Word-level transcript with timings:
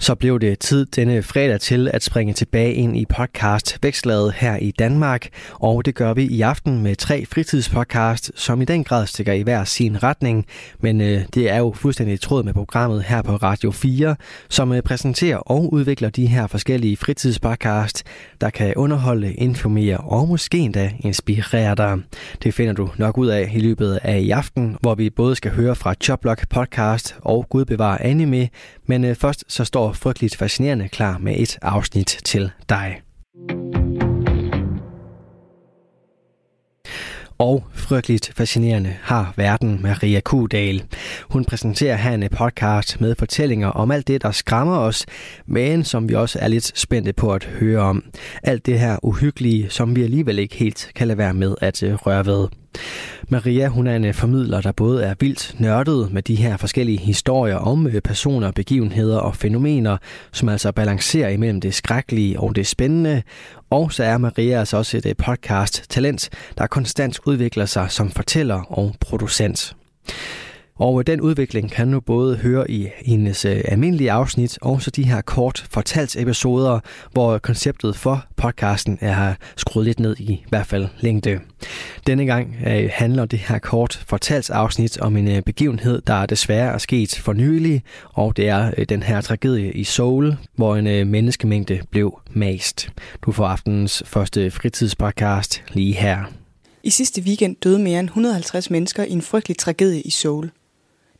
Så 0.00 0.14
blev 0.14 0.40
det 0.40 0.58
tid 0.58 0.86
denne 0.86 1.22
fredag 1.22 1.60
til 1.60 1.90
at 1.94 2.02
springe 2.02 2.32
tilbage 2.32 2.74
ind 2.74 2.96
i 2.96 3.04
podcast 3.04 3.78
Vækstlaget 3.82 4.32
her 4.32 4.56
i 4.56 4.70
Danmark. 4.70 5.28
Og 5.52 5.84
det 5.84 5.94
gør 5.94 6.14
vi 6.14 6.24
i 6.24 6.40
aften 6.40 6.82
med 6.82 6.96
tre 6.96 7.26
fritidspodcast, 7.26 8.32
som 8.34 8.62
i 8.62 8.64
den 8.64 8.84
grad 8.84 9.06
stikker 9.06 9.32
i 9.32 9.42
hver 9.42 9.64
sin 9.64 10.02
retning. 10.02 10.46
Men 10.80 11.00
øh, 11.00 11.22
det 11.34 11.50
er 11.50 11.58
jo 11.58 11.72
fuldstændig 11.76 12.14
i 12.14 12.16
tråd 12.16 12.44
med 12.44 12.54
programmet 12.54 13.02
her 13.02 13.22
på 13.22 13.36
Radio 13.36 13.70
4, 13.70 14.16
som 14.48 14.72
øh, 14.72 14.82
præsenterer 14.82 15.36
og 15.36 15.72
udvikler 15.72 16.10
de 16.10 16.26
her 16.26 16.46
forskellige 16.46 16.96
fritidspodcast, 16.96 18.04
der 18.40 18.50
kan 18.50 18.74
underholde, 18.76 19.34
informere 19.34 19.96
og 19.96 20.28
måske 20.28 20.58
endda 20.58 20.92
inspirere 21.00 21.74
dig. 21.74 21.98
Det 22.42 22.54
finder 22.54 22.72
du 22.72 22.90
nok 22.96 23.18
ud 23.18 23.26
af 23.26 23.52
i 23.54 23.60
løbet 23.60 23.98
af 24.02 24.18
i 24.18 24.30
aften, 24.30 24.76
hvor 24.80 24.94
vi 24.94 25.10
både 25.10 25.36
skal 25.36 25.50
høre 25.50 25.76
fra 25.76 25.94
Choplock 25.94 26.48
podcast 26.48 27.16
og 27.20 27.46
Gud 27.48 27.64
bevar 27.64 27.98
anime, 28.00 28.48
men 28.86 29.04
øh, 29.04 29.16
først 29.16 29.44
så 29.48 29.64
står 29.64 29.87
Frygteligt 29.92 30.36
Fascinerende 30.36 30.88
klar 30.88 31.18
med 31.18 31.34
et 31.38 31.58
afsnit 31.62 32.20
til 32.24 32.50
dig. 32.68 33.00
Og 37.38 37.64
frygteligt 37.72 38.32
fascinerende 38.36 38.96
har 39.02 39.34
verden 39.36 39.82
Maria 39.82 40.20
Kudal. 40.20 40.82
Hun 41.30 41.44
præsenterer 41.44 41.96
her 41.96 42.10
en 42.10 42.28
podcast 42.30 43.00
med 43.00 43.14
fortællinger 43.18 43.68
om 43.68 43.90
alt 43.90 44.08
det, 44.08 44.22
der 44.22 44.30
skræmmer 44.30 44.78
os, 44.78 45.06
men 45.46 45.84
som 45.84 46.08
vi 46.08 46.14
også 46.14 46.38
er 46.42 46.48
lidt 46.48 46.78
spændte 46.78 47.12
på 47.12 47.32
at 47.32 47.44
høre 47.44 47.80
om. 47.80 48.04
Alt 48.42 48.66
det 48.66 48.80
her 48.80 48.98
uhyggelige, 49.02 49.70
som 49.70 49.96
vi 49.96 50.02
alligevel 50.02 50.38
ikke 50.38 50.56
helt 50.56 50.90
kan 50.94 51.08
lade 51.08 51.18
være 51.18 51.34
med 51.34 51.54
at 51.60 51.82
øh, 51.82 51.94
røre 51.94 52.26
ved. 52.26 52.48
Maria 53.28 53.68
hun 53.68 53.86
er 53.86 53.96
en 53.96 54.04
øh, 54.04 54.14
formidler, 54.14 54.60
der 54.60 54.72
både 54.72 55.04
er 55.04 55.14
vildt 55.20 55.54
nørdet 55.58 56.12
med 56.12 56.22
de 56.22 56.34
her 56.34 56.56
forskellige 56.56 56.98
historier 56.98 57.56
om 57.56 57.86
øh, 57.86 58.00
personer, 58.00 58.50
begivenheder 58.50 59.18
og 59.18 59.36
fænomener, 59.36 59.96
som 60.32 60.48
altså 60.48 60.72
balancerer 60.72 61.28
imellem 61.28 61.60
det 61.60 61.74
skrækkelige 61.74 62.40
og 62.40 62.56
det 62.56 62.66
spændende. 62.66 63.22
Og 63.70 63.92
så 63.92 64.04
er 64.04 64.18
Maria 64.18 64.58
altså 64.58 64.76
også 64.76 64.96
et 64.96 65.06
øh, 65.06 65.14
podcast-talent, 65.14 66.28
der 66.58 66.66
konstant 66.66 67.20
udvikler 67.26 67.66
sig 67.66 67.90
som 67.90 68.10
fortæller 68.10 68.62
og 68.68 68.94
producent. 69.00 69.76
Og 70.78 71.00
øh, 71.00 71.06
den 71.06 71.20
udvikling 71.20 71.70
kan 71.70 71.92
du 71.92 72.00
både 72.00 72.36
høre 72.36 72.70
i 72.70 72.88
hendes 72.98 73.44
øh, 73.44 73.60
almindelige 73.64 74.12
afsnit, 74.12 74.58
og 74.62 74.82
så 74.82 74.90
de 74.90 75.02
her 75.02 75.20
kort 75.20 75.66
fortalt 75.70 76.16
episoder, 76.16 76.80
hvor 77.12 77.38
konceptet 77.38 77.96
for 77.96 78.24
podcasten 78.36 78.98
er 79.00 79.34
skruet 79.56 79.86
lidt 79.86 80.00
ned 80.00 80.16
i, 80.18 80.32
i 80.32 80.44
hvert 80.48 80.66
fald 80.66 80.88
længde. 81.00 81.40
Denne 82.06 82.26
gang 82.26 82.56
øh, 82.66 82.90
handler 82.92 83.24
det 83.24 83.38
her 83.38 83.58
kort 83.58 84.04
fortalt 84.06 84.50
afsnit 84.50 84.98
om 84.98 85.16
en 85.16 85.42
begivenhed, 85.42 86.02
der 86.06 86.26
desværre 86.26 86.72
er 86.72 86.78
sket 86.78 87.14
for 87.14 87.32
nylig, 87.32 87.82
og 88.04 88.36
det 88.36 88.48
er 88.48 88.84
den 88.88 89.02
her 89.02 89.20
tragedie 89.20 89.72
i 89.72 89.84
Seoul, 89.84 90.36
hvor 90.56 90.76
en 90.76 91.08
menneskemængde 91.08 91.80
blev 91.90 92.20
mast. 92.30 92.88
Du 93.22 93.32
får 93.32 93.46
aftenens 93.46 94.02
første 94.06 94.50
fritidspodcast 94.50 95.62
lige 95.72 95.94
her. 95.94 96.24
I 96.82 96.90
sidste 96.90 97.22
weekend 97.22 97.56
døde 97.64 97.78
mere 97.78 98.00
end 98.00 98.08
150 98.08 98.70
mennesker 98.70 99.04
i 99.04 99.10
en 99.10 99.22
frygtelig 99.22 99.58
tragedie 99.58 100.00
i 100.00 100.10
Seoul. 100.10 100.50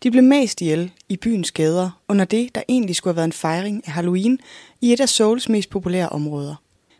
De 0.02 0.10
blev 0.10 0.22
mest 0.22 0.60
ihjel 0.60 0.92
i 1.08 1.16
byens 1.16 1.52
gader 1.52 1.90
under 2.08 2.24
det, 2.24 2.54
der 2.54 2.62
egentlig 2.68 2.96
skulle 2.96 3.12
have 3.12 3.16
været 3.16 3.26
en 3.26 3.32
fejring 3.32 3.82
af 3.86 3.92
Halloween 3.92 4.38
i 4.80 4.92
et 4.92 5.00
af 5.00 5.08
Souls 5.08 5.48
mest 5.48 5.70
populære 5.70 6.08
områder. 6.08 6.54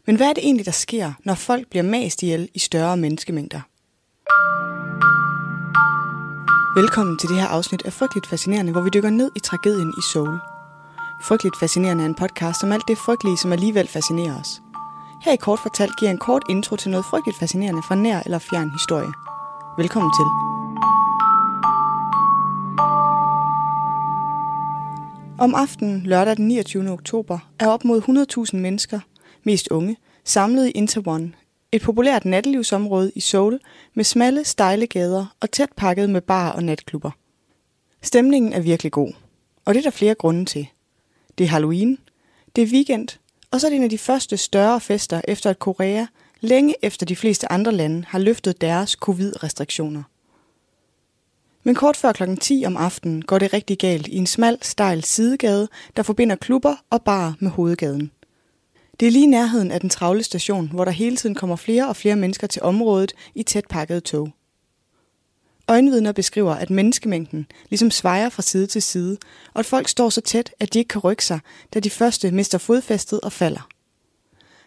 Men 0.07 0.17
hvad 0.17 0.29
er 0.29 0.33
det 0.33 0.45
egentlig, 0.45 0.67
der 0.67 0.73
sker, 0.73 1.13
når 1.25 1.35
folk 1.35 1.69
bliver 1.71 1.83
mast 1.83 2.23
ihjel 2.23 2.49
i 2.55 2.59
større 2.59 2.97
menneskemængder? 2.97 3.61
Velkommen 6.81 7.19
til 7.19 7.29
det 7.29 7.41
her 7.41 7.47
afsnit 7.47 7.83
af 7.83 7.93
Frygteligt 7.93 8.27
Fascinerende, 8.27 8.73
hvor 8.73 8.81
vi 8.81 8.91
dykker 8.95 9.11
ned 9.11 9.31
i 9.37 9.41
tragedien 9.41 9.95
i 9.99 10.03
Seoul. 10.13 10.39
Frygteligt 11.23 11.59
Fascinerende 11.61 12.05
er 12.05 12.09
en 12.09 12.15
podcast 12.15 12.65
om 12.65 12.73
alt 12.73 12.89
det 12.89 12.99
frygtelige, 12.99 13.39
som 13.39 13.53
alligevel 13.53 13.89
fascinerer 13.89 14.41
os. 14.41 14.49
Her 15.25 15.33
i 15.33 15.37
Kort 15.37 15.59
Fortalt 15.63 15.99
giver 15.99 16.11
en 16.11 16.19
kort 16.19 16.43
intro 16.51 16.77
til 16.77 16.91
noget 16.91 17.07
frygteligt 17.11 17.39
fascinerende 17.39 17.83
fra 17.89 17.95
nær 17.95 18.21
eller 18.25 18.39
fjern 18.39 18.71
historie. 18.71 19.13
Velkommen 19.79 20.13
til. 20.19 20.58
Om 25.41 25.55
aftenen 25.55 26.03
lørdag 26.07 26.37
den 26.37 26.49
29. 26.49 26.91
oktober 26.91 27.51
er 27.59 27.67
op 27.67 27.85
mod 27.85 28.03
100.000 28.53 28.57
mennesker, 28.57 29.01
mest 29.43 29.69
unge, 29.69 29.97
samlet 30.25 30.67
i 30.67 30.71
Interone, 30.71 31.33
et 31.73 31.83
populært 31.83 32.25
nattelivsområde 32.25 33.13
i 33.15 33.21
Seoul 33.21 33.61
med 33.95 34.05
smalle, 34.05 34.45
stejle 34.45 34.87
gader 34.87 35.37
og 35.41 35.51
tæt 35.51 35.69
pakket 35.77 36.11
med 36.11 36.21
barer 36.21 36.53
og 36.53 36.65
natklubber. 36.65 37.11
Stemningen 38.03 38.53
er 38.53 38.61
virkelig 38.61 38.93
god, 38.93 39.13
og 39.65 39.75
det 39.75 39.81
er 39.81 39.83
der 39.83 39.91
flere 39.91 40.15
grunde 40.15 40.45
til. 40.45 40.67
Det 41.39 41.45
er 41.45 41.49
Halloween, 41.49 41.99
det 42.57 42.63
er 42.63 42.73
weekend, 42.73 43.09
og 43.51 43.61
så 43.61 43.67
er 43.67 43.71
det 43.71 43.77
en 43.77 43.85
af 43.85 43.91
de 43.91 43.99
første 43.99 44.37
større 44.37 44.81
fester 44.81 45.21
efter 45.29 45.51
at 45.51 45.59
Korea, 45.59 46.07
længe 46.41 46.75
efter 46.83 47.07
de 47.07 47.17
fleste 47.17 47.53
andre 47.53 47.73
lande, 47.73 48.05
har 48.09 48.19
løftet 48.19 48.61
deres 48.61 48.91
covid-restriktioner. 48.91 50.03
Men 51.69 51.75
kort 51.75 51.97
før 51.97 52.13
kl. 52.13 52.37
10 52.41 52.65
om 52.67 52.77
aftenen 52.77 53.23
går 53.23 53.39
det 53.39 53.53
rigtig 53.53 53.79
galt 53.79 54.07
i 54.07 54.17
en 54.17 54.27
smal, 54.27 54.59
stejl 54.63 55.05
sidegade, 55.05 55.69
der 55.97 56.03
forbinder 56.03 56.37
klubber 56.37 56.77
og 56.91 57.03
bar 57.03 57.37
med 57.41 57.51
hovedgaden. 57.51 58.11
Det 59.01 59.09
er 59.09 59.13
lige 59.13 59.27
nærheden 59.27 59.71
af 59.71 59.81
den 59.81 59.91
travle 59.91 60.23
station, 60.23 60.71
hvor 60.71 60.85
der 60.85 60.93
hele 60.93 61.17
tiden 61.17 61.35
kommer 61.35 61.57
flere 61.57 61.89
og 61.89 61.97
flere 61.97 62.17
mennesker 62.17 62.47
til 62.47 62.63
området 62.63 63.13
i 63.35 63.43
tæt 63.43 63.65
pakkede 63.71 64.01
tog. 64.01 64.31
Øjenvidner 65.69 66.13
beskriver, 66.13 66.55
at 66.55 66.71
menneskemængden 66.71 67.47
ligesom 67.71 67.91
svejer 67.91 68.29
fra 68.29 68.43
side 68.43 68.67
til 68.67 68.83
side, 68.83 69.19
og 69.55 69.59
at 69.59 69.67
folk 69.67 69.89
står 69.89 70.09
så 70.09 70.21
tæt, 70.21 70.51
at 70.61 70.75
de 70.75 70.79
ikke 70.79 70.89
kan 70.89 71.01
rykke 71.01 71.25
sig, 71.25 71.41
da 71.75 71.81
de 71.81 71.91
første 71.91 72.31
mister 72.31 72.59
fodfæstet 72.59 73.21
og 73.21 73.33
falder. 73.33 73.69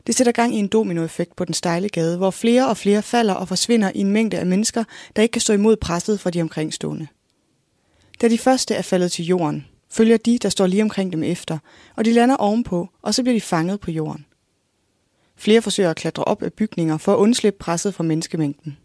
Det 0.08 0.16
sætter 0.16 0.32
gang 0.32 0.56
i 0.56 0.60
en 0.60 0.68
dominoeffekt 0.68 1.36
på 1.36 1.46
den 1.46 1.54
stejle 1.54 1.90
gade, 1.90 2.18
hvor 2.18 2.32
flere 2.32 2.68
og 2.68 2.78
flere 2.78 3.02
falder 3.02 3.34
og 3.34 3.48
forsvinder 3.48 3.92
i 3.96 4.00
en 4.00 4.12
mængde 4.12 4.38
af 4.38 4.46
mennesker, 4.46 4.84
der 5.16 5.22
ikke 5.22 5.32
kan 5.32 5.42
stå 5.42 5.54
imod 5.54 5.76
presset 5.76 6.20
fra 6.20 6.30
de 6.30 6.42
omkringstående. 6.42 7.08
Da 8.22 8.28
de 8.30 8.38
første 8.38 8.76
er 8.76 8.82
faldet 8.82 9.12
til 9.12 9.26
jorden, 9.26 9.66
følger 9.90 10.18
de, 10.18 10.38
der 10.38 10.50
står 10.50 10.68
lige 10.68 10.84
omkring 10.84 11.14
dem 11.14 11.24
efter, 11.24 11.58
og 11.96 12.06
de 12.06 12.14
lander 12.14 12.36
ovenpå, 12.36 12.90
og 13.02 13.14
så 13.14 13.24
bliver 13.24 13.36
de 13.36 13.42
fanget 13.42 13.80
på 13.80 13.92
jorden. 13.92 14.26
Flere 15.36 15.62
forsøger 15.62 15.90
at 15.90 15.96
klatre 15.96 16.24
op 16.24 16.44
af 16.44 16.54
bygninger 16.54 16.98
for 16.98 17.14
at 17.14 17.18
undslippe 17.18 17.60
presset 17.60 17.94
fra 17.94 18.04
menneskemængden. 18.04 18.78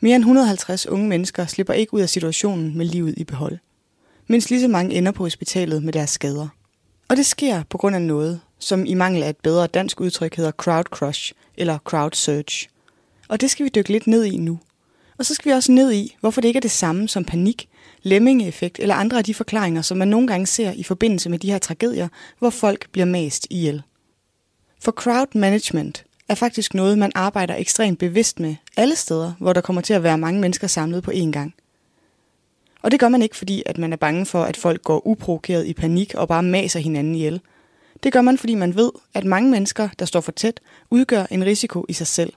Mere 0.00 0.16
end 0.16 0.22
150 0.22 0.86
unge 0.86 1.08
mennesker 1.08 1.46
slipper 1.46 1.74
ikke 1.74 1.94
ud 1.94 2.00
af 2.00 2.08
situationen 2.08 2.78
med 2.78 2.86
livet 2.86 3.14
i 3.16 3.24
behold, 3.24 3.58
mens 4.26 4.50
lige 4.50 4.60
så 4.60 4.68
mange 4.68 4.94
ender 4.94 5.12
på 5.12 5.22
hospitalet 5.22 5.82
med 5.82 5.92
deres 5.92 6.10
skader. 6.10 6.48
Og 7.08 7.16
det 7.16 7.26
sker 7.26 7.62
på 7.62 7.78
grund 7.78 7.96
af 7.96 8.02
noget, 8.02 8.40
som 8.60 8.84
i 8.86 8.94
mangel 8.94 9.22
af 9.22 9.30
et 9.30 9.36
bedre 9.36 9.66
dansk 9.66 10.00
udtryk 10.00 10.36
hedder 10.36 10.50
crowd 10.50 10.84
crush 10.84 11.32
eller 11.56 11.78
crowd 11.78 12.10
search. 12.12 12.68
Og 13.28 13.40
det 13.40 13.50
skal 13.50 13.64
vi 13.64 13.70
dykke 13.74 13.92
lidt 13.92 14.06
ned 14.06 14.24
i 14.24 14.36
nu. 14.36 14.58
Og 15.18 15.26
så 15.26 15.34
skal 15.34 15.50
vi 15.50 15.54
også 15.54 15.72
ned 15.72 15.92
i, 15.92 16.16
hvorfor 16.20 16.40
det 16.40 16.48
ikke 16.48 16.58
er 16.58 16.60
det 16.60 16.70
samme 16.70 17.08
som 17.08 17.24
panik, 17.24 17.68
lemmingeeffekt 18.02 18.78
eller 18.78 18.94
andre 18.94 19.18
af 19.18 19.24
de 19.24 19.34
forklaringer, 19.34 19.82
som 19.82 19.98
man 19.98 20.08
nogle 20.08 20.26
gange 20.26 20.46
ser 20.46 20.72
i 20.72 20.82
forbindelse 20.82 21.30
med 21.30 21.38
de 21.38 21.50
her 21.50 21.58
tragedier, 21.58 22.08
hvor 22.38 22.50
folk 22.50 22.90
bliver 22.92 23.04
mast 23.04 23.46
ihjel. 23.50 23.82
For 24.82 24.92
crowd 24.92 25.38
management 25.38 26.04
er 26.28 26.34
faktisk 26.34 26.74
noget, 26.74 26.98
man 26.98 27.12
arbejder 27.14 27.54
ekstremt 27.54 27.98
bevidst 27.98 28.40
med 28.40 28.54
alle 28.76 28.96
steder, 28.96 29.32
hvor 29.38 29.52
der 29.52 29.60
kommer 29.60 29.82
til 29.82 29.94
at 29.94 30.02
være 30.02 30.18
mange 30.18 30.40
mennesker 30.40 30.66
samlet 30.66 31.02
på 31.02 31.10
én 31.10 31.30
gang. 31.30 31.54
Og 32.82 32.90
det 32.90 33.00
gør 33.00 33.08
man 33.08 33.22
ikke, 33.22 33.36
fordi 33.36 33.62
at 33.66 33.78
man 33.78 33.92
er 33.92 33.96
bange 33.96 34.26
for, 34.26 34.42
at 34.42 34.56
folk 34.56 34.82
går 34.82 35.06
uprovokeret 35.06 35.66
i 35.66 35.72
panik 35.72 36.14
og 36.14 36.28
bare 36.28 36.42
maser 36.42 36.80
hinanden 36.80 37.14
ihjel. 37.14 37.40
Det 38.02 38.12
gør 38.12 38.20
man, 38.20 38.38
fordi 38.38 38.54
man 38.54 38.76
ved, 38.76 38.90
at 39.14 39.24
mange 39.24 39.50
mennesker, 39.50 39.88
der 39.98 40.04
står 40.04 40.20
for 40.20 40.32
tæt, 40.32 40.60
udgør 40.90 41.26
en 41.30 41.44
risiko 41.44 41.84
i 41.88 41.92
sig 41.92 42.06
selv, 42.06 42.32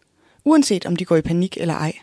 uanset 0.45 0.85
om 0.85 0.95
de 0.95 1.05
går 1.05 1.15
i 1.15 1.21
panik 1.21 1.57
eller 1.57 1.73
ej. 1.73 1.93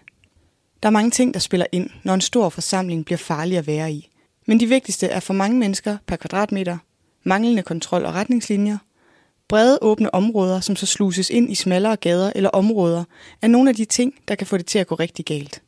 Der 0.83 0.87
er 0.87 0.91
mange 0.91 1.11
ting, 1.11 1.35
der 1.35 1.41
spiller 1.41 1.67
ind, 1.73 1.91
når 2.05 2.15
en 2.15 2.21
stor 2.21 2.49
forsamling 2.49 3.05
bliver 3.05 3.19
farlig 3.19 3.59
at 3.59 3.67
være 3.67 3.93
i. 3.93 4.11
Men 4.47 4.61
de 4.61 4.67
vigtigste 4.67 5.07
er 5.07 5.21
for 5.21 5.35
mange 5.35 5.59
mennesker 5.59 5.97
per 6.07 6.17
kvadratmeter, 6.17 6.79
manglende 7.25 7.63
kontrol 7.63 8.05
og 8.05 8.15
retningslinjer, 8.15 8.79
brede 9.49 9.79
åbne 9.83 10.15
områder, 10.15 10.61
som 10.61 10.77
så 10.77 10.87
sluses 10.87 11.31
ind 11.31 11.53
i 11.53 11.55
smallere 11.55 11.97
gader 11.97 12.33
eller 12.35 12.51
områder, 12.51 13.05
er 13.43 13.49
nogle 13.49 13.71
af 13.71 13.77
de 13.77 13.85
ting, 13.85 14.15
der 14.29 14.35
kan 14.35 14.47
få 14.47 14.57
det 14.57 14.67
til 14.67 14.79
at 14.79 14.87
gå 14.87 14.95
rigtig 14.95 15.25
galt. 15.25 15.63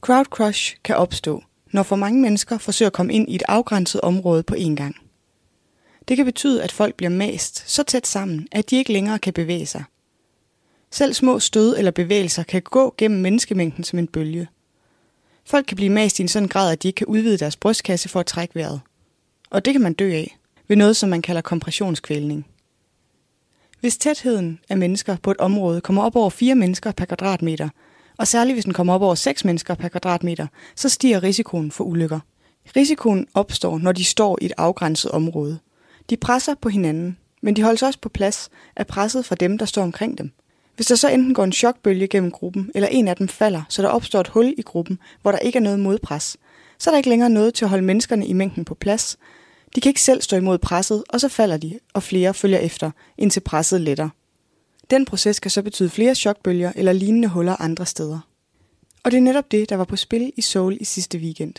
Crowd 0.00 0.24
crush 0.24 0.76
kan 0.84 0.96
opstå, 0.96 1.42
når 1.72 1.82
for 1.82 1.96
mange 1.96 2.20
mennesker 2.20 2.58
forsøger 2.58 2.88
at 2.88 2.92
komme 2.92 3.12
ind 3.12 3.28
i 3.28 3.34
et 3.34 3.42
afgrænset 3.48 4.00
område 4.00 4.42
på 4.42 4.54
én 4.54 4.74
gang. 4.74 4.96
Det 6.08 6.16
kan 6.16 6.26
betyde, 6.26 6.62
at 6.62 6.72
folk 6.72 6.94
bliver 6.94 7.10
mast 7.10 7.70
så 7.70 7.82
tæt 7.82 8.06
sammen, 8.06 8.48
at 8.52 8.70
de 8.70 8.76
ikke 8.76 8.92
længere 8.92 9.18
kan 9.18 9.32
bevæge 9.32 9.66
sig. 9.66 9.84
Selv 10.90 11.14
små 11.14 11.38
stød 11.38 11.78
eller 11.78 11.90
bevægelser 11.90 12.42
kan 12.42 12.62
gå 12.62 12.94
gennem 12.98 13.20
menneskemængden 13.20 13.84
som 13.84 13.98
en 13.98 14.06
bølge. 14.06 14.48
Folk 15.44 15.66
kan 15.66 15.76
blive 15.76 15.90
mast 15.90 16.18
i 16.18 16.22
en 16.22 16.28
sådan 16.28 16.48
grad, 16.48 16.72
at 16.72 16.82
de 16.82 16.88
ikke 16.88 16.96
kan 16.96 17.06
udvide 17.06 17.38
deres 17.38 17.56
brystkasse 17.56 18.08
for 18.08 18.20
at 18.20 18.26
trække 18.26 18.54
vejret. 18.54 18.80
Og 19.50 19.64
det 19.64 19.74
kan 19.74 19.80
man 19.80 19.92
dø 19.92 20.12
af, 20.12 20.38
ved 20.68 20.76
noget 20.76 20.96
som 20.96 21.08
man 21.08 21.22
kalder 21.22 21.40
kompressionskvælning. 21.40 22.46
Hvis 23.80 23.96
tætheden 23.96 24.60
af 24.68 24.78
mennesker 24.78 25.16
på 25.16 25.30
et 25.30 25.36
område 25.36 25.80
kommer 25.80 26.02
op 26.02 26.16
over 26.16 26.30
fire 26.30 26.54
mennesker 26.54 26.92
per 26.92 27.04
kvadratmeter, 27.04 27.68
Og 28.16 28.28
særligt 28.28 28.54
hvis 28.54 28.64
den 28.64 28.72
kommer 28.72 28.94
op 28.94 29.02
over 29.02 29.14
6 29.14 29.44
mennesker 29.44 29.74
per 29.74 29.88
kvadratmeter, 29.88 30.46
så 30.76 30.88
stiger 30.88 31.22
risikoen 31.22 31.70
for 31.70 31.84
ulykker. 31.84 32.20
Risikoen 32.76 33.26
opstår, 33.34 33.78
når 33.78 33.92
de 33.92 34.04
står 34.04 34.38
i 34.40 34.44
et 34.44 34.52
afgrænset 34.56 35.10
område. 35.10 35.58
De 36.10 36.16
presser 36.16 36.54
på 36.54 36.68
hinanden, 36.68 37.18
men 37.42 37.56
de 37.56 37.62
holdes 37.62 37.82
også 37.82 37.98
på 37.98 38.08
plads 38.08 38.50
af 38.76 38.86
presset 38.86 39.24
fra 39.24 39.34
dem, 39.34 39.58
der 39.58 39.66
står 39.66 39.82
omkring 39.82 40.18
dem. 40.18 40.32
Hvis 40.76 40.86
der 40.86 40.94
så 40.94 41.08
enten 41.08 41.34
går 41.34 41.44
en 41.44 41.52
chokbølge 41.52 42.08
gennem 42.08 42.30
gruppen, 42.30 42.70
eller 42.74 42.88
en 42.88 43.08
af 43.08 43.16
dem 43.16 43.28
falder, 43.28 43.62
så 43.68 43.82
der 43.82 43.88
opstår 43.88 44.20
et 44.20 44.28
hul 44.28 44.54
i 44.58 44.62
gruppen, 44.62 44.98
hvor 45.22 45.32
der 45.32 45.38
ikke 45.38 45.56
er 45.56 45.62
noget 45.62 45.80
modpres, 45.80 46.36
så 46.78 46.90
er 46.90 46.92
der 46.92 46.96
ikke 46.96 47.08
længere 47.08 47.30
noget 47.30 47.54
til 47.54 47.64
at 47.64 47.68
holde 47.68 47.84
menneskerne 47.84 48.26
i 48.26 48.32
mængden 48.32 48.64
på 48.64 48.74
plads. 48.74 49.18
De 49.74 49.80
kan 49.80 49.90
ikke 49.90 50.02
selv 50.02 50.22
stå 50.22 50.36
imod 50.36 50.58
presset, 50.58 51.04
og 51.08 51.20
så 51.20 51.28
falder 51.28 51.56
de, 51.56 51.78
og 51.94 52.02
flere 52.02 52.34
følger 52.34 52.58
efter, 52.58 52.90
indtil 53.18 53.40
presset 53.40 53.80
letter. 53.80 54.08
Den 54.90 55.04
proces 55.04 55.40
kan 55.40 55.50
så 55.50 55.62
betyde 55.62 55.90
flere 55.90 56.14
chokbølger 56.14 56.72
eller 56.76 56.92
lignende 56.92 57.28
huller 57.28 57.60
andre 57.60 57.86
steder. 57.86 58.20
Og 59.04 59.10
det 59.10 59.16
er 59.16 59.22
netop 59.22 59.50
det, 59.50 59.70
der 59.70 59.76
var 59.76 59.84
på 59.84 59.96
spil 59.96 60.32
i 60.36 60.40
Seoul 60.40 60.76
i 60.80 60.84
sidste 60.84 61.18
weekend. 61.18 61.54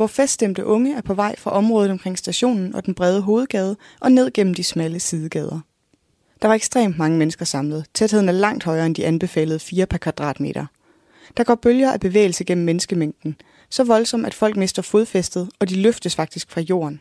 Hvor 0.00 0.06
feststemte 0.06 0.66
unge 0.66 0.94
er 0.94 1.00
på 1.00 1.14
vej 1.14 1.36
fra 1.36 1.50
området 1.50 1.90
omkring 1.90 2.18
stationen 2.18 2.74
og 2.74 2.86
den 2.86 2.94
brede 2.94 3.20
hovedgade 3.20 3.76
og 4.00 4.12
ned 4.12 4.30
gennem 4.30 4.54
de 4.54 4.64
smalle 4.64 5.00
sidegader. 5.00 5.60
Der 6.42 6.48
var 6.48 6.54
ekstremt 6.54 6.98
mange 6.98 7.18
mennesker 7.18 7.44
samlet. 7.44 7.86
Tætheden 7.94 8.28
er 8.28 8.32
langt 8.32 8.64
højere 8.64 8.86
end 8.86 8.94
de 8.94 9.06
anbefalede 9.06 9.58
4 9.58 9.86
per 9.86 9.98
kvadratmeter. 9.98 10.66
Der 11.36 11.44
går 11.44 11.54
bølger 11.54 11.92
af 11.92 12.00
bevægelse 12.00 12.44
gennem 12.44 12.64
menneskemængden, 12.64 13.36
så 13.70 13.84
voldsom, 13.84 14.24
at 14.24 14.34
folk 14.34 14.56
mister 14.56 14.82
fodfæstet, 14.82 15.50
og 15.58 15.68
de 15.68 15.82
løftes 15.82 16.16
faktisk 16.16 16.50
fra 16.50 16.60
jorden. 16.60 17.00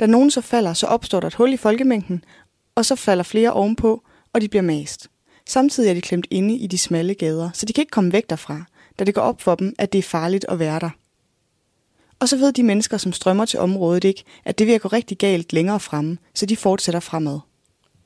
Da 0.00 0.06
nogen 0.06 0.30
så 0.30 0.40
falder, 0.40 0.72
så 0.72 0.86
opstår 0.86 1.20
der 1.20 1.26
et 1.26 1.34
hul 1.34 1.52
i 1.52 1.56
folkemængden, 1.56 2.24
og 2.74 2.84
så 2.84 2.96
falder 2.96 3.24
flere 3.24 3.52
ovenpå, 3.52 4.02
og 4.32 4.40
de 4.40 4.48
bliver 4.48 4.62
mast. 4.62 5.08
Samtidig 5.46 5.90
er 5.90 5.94
de 5.94 6.00
klemt 6.00 6.26
inde 6.30 6.54
i 6.54 6.66
de 6.66 6.78
smalle 6.78 7.14
gader, 7.14 7.50
så 7.54 7.66
de 7.66 7.72
kan 7.72 7.82
ikke 7.82 7.90
komme 7.90 8.12
væk 8.12 8.30
derfra, 8.30 8.64
da 8.98 9.04
det 9.04 9.14
går 9.14 9.22
op 9.22 9.42
for 9.42 9.54
dem, 9.54 9.74
at 9.78 9.92
det 9.92 9.98
er 9.98 10.02
farligt 10.02 10.46
at 10.48 10.58
være 10.58 10.80
der. 10.80 10.90
Og 12.20 12.28
så 12.28 12.36
ved 12.36 12.52
de 12.52 12.62
mennesker, 12.62 12.96
som 12.96 13.12
strømmer 13.12 13.44
til 13.44 13.58
området 13.58 14.04
ikke, 14.04 14.24
at 14.44 14.58
det 14.58 14.66
virker 14.66 14.92
rigtig 14.92 15.18
galt 15.18 15.52
længere 15.52 15.80
fremme, 15.80 16.18
så 16.34 16.46
de 16.46 16.56
fortsætter 16.56 17.00
fremad. 17.00 17.40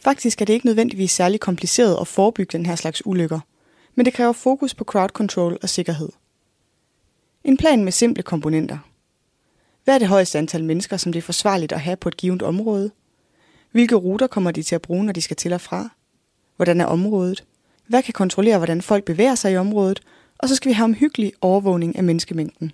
Faktisk 0.01 0.41
er 0.41 0.45
det 0.45 0.53
ikke 0.53 0.67
nødvendigvis 0.67 1.13
særlig 1.13 1.41
kompliceret 1.41 1.99
at 2.01 2.09
forebygge 2.09 2.59
den 2.59 2.67
her 2.67 2.77
slags 2.77 3.07
ulykker, 3.07 3.41
men 3.95 4.07
det 4.07 4.15
kræver 4.15 4.33
fokus 4.33 4.75
på 4.75 4.85
crowd 4.85 5.09
control 5.09 5.59
og 5.63 5.69
sikkerhed. 5.69 6.09
En 7.45 7.57
plan 7.57 7.85
med 7.85 7.93
simple 7.93 8.23
komponenter. 8.23 8.79
Hvad 9.85 9.95
er 9.95 9.99
det 9.99 10.09
højeste 10.09 10.39
antal 10.39 10.65
mennesker, 10.65 10.97
som 10.97 11.13
det 11.13 11.19
er 11.19 11.23
forsvarligt 11.23 11.73
at 11.73 11.81
have 11.81 11.97
på 11.97 12.09
et 12.09 12.17
givet 12.17 12.43
område? 12.43 12.91
Hvilke 13.73 13.95
ruter 13.95 14.27
kommer 14.27 14.51
de 14.51 14.63
til 14.63 14.75
at 14.75 14.83
bruge, 14.83 15.05
når 15.05 15.13
de 15.13 15.23
skal 15.23 15.37
til 15.37 15.53
og 15.53 15.61
fra? 15.61 15.89
Hvordan 16.57 16.81
er 16.81 16.87
området? 16.87 17.45
Hvad 17.87 18.03
kan 18.03 18.13
kontrollere, 18.13 18.59
hvordan 18.59 18.83
folk 18.83 19.05
bevæger 19.05 19.35
sig 19.35 19.53
i 19.53 19.57
området? 19.57 20.01
Og 20.39 20.49
så 20.49 20.55
skal 20.55 20.69
vi 20.69 20.75
have 20.75 20.85
omhyggelig 20.85 21.33
overvågning 21.41 21.97
af 21.97 22.05
menneskemængden. 22.05 22.73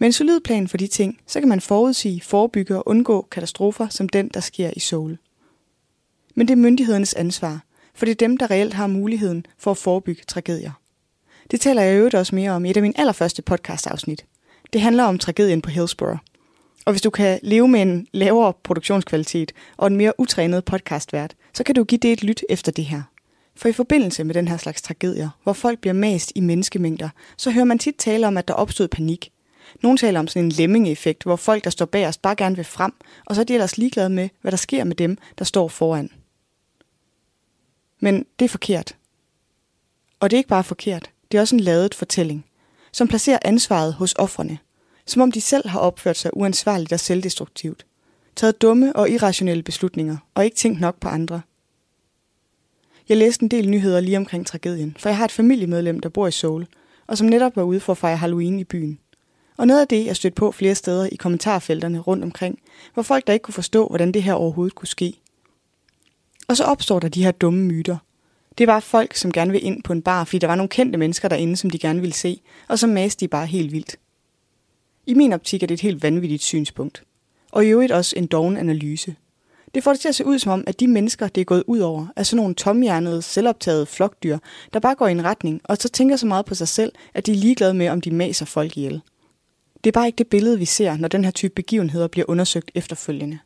Med 0.00 0.06
en 0.08 0.12
solid 0.12 0.40
plan 0.40 0.68
for 0.68 0.76
de 0.76 0.86
ting, 0.86 1.20
så 1.26 1.40
kan 1.40 1.48
man 1.48 1.60
forudsige, 1.60 2.20
forebygge 2.20 2.76
og 2.76 2.88
undgå 2.88 3.26
katastrofer 3.30 3.88
som 3.88 4.08
den, 4.08 4.30
der 4.34 4.40
sker 4.40 4.70
i 4.76 4.80
Seoul. 4.80 5.18
Men 6.34 6.48
det 6.48 6.52
er 6.52 6.56
myndighedernes 6.56 7.14
ansvar, 7.14 7.64
for 7.94 8.04
det 8.04 8.12
er 8.12 8.26
dem, 8.26 8.36
der 8.36 8.50
reelt 8.50 8.74
har 8.74 8.86
muligheden 8.86 9.46
for 9.58 9.70
at 9.70 9.76
forebygge 9.76 10.22
tragedier. 10.28 10.72
Det 11.50 11.60
taler 11.60 11.82
jeg 11.82 11.96
øvrigt 11.96 12.14
også 12.14 12.34
mere 12.34 12.50
om 12.50 12.64
i 12.64 12.70
et 12.70 12.76
af 12.76 12.82
mine 12.82 13.00
allerførste 13.00 13.42
podcast-afsnit. 13.42 14.26
Det 14.72 14.80
handler 14.80 15.04
om 15.04 15.18
tragedien 15.18 15.62
på 15.62 15.70
Hillsborough. 15.70 16.18
Og 16.84 16.92
hvis 16.92 17.02
du 17.02 17.10
kan 17.10 17.40
leve 17.42 17.68
med 17.68 17.82
en 17.82 18.06
lavere 18.12 18.52
produktionskvalitet 18.62 19.52
og 19.76 19.86
en 19.86 19.96
mere 19.96 20.20
utrænet 20.20 20.64
podcastvært, 20.64 21.34
så 21.54 21.64
kan 21.64 21.74
du 21.74 21.84
give 21.84 21.98
det 21.98 22.12
et 22.12 22.24
lyt 22.24 22.42
efter 22.48 22.72
det 22.72 22.84
her. 22.84 23.02
For 23.56 23.68
i 23.68 23.72
forbindelse 23.72 24.24
med 24.24 24.34
den 24.34 24.48
her 24.48 24.56
slags 24.56 24.82
tragedier, 24.82 25.28
hvor 25.42 25.52
folk 25.52 25.78
bliver 25.80 25.94
mast 25.94 26.32
i 26.34 26.40
menneskemængder, 26.40 27.08
så 27.36 27.50
hører 27.50 27.64
man 27.64 27.78
tit 27.78 27.94
tale 27.98 28.26
om, 28.26 28.36
at 28.36 28.48
der 28.48 28.54
opstod 28.54 28.88
panik. 28.88 29.32
Nogle 29.82 29.98
taler 29.98 30.20
om 30.20 30.28
sådan 30.28 30.44
en 30.44 30.52
lemmingeffekt, 30.52 31.22
hvor 31.22 31.36
folk, 31.36 31.64
der 31.64 31.70
står 31.70 31.86
bag 31.86 32.06
os, 32.06 32.18
bare 32.18 32.36
gerne 32.36 32.56
vil 32.56 32.64
frem, 32.64 32.92
og 33.26 33.34
så 33.34 33.40
er 33.40 33.44
de 33.44 33.54
ellers 33.54 33.78
ligeglade 33.78 34.10
med, 34.10 34.28
hvad 34.40 34.50
der 34.50 34.56
sker 34.58 34.84
med 34.84 34.96
dem, 34.96 35.18
der 35.38 35.44
står 35.44 35.68
foran. 35.68 36.10
Men 38.00 38.26
det 38.38 38.44
er 38.44 38.48
forkert. 38.48 38.96
Og 40.20 40.30
det 40.30 40.36
er 40.36 40.38
ikke 40.38 40.48
bare 40.48 40.64
forkert, 40.64 41.10
det 41.32 41.38
er 41.38 41.42
også 41.42 41.56
en 41.56 41.60
ladet 41.60 41.94
fortælling, 41.94 42.46
som 42.92 43.08
placerer 43.08 43.38
ansvaret 43.42 43.94
hos 43.94 44.14
offrene, 44.18 44.58
som 45.06 45.22
om 45.22 45.32
de 45.32 45.40
selv 45.40 45.68
har 45.68 45.80
opført 45.80 46.16
sig 46.16 46.36
uansvarligt 46.36 46.92
og 46.92 47.00
selvdestruktivt, 47.00 47.86
taget 48.36 48.62
dumme 48.62 48.96
og 48.96 49.10
irrationelle 49.10 49.62
beslutninger 49.62 50.16
og 50.34 50.44
ikke 50.44 50.56
tænkt 50.56 50.80
nok 50.80 51.00
på 51.00 51.08
andre. 51.08 51.40
Jeg 53.08 53.16
læste 53.16 53.42
en 53.42 53.48
del 53.48 53.70
nyheder 53.70 54.00
lige 54.00 54.16
omkring 54.16 54.46
tragedien, 54.46 54.96
for 54.98 55.08
jeg 55.08 55.16
har 55.16 55.24
et 55.24 55.32
familiemedlem, 55.32 56.00
der 56.00 56.08
bor 56.08 56.26
i 56.26 56.30
Seoul, 56.30 56.66
og 57.06 57.18
som 57.18 57.26
netop 57.26 57.56
var 57.56 57.62
ude 57.62 57.80
for 57.80 57.92
at 57.92 57.98
fejre 57.98 58.16
Halloween 58.16 58.58
i 58.58 58.64
byen. 58.64 58.98
Og 59.60 59.66
noget 59.66 59.80
af 59.80 59.88
det, 59.88 60.06
jeg 60.06 60.16
stødte 60.16 60.34
på 60.34 60.52
flere 60.52 60.74
steder 60.74 61.08
i 61.12 61.16
kommentarfelterne 61.16 61.98
rundt 61.98 62.24
omkring, 62.24 62.58
var 62.96 63.02
folk, 63.02 63.26
der 63.26 63.32
ikke 63.32 63.42
kunne 63.42 63.54
forstå, 63.54 63.88
hvordan 63.88 64.12
det 64.12 64.22
her 64.22 64.32
overhovedet 64.32 64.74
kunne 64.74 64.88
ske. 64.88 65.20
Og 66.48 66.56
så 66.56 66.64
opstår 66.64 66.98
der 67.00 67.08
de 67.08 67.22
her 67.24 67.30
dumme 67.30 67.64
myter. 67.64 67.96
Det 68.58 68.66
var 68.66 68.80
folk, 68.80 69.14
som 69.16 69.32
gerne 69.32 69.52
vil 69.52 69.64
ind 69.64 69.82
på 69.82 69.92
en 69.92 70.02
bar, 70.02 70.24
fordi 70.24 70.38
der 70.38 70.46
var 70.46 70.54
nogle 70.54 70.68
kendte 70.68 70.98
mennesker 70.98 71.28
derinde, 71.28 71.56
som 71.56 71.70
de 71.70 71.78
gerne 71.78 72.00
ville 72.00 72.14
se, 72.14 72.40
og 72.68 72.78
så 72.78 72.86
maste 72.86 73.20
de 73.20 73.28
bare 73.28 73.46
helt 73.46 73.72
vildt. 73.72 73.96
I 75.06 75.14
min 75.14 75.32
optik 75.32 75.62
er 75.62 75.66
det 75.66 75.74
et 75.74 75.80
helt 75.80 76.02
vanvittigt 76.02 76.42
synspunkt. 76.42 77.02
Og 77.52 77.64
i 77.64 77.68
øvrigt 77.68 77.92
også 77.92 78.14
en 78.16 78.26
doven 78.26 78.56
analyse. 78.56 79.16
Det 79.74 79.84
får 79.84 79.92
det 79.92 80.00
til 80.00 80.08
at 80.08 80.14
se 80.14 80.26
ud 80.26 80.38
som 80.38 80.52
om, 80.52 80.64
at 80.66 80.80
de 80.80 80.88
mennesker, 80.88 81.28
det 81.28 81.40
er 81.40 81.44
gået 81.44 81.64
ud 81.66 81.78
over, 81.78 82.06
er 82.16 82.22
sådan 82.22 82.36
nogle 82.36 82.54
tomhjernede, 82.54 83.22
selvoptagede 83.22 83.86
flokdyr, 83.86 84.38
der 84.72 84.80
bare 84.80 84.94
går 84.94 85.06
i 85.06 85.12
en 85.12 85.24
retning, 85.24 85.60
og 85.64 85.76
så 85.76 85.88
tænker 85.88 86.16
så 86.16 86.26
meget 86.26 86.44
på 86.46 86.54
sig 86.54 86.68
selv, 86.68 86.92
at 87.14 87.26
de 87.26 87.32
er 87.32 87.36
ligeglade 87.36 87.74
med, 87.74 87.88
om 87.88 88.00
de 88.00 88.10
maser 88.10 88.46
folk 88.46 88.76
ihjel. 88.76 89.02
Det 89.84 89.90
er 89.90 89.92
bare 89.92 90.06
ikke 90.06 90.18
det 90.18 90.26
billede, 90.26 90.58
vi 90.58 90.64
ser, 90.64 90.96
når 90.96 91.08
den 91.08 91.24
her 91.24 91.30
type 91.30 91.54
begivenheder 91.54 92.06
bliver 92.06 92.30
undersøgt 92.30 92.70
efterfølgende. 92.74 93.38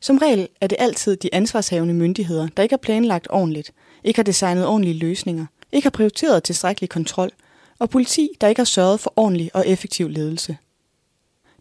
Som 0.00 0.18
regel 0.18 0.48
er 0.60 0.66
det 0.66 0.76
altid 0.80 1.16
de 1.16 1.34
ansvarshavende 1.34 1.94
myndigheder, 1.94 2.48
der 2.56 2.62
ikke 2.62 2.72
har 2.72 2.78
planlagt 2.78 3.26
ordentligt, 3.30 3.72
ikke 4.04 4.18
har 4.18 4.24
designet 4.24 4.66
ordentlige 4.66 4.98
løsninger, 4.98 5.46
ikke 5.72 5.84
har 5.84 5.90
prioriteret 5.90 6.42
tilstrækkelig 6.42 6.90
kontrol, 6.90 7.30
og 7.78 7.90
politi, 7.90 8.28
der 8.40 8.48
ikke 8.48 8.58
har 8.58 8.64
sørget 8.64 9.00
for 9.00 9.12
ordentlig 9.16 9.50
og 9.54 9.68
effektiv 9.68 10.08
ledelse. 10.08 10.56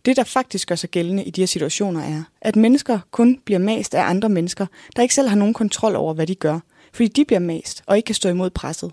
Det, 0.05 0.17
der 0.17 0.23
faktisk 0.23 0.67
gør 0.67 0.75
sig 0.75 0.89
gældende 0.89 1.23
i 1.23 1.29
de 1.29 1.41
her 1.41 1.45
situationer, 1.45 2.01
er, 2.03 2.23
at 2.41 2.55
mennesker 2.55 2.99
kun 3.11 3.39
bliver 3.45 3.59
mast 3.59 3.95
af 3.95 4.09
andre 4.09 4.29
mennesker, 4.29 4.65
der 4.95 5.01
ikke 5.01 5.15
selv 5.15 5.29
har 5.29 5.35
nogen 5.35 5.53
kontrol 5.53 5.95
over, 5.95 6.13
hvad 6.13 6.27
de 6.27 6.35
gør, 6.35 6.59
fordi 6.93 7.07
de 7.07 7.25
bliver 7.25 7.39
mast 7.39 7.83
og 7.85 7.97
ikke 7.97 8.05
kan 8.05 8.15
stå 8.15 8.29
imod 8.29 8.49
presset. 8.49 8.91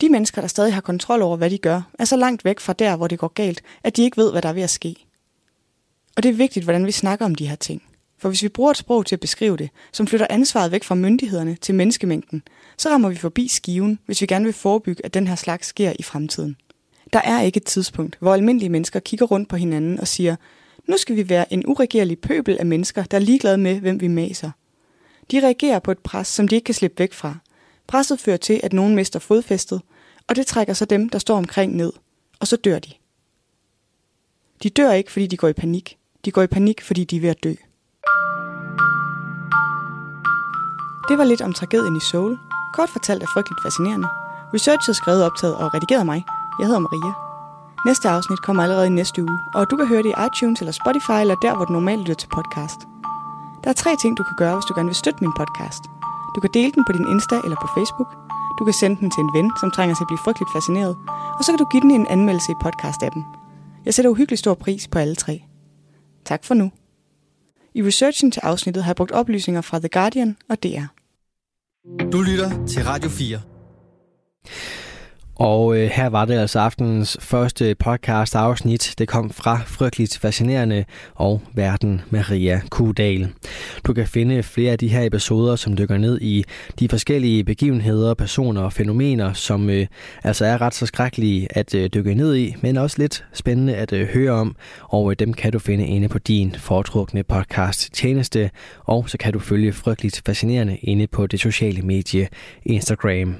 De 0.00 0.08
mennesker, 0.08 0.40
der 0.40 0.48
stadig 0.48 0.74
har 0.74 0.80
kontrol 0.80 1.22
over, 1.22 1.36
hvad 1.36 1.50
de 1.50 1.58
gør, 1.58 1.82
er 1.98 2.04
så 2.04 2.16
langt 2.16 2.44
væk 2.44 2.60
fra 2.60 2.72
der, 2.72 2.96
hvor 2.96 3.08
det 3.08 3.18
går 3.18 3.28
galt, 3.28 3.62
at 3.84 3.96
de 3.96 4.02
ikke 4.02 4.16
ved, 4.16 4.32
hvad 4.32 4.42
der 4.42 4.48
er 4.48 4.52
ved 4.52 4.62
at 4.62 4.70
ske. 4.70 5.06
Og 6.16 6.22
det 6.22 6.28
er 6.28 6.32
vigtigt, 6.32 6.64
hvordan 6.64 6.86
vi 6.86 6.92
snakker 6.92 7.24
om 7.24 7.34
de 7.34 7.46
her 7.46 7.56
ting. 7.56 7.82
For 8.18 8.28
hvis 8.28 8.42
vi 8.42 8.48
bruger 8.48 8.70
et 8.70 8.76
sprog 8.76 9.06
til 9.06 9.16
at 9.16 9.20
beskrive 9.20 9.56
det, 9.56 9.70
som 9.92 10.06
flytter 10.06 10.26
ansvaret 10.30 10.72
væk 10.72 10.84
fra 10.84 10.94
myndighederne 10.94 11.54
til 11.54 11.74
menneskemængden, 11.74 12.42
så 12.76 12.88
rammer 12.88 13.08
vi 13.08 13.16
forbi 13.16 13.48
skiven, 13.48 13.98
hvis 14.06 14.20
vi 14.20 14.26
gerne 14.26 14.44
vil 14.44 14.54
forebygge, 14.54 15.04
at 15.04 15.14
den 15.14 15.26
her 15.26 15.34
slags 15.34 15.66
sker 15.66 15.92
i 15.98 16.02
fremtiden. 16.02 16.56
Der 17.12 17.20
er 17.24 17.42
ikke 17.42 17.56
et 17.56 17.64
tidspunkt, 17.64 18.16
hvor 18.20 18.34
almindelige 18.34 18.68
mennesker 18.68 19.00
kigger 19.00 19.26
rundt 19.26 19.48
på 19.48 19.56
hinanden 19.56 20.00
og 20.00 20.08
siger, 20.08 20.36
nu 20.88 20.96
skal 20.96 21.16
vi 21.16 21.28
være 21.28 21.52
en 21.52 21.66
uregerlig 21.66 22.18
pøbel 22.18 22.56
af 22.58 22.66
mennesker, 22.66 23.02
der 23.02 23.16
er 23.16 23.20
ligeglade 23.20 23.58
med, 23.58 23.80
hvem 23.80 24.00
vi 24.00 24.08
maser. 24.08 24.50
De 25.30 25.40
reagerer 25.40 25.78
på 25.78 25.90
et 25.90 25.98
pres, 25.98 26.28
som 26.28 26.48
de 26.48 26.54
ikke 26.54 26.64
kan 26.64 26.74
slippe 26.74 26.98
væk 26.98 27.12
fra. 27.12 27.36
Presset 27.90 28.20
fører 28.20 28.36
til, 28.36 28.60
at 28.62 28.72
nogen 28.72 28.94
mister 28.94 29.18
fodfæstet, 29.18 29.82
og 30.28 30.36
det 30.36 30.46
trækker 30.46 30.74
så 30.74 30.84
dem, 30.84 31.08
der 31.08 31.18
står 31.18 31.36
omkring 31.36 31.76
ned, 31.76 31.92
og 32.40 32.46
så 32.46 32.56
dør 32.56 32.78
de. 32.78 32.90
De 34.62 34.70
dør 34.70 34.92
ikke, 34.92 35.12
fordi 35.12 35.26
de 35.26 35.36
går 35.36 35.48
i 35.48 35.52
panik. 35.52 35.98
De 36.24 36.30
går 36.30 36.42
i 36.42 36.46
panik, 36.46 36.82
fordi 36.82 37.04
de 37.04 37.16
er 37.16 37.20
ved 37.20 37.28
at 37.28 37.44
dø. 37.44 37.54
Det 41.08 41.18
var 41.18 41.24
lidt 41.24 41.40
om 41.40 41.52
tragedien 41.52 41.96
i 41.96 42.00
Seoul. 42.00 42.38
Kort 42.74 42.88
fortalt 42.88 43.22
er 43.22 43.26
frygteligt 43.34 43.62
fascinerende. 43.62 44.08
Researchet 44.54 44.96
skrevet, 44.96 45.24
optaget 45.24 45.56
og 45.56 45.74
redigeret 45.74 46.06
mig. 46.06 46.24
Jeg 46.58 46.66
hedder 46.66 46.80
Maria. 46.80 47.12
Næste 47.86 48.08
afsnit 48.08 48.42
kommer 48.42 48.62
allerede 48.62 48.86
i 48.86 48.90
næste 48.90 49.22
uge, 49.22 49.38
og 49.54 49.70
du 49.70 49.76
kan 49.76 49.86
høre 49.86 50.02
det 50.02 50.14
i 50.16 50.20
iTunes 50.26 50.60
eller 50.60 50.72
Spotify 50.72 51.18
eller 51.20 51.34
der, 51.42 51.56
hvor 51.56 51.64
du 51.64 51.72
normalt 51.72 52.00
lytter 52.00 52.14
til 52.14 52.28
podcast. 52.28 52.80
Der 53.64 53.70
er 53.70 53.74
tre 53.74 53.96
ting, 53.96 54.16
du 54.18 54.22
kan 54.22 54.36
gøre, 54.36 54.54
hvis 54.54 54.64
du 54.64 54.74
gerne 54.74 54.88
vil 54.88 55.02
støtte 55.02 55.24
min 55.24 55.32
podcast. 55.36 55.99
Du 56.34 56.40
kan 56.40 56.50
dele 56.54 56.72
den 56.72 56.84
på 56.84 56.92
din 56.92 57.06
Insta 57.12 57.36
eller 57.44 57.56
på 57.60 57.68
Facebook. 57.76 58.10
Du 58.58 58.64
kan 58.64 58.74
sende 58.80 58.96
den 59.00 59.10
til 59.10 59.20
en 59.20 59.30
ven, 59.36 59.52
som 59.60 59.70
trænger 59.70 59.94
til 59.94 60.04
at 60.04 60.10
blive 60.10 60.24
frygteligt 60.24 60.52
fascineret. 60.52 60.96
Og 61.38 61.44
så 61.44 61.52
kan 61.52 61.58
du 61.58 61.68
give 61.72 61.80
den 61.80 61.90
en 61.90 62.06
anmeldelse 62.06 62.52
i 62.52 62.54
podcast-appen. 62.64 63.22
Jeg 63.84 63.94
sætter 63.94 64.10
uhyggelig 64.10 64.38
stor 64.38 64.54
pris 64.54 64.88
på 64.88 64.98
alle 64.98 65.14
tre. 65.14 65.42
Tak 66.24 66.44
for 66.44 66.54
nu. 66.54 66.70
I 67.74 67.82
researchen 67.82 68.30
til 68.30 68.40
afsnittet 68.40 68.84
har 68.84 68.90
jeg 68.90 68.96
brugt 68.96 69.12
oplysninger 69.12 69.60
fra 69.60 69.78
The 69.78 69.88
Guardian 69.88 70.36
og 70.48 70.62
DR. 70.62 70.86
Du 72.12 72.20
lytter 72.20 72.66
til 72.66 72.84
Radio 72.84 73.10
4. 73.10 73.40
Og 75.40 75.76
øh, 75.76 75.90
her 75.90 76.08
var 76.08 76.24
det 76.24 76.34
altså 76.34 76.58
aftenens 76.58 77.16
første 77.20 77.74
podcast 77.74 78.36
afsnit. 78.36 78.94
Det 78.98 79.08
kom 79.08 79.30
fra 79.30 79.60
Frygteligt 79.66 80.18
Fascinerende 80.18 80.84
og 81.14 81.42
Verden 81.54 82.00
Maria 82.10 82.60
Kudal. 82.70 83.28
Du 83.86 83.92
kan 83.92 84.06
finde 84.06 84.42
flere 84.42 84.72
af 84.72 84.78
de 84.78 84.88
her 84.88 85.02
episoder, 85.02 85.56
som 85.56 85.76
dykker 85.76 85.98
ned 85.98 86.20
i 86.20 86.44
de 86.78 86.88
forskellige 86.88 87.44
begivenheder, 87.44 88.14
personer 88.14 88.62
og 88.62 88.72
fænomener, 88.72 89.32
som 89.32 89.70
øh, 89.70 89.86
altså 90.24 90.44
er 90.44 90.60
ret 90.60 90.74
så 90.74 90.86
skrækkelige 90.86 91.48
at 91.50 91.74
øh, 91.74 91.90
dykke 91.94 92.14
ned 92.14 92.36
i, 92.36 92.54
men 92.60 92.76
også 92.76 92.96
lidt 92.98 93.24
spændende 93.32 93.76
at 93.76 93.92
øh, 93.92 94.08
høre 94.08 94.32
om. 94.32 94.56
Og 94.82 95.10
øh, 95.10 95.16
dem 95.18 95.32
kan 95.32 95.52
du 95.52 95.58
finde 95.58 95.86
inde 95.86 96.08
på 96.08 96.18
din 96.18 96.54
foretrukne 96.54 97.22
podcast 97.22 97.92
tjeneste, 97.92 98.50
og 98.84 99.10
så 99.10 99.18
kan 99.18 99.32
du 99.32 99.38
følge 99.38 99.72
Frygteligt 99.72 100.22
Fascinerende 100.26 100.76
inde 100.76 101.06
på 101.06 101.26
det 101.26 101.40
sociale 101.40 101.82
medie 101.82 102.28
Instagram. 102.64 103.36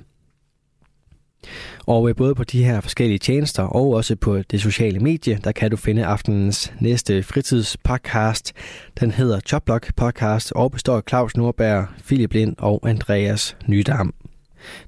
Og 1.87 2.09
øh, 2.09 2.17
både 2.17 2.35
på 2.35 2.45
de 2.45 2.65
her 2.65 2.81
forskellige 2.81 3.19
tjenester 3.19 3.63
og 3.63 3.91
også 3.91 4.17
på 4.17 4.43
det 4.51 4.61
sociale 4.61 5.01
medie, 5.01 5.39
der 5.45 5.53
kan 5.53 5.71
du 5.71 5.77
finde 5.77 6.07
aftenens 6.07 6.73
næste 6.81 7.23
fritidspodcast. 7.23 8.53
Den 9.01 9.11
hedder 9.11 9.41
Choplock 9.41 9.95
Podcast 9.97 10.53
og 10.53 10.73
består 10.73 10.97
af 10.97 11.03
Claus 11.09 11.37
Nordberg, 11.37 11.87
Philip 12.07 12.33
Lind 12.33 12.57
og 12.59 12.89
Andreas 12.89 13.57
Nydam. 13.67 14.15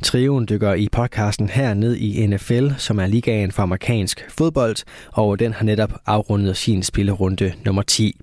Trioen 0.02 0.46
dykker 0.48 0.74
i 0.74 0.88
podcasten 0.92 1.48
her 1.48 1.74
ned 1.74 1.96
i 1.96 2.26
NFL, 2.26 2.68
som 2.78 2.98
er 2.98 3.06
ligaen 3.06 3.52
for 3.52 3.62
amerikansk 3.62 4.26
fodbold, 4.28 4.76
og 5.12 5.38
den 5.38 5.52
har 5.52 5.64
netop 5.64 5.92
afrundet 6.06 6.56
sin 6.56 6.82
spillerunde 6.82 7.52
nummer 7.64 7.82
10. 7.82 8.20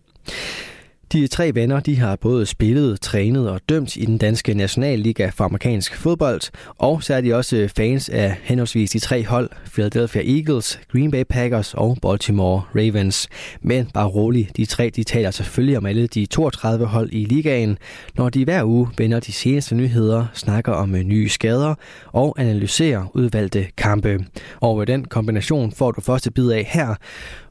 De 1.13 1.27
tre 1.27 1.51
venner 1.55 1.79
de 1.79 1.99
har 1.99 2.15
både 2.15 2.45
spillet, 2.45 3.01
trænet 3.01 3.49
og 3.49 3.61
dømt 3.69 3.95
i 3.95 4.05
den 4.05 4.17
danske 4.17 4.53
nationalliga 4.53 5.29
for 5.29 5.43
amerikansk 5.43 5.97
fodbold, 5.97 6.41
og 6.77 7.03
så 7.03 7.13
er 7.13 7.21
de 7.21 7.33
også 7.33 7.57
øh, 7.57 7.69
fans 7.69 8.09
af 8.09 8.35
henholdsvis 8.43 8.91
de 8.91 8.99
tre 8.99 9.25
hold, 9.25 9.49
Philadelphia 9.73 10.21
Eagles, 10.37 10.79
Green 10.91 11.11
Bay 11.11 11.23
Packers 11.29 11.73
og 11.73 11.97
Baltimore 12.01 12.61
Ravens. 12.75 13.27
Men 13.61 13.85
bare 13.93 14.07
rolig, 14.07 14.49
de 14.57 14.65
tre 14.65 14.89
de 14.95 15.03
taler 15.03 15.31
selvfølgelig 15.31 15.77
om 15.77 15.85
alle 15.85 16.07
de 16.07 16.25
32 16.25 16.85
hold 16.85 17.09
i 17.11 17.25
ligaen, 17.25 17.77
når 18.17 18.29
de 18.29 18.43
hver 18.43 18.63
uge 18.63 18.87
vender 18.97 19.19
de 19.19 19.31
seneste 19.31 19.75
nyheder, 19.75 20.25
snakker 20.33 20.71
om 20.71 20.95
øh, 20.95 21.01
nye 21.01 21.29
skader 21.29 21.75
og 22.05 22.35
analyserer 22.39 23.05
udvalgte 23.13 23.67
kampe. 23.77 24.25
Og 24.61 24.77
med 24.77 24.85
den 24.85 25.05
kombination 25.05 25.71
får 25.71 25.91
du 25.91 26.01
første 26.01 26.31
bid 26.31 26.51
af 26.51 26.63
her, 26.69 26.95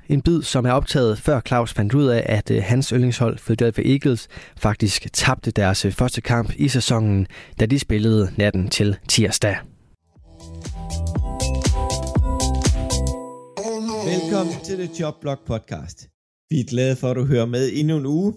en 0.08 0.22
bid, 0.22 0.42
som 0.42 0.66
er 0.66 0.72
optaget 0.72 1.18
før 1.18 1.40
Claus 1.48 1.72
fandt 1.72 1.94
ud 1.94 2.06
af, 2.06 2.22
at 2.26 2.50
øh, 2.50 2.62
hans 2.62 2.88
yndlingshold 2.88 3.38
Philadelphia 3.38 3.84
Eagles 3.92 4.28
faktisk 4.56 5.12
tabte 5.12 5.50
deres 5.50 5.84
øh, 5.84 5.92
første 5.92 6.20
kamp 6.20 6.48
i 6.56 6.68
sæsonen, 6.68 7.26
da 7.60 7.66
de 7.66 7.78
spillede 7.78 8.24
natten 8.38 8.68
til 8.68 8.98
tirsdag. 9.08 9.56
Velkommen 14.12 14.54
til 14.66 14.76
The 14.82 14.90
Job 15.00 15.14
Blog 15.22 15.38
Podcast. 15.50 15.98
Vi 16.50 16.56
er 16.60 16.68
glade 16.72 16.96
for, 17.00 17.08
at 17.10 17.16
du 17.16 17.24
hører 17.32 17.46
med 17.46 17.64
endnu 17.80 17.96
en 17.96 18.06
uge. 18.06 18.30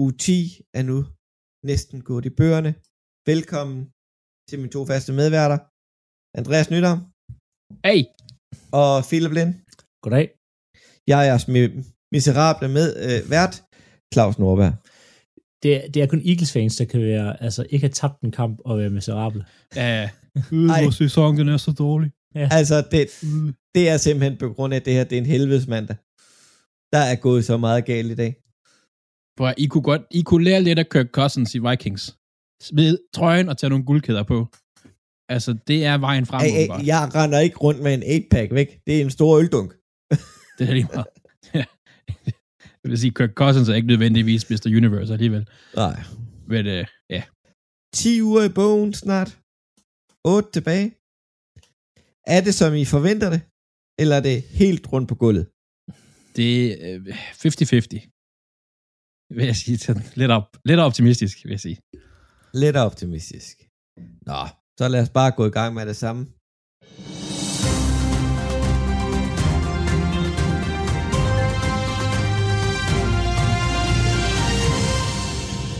Uge 0.00 0.12
10 0.12 0.60
er 0.78 0.82
nu 0.90 0.98
næsten 1.70 1.98
gået 2.08 2.24
i 2.26 2.32
bøgerne. 2.40 2.72
Velkommen 3.32 3.78
til 4.48 4.58
mine 4.58 4.72
to 4.76 4.80
faste 4.90 5.12
medværter. 5.20 5.58
Andreas 6.38 6.70
Nytter. 6.70 6.94
Hey. 7.86 8.00
Og 8.80 8.92
Philip 9.10 9.32
Lind. 9.38 9.52
Goddag. 10.02 10.35
Jeg 11.06 11.20
er 11.20 11.24
jeres 11.24 11.48
miserable 12.12 12.68
med 12.68 12.96
øh, 12.96 13.30
vært, 13.30 13.62
Claus 14.14 14.38
Nordberg. 14.38 14.72
Det, 15.62 15.84
er, 15.84 15.90
det 15.90 16.02
er 16.02 16.06
kun 16.06 16.22
Eagles-fans, 16.24 16.76
der 16.76 16.84
kan 16.84 17.00
være, 17.00 17.42
altså 17.42 17.66
ikke 17.70 17.84
have 17.84 17.92
tabt 17.92 18.20
en 18.20 18.32
kamp 18.32 18.58
og 18.64 18.78
være 18.78 18.90
miserable. 18.90 19.44
Ja, 19.76 20.10
øh, 20.52 20.68
vores 20.68 20.94
sæson, 20.94 21.36
den 21.36 21.48
er 21.48 21.56
så 21.56 21.72
dårlig. 21.72 22.10
Ja. 22.34 22.48
Altså, 22.52 22.84
det, 22.90 23.06
det 23.74 23.88
er 23.88 23.96
simpelthen 23.96 24.38
på 24.38 24.52
grund 24.52 24.74
af, 24.74 24.82
det 24.82 24.92
her 24.92 25.04
det 25.04 25.18
er 25.18 25.20
en 25.20 25.26
helvedes 25.26 25.66
mandag. 25.66 25.96
Der 26.92 26.98
er 26.98 27.14
gået 27.14 27.44
så 27.44 27.56
meget 27.56 27.84
galt 27.84 28.10
i 28.10 28.14
dag. 28.14 28.36
For 29.38 29.54
I 29.56 29.66
kunne 29.66 29.82
godt, 29.82 30.02
I 30.10 30.22
kunne 30.22 30.44
lære 30.44 30.60
lidt 30.60 30.78
af 30.78 30.88
Kirk 30.88 31.06
Cousins 31.12 31.54
i 31.54 31.58
Vikings. 31.58 32.16
Smid 32.62 32.98
trøjen 33.14 33.48
og 33.48 33.58
tage 33.58 33.70
nogle 33.70 33.84
guldkæder 33.84 34.22
på. 34.22 34.46
Altså, 35.28 35.56
det 35.66 35.84
er 35.84 35.98
vejen 35.98 36.26
frem. 36.26 36.40
Ej, 36.40 36.66
ej, 36.70 36.86
jeg 36.86 37.14
render 37.14 37.38
ikke 37.38 37.56
rundt 37.56 37.82
med 37.82 37.94
en 37.94 38.02
8-pack 38.02 38.54
væk. 38.54 38.78
Det 38.86 38.96
er 38.96 39.00
en 39.04 39.10
stor 39.10 39.38
øldunk. 39.38 39.75
det 40.58 40.68
er 40.68 40.74
lige 40.78 40.88
meget. 40.94 41.06
Jeg 42.82 42.90
vil 42.90 42.98
sige, 42.98 43.14
Kirk 43.18 43.34
Cousins 43.40 43.68
er 43.68 43.74
ikke 43.74 43.88
nødvendigvis 43.88 44.50
Mr. 44.50 44.66
Universe 44.80 45.12
alligevel. 45.12 45.48
Nej. 45.76 45.96
Men 46.52 46.66
øh, 46.66 46.84
ja. 47.10 47.22
10 47.94 48.22
uger 48.22 48.44
i 48.50 48.52
bogen 48.58 48.94
snart. 48.94 49.30
8 50.24 50.50
tilbage. 50.56 50.88
Er 52.34 52.40
det, 52.46 52.54
som 52.54 52.74
I 52.74 52.84
forventer 52.84 53.28
det? 53.34 53.40
Eller 54.00 54.16
er 54.16 54.24
det 54.30 54.38
helt 54.60 54.84
rundt 54.92 55.08
på 55.08 55.14
gulvet? 55.22 55.46
Det 56.38 56.52
er 56.86 56.94
øh, 56.94 57.16
50-50. 57.42 58.16
Vil 59.36 59.46
jeg 59.50 59.56
sige 59.56 59.78
sådan 59.78 60.02
lidt, 60.20 60.30
op, 60.30 60.46
lidt 60.64 60.80
optimistisk, 60.80 61.44
vil 61.44 61.50
jeg 61.50 61.60
sige. 61.60 61.78
Lidt 62.62 62.76
optimistisk. 62.76 63.54
Nå, 64.30 64.40
så 64.78 64.84
lad 64.88 65.02
os 65.02 65.10
bare 65.18 65.30
gå 65.38 65.46
i 65.46 65.54
gang 65.58 65.74
med 65.74 65.86
det 65.86 65.96
samme. 65.96 66.20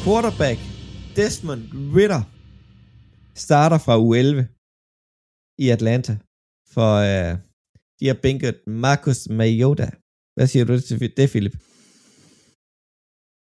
Quarterback 0.06 0.58
Desmond 1.18 1.64
Ritter 1.96 2.22
starter 3.46 3.78
fra 3.86 3.94
U11 4.06 4.38
i 5.64 5.66
Atlanta, 5.76 6.14
for 6.74 6.90
uh, 7.06 7.32
de 7.98 8.04
har 8.10 8.18
bænket 8.26 8.54
Marcus 8.84 9.20
Mariota. 9.38 9.88
Hvad 10.36 10.46
siger 10.52 10.64
du 10.64 10.72
til 10.80 10.98
det, 11.18 11.28
Philip? 11.32 11.56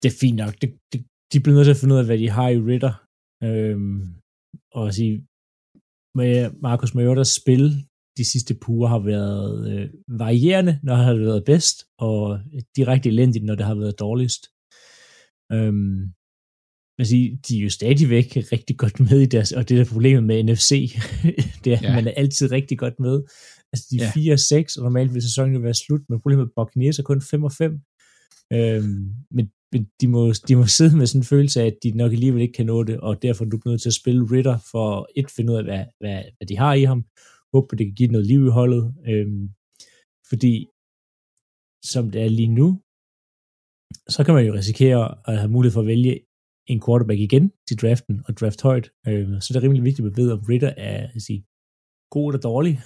Det 0.02 0.08
er 0.12 0.18
fint 0.24 0.38
nok. 0.44 0.54
Det, 0.62 0.70
det, 0.92 1.00
de 1.32 1.38
bliver 1.40 1.56
nødt 1.56 1.68
til 1.68 1.78
at 1.78 1.82
finde 1.82 1.96
ud 1.96 2.04
af, 2.04 2.08
hvad 2.10 2.20
de 2.24 2.30
har 2.38 2.50
i 2.50 2.60
Ritter. 2.70 2.94
Øhm, 3.48 4.00
og 4.78 4.84
at 4.88 4.94
sige, 5.00 5.16
med 6.20 6.34
Marcus 6.68 6.96
Mariotas 6.96 7.32
spil 7.42 7.64
de 8.20 8.26
sidste 8.32 8.54
puger 8.64 8.88
har 8.96 9.02
været 9.14 9.54
øh, 9.72 9.88
varierende, 10.24 10.74
når 10.84 10.96
det 10.96 11.06
har 11.06 11.16
været 11.30 11.44
bedst, 11.52 11.78
og 12.08 12.20
øh, 12.54 12.62
direkte 12.78 13.10
elendigt, 13.10 13.46
når 13.46 13.56
det 13.56 13.66
har 13.70 13.78
været 13.84 14.00
dårligst. 14.06 14.44
Øhm, 15.56 15.98
man 17.00 17.06
siger, 17.06 17.38
de 17.48 17.58
er 17.58 17.64
jo 17.64 17.70
stadigvæk 17.70 18.38
rigtig 18.56 18.78
godt 18.78 19.00
med 19.00 19.20
i 19.22 19.26
deres, 19.26 19.52
og 19.52 19.70
det 19.70 19.78
der 19.78 19.94
problemet 19.96 20.24
med 20.24 20.44
NFC, 20.44 20.72
det 21.64 21.74
er, 21.74 21.80
ja. 21.82 21.96
man 21.96 22.08
er 22.08 22.12
altid 22.12 22.52
rigtig 22.52 22.78
godt 22.78 23.00
med. 23.00 23.16
Altså 23.74 23.88
de 23.92 23.96
er 24.02 24.12
ja. 24.16 24.64
4-6, 24.64 24.74
og 24.78 24.84
normalt 24.84 25.14
vil 25.14 25.22
sæsonen 25.22 25.54
jo 25.56 25.62
være 25.62 25.74
slut, 25.74 26.02
men 26.10 26.22
problemet 26.22 26.46
med 26.46 26.54
Buccaneers 26.56 27.00
er 27.00 27.04
kun 27.04 27.22
5 27.22 27.44
og 27.44 27.52
5. 27.52 27.80
Øhm, 28.54 29.16
men, 29.32 29.52
men 29.72 29.88
de, 30.02 30.08
må, 30.08 30.34
de 30.48 30.56
må 30.56 30.66
sidde 30.66 30.98
med 30.98 31.08
sådan 31.08 31.22
en 31.22 31.32
følelse 31.34 31.62
af, 31.62 31.66
at 31.66 31.78
de 31.84 31.92
nok 31.92 32.12
alligevel 32.12 32.42
ikke 32.42 32.54
kan 32.54 32.66
nå 32.66 32.84
det, 32.84 33.00
og 33.00 33.22
derfor 33.22 33.46
er 33.46 33.50
du 33.50 33.60
nødt 33.66 33.82
til 33.82 33.90
at 33.90 34.00
spille 34.02 34.32
Ritter 34.32 34.58
for 34.72 35.10
et 35.16 35.32
finde 35.36 35.54
ud 35.54 35.58
af, 35.58 35.64
hvad, 35.64 35.84
hvad, 36.00 36.24
hvad 36.38 36.48
de 36.48 36.58
har 36.58 36.74
i 36.74 36.84
ham. 36.84 37.06
Håber, 37.54 37.76
det 37.76 37.86
kan 37.86 37.96
give 37.96 38.12
noget 38.12 38.28
liv 38.28 38.46
i 38.46 38.50
holdet. 38.50 38.94
Øhm, 39.08 39.50
fordi 40.30 40.68
som 41.92 42.12
det 42.12 42.22
er 42.22 42.30
lige 42.30 42.56
nu, 42.62 42.82
så 44.10 44.24
kan 44.26 44.34
man 44.34 44.46
jo 44.46 44.54
risikere 44.54 45.18
at 45.28 45.38
have 45.38 45.52
mulighed 45.52 45.74
for 45.74 45.82
at 45.82 45.88
vælge 45.88 46.20
en 46.70 46.82
quarterback 46.86 47.20
igen 47.20 47.52
til 47.68 47.78
draften 47.82 48.16
og 48.28 48.38
draft 48.38 48.62
højt. 48.62 48.92
Øh, 49.08 49.42
så 49.42 49.48
det 49.50 49.56
er 49.56 49.64
rimelig 49.64 49.84
vigtigt 49.84 50.08
at 50.08 50.18
vide, 50.18 50.34
om 50.34 50.40
Ritter 50.50 50.74
er 50.78 51.08
at 51.16 51.22
sige, 51.22 51.46
god 52.12 52.32
eller 52.32 52.42
dårlig. 52.42 52.82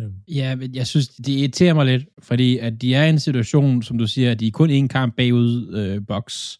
Øh. 0.00 0.10
Ja, 0.28 0.56
men 0.56 0.74
jeg 0.74 0.86
synes, 0.86 1.08
det 1.08 1.28
irriterer 1.28 1.74
mig 1.74 1.86
lidt, 1.86 2.04
fordi 2.18 2.58
at 2.58 2.82
de 2.82 2.94
er 2.94 3.04
i 3.04 3.10
en 3.10 3.20
situation, 3.20 3.82
som 3.82 3.98
du 3.98 4.06
siger, 4.06 4.30
at 4.30 4.40
de 4.40 4.46
er 4.46 4.50
kun 4.50 4.70
en 4.70 4.88
kamp 4.88 5.16
bagud 5.16 5.74
øh, 5.78 6.06
box. 6.06 6.58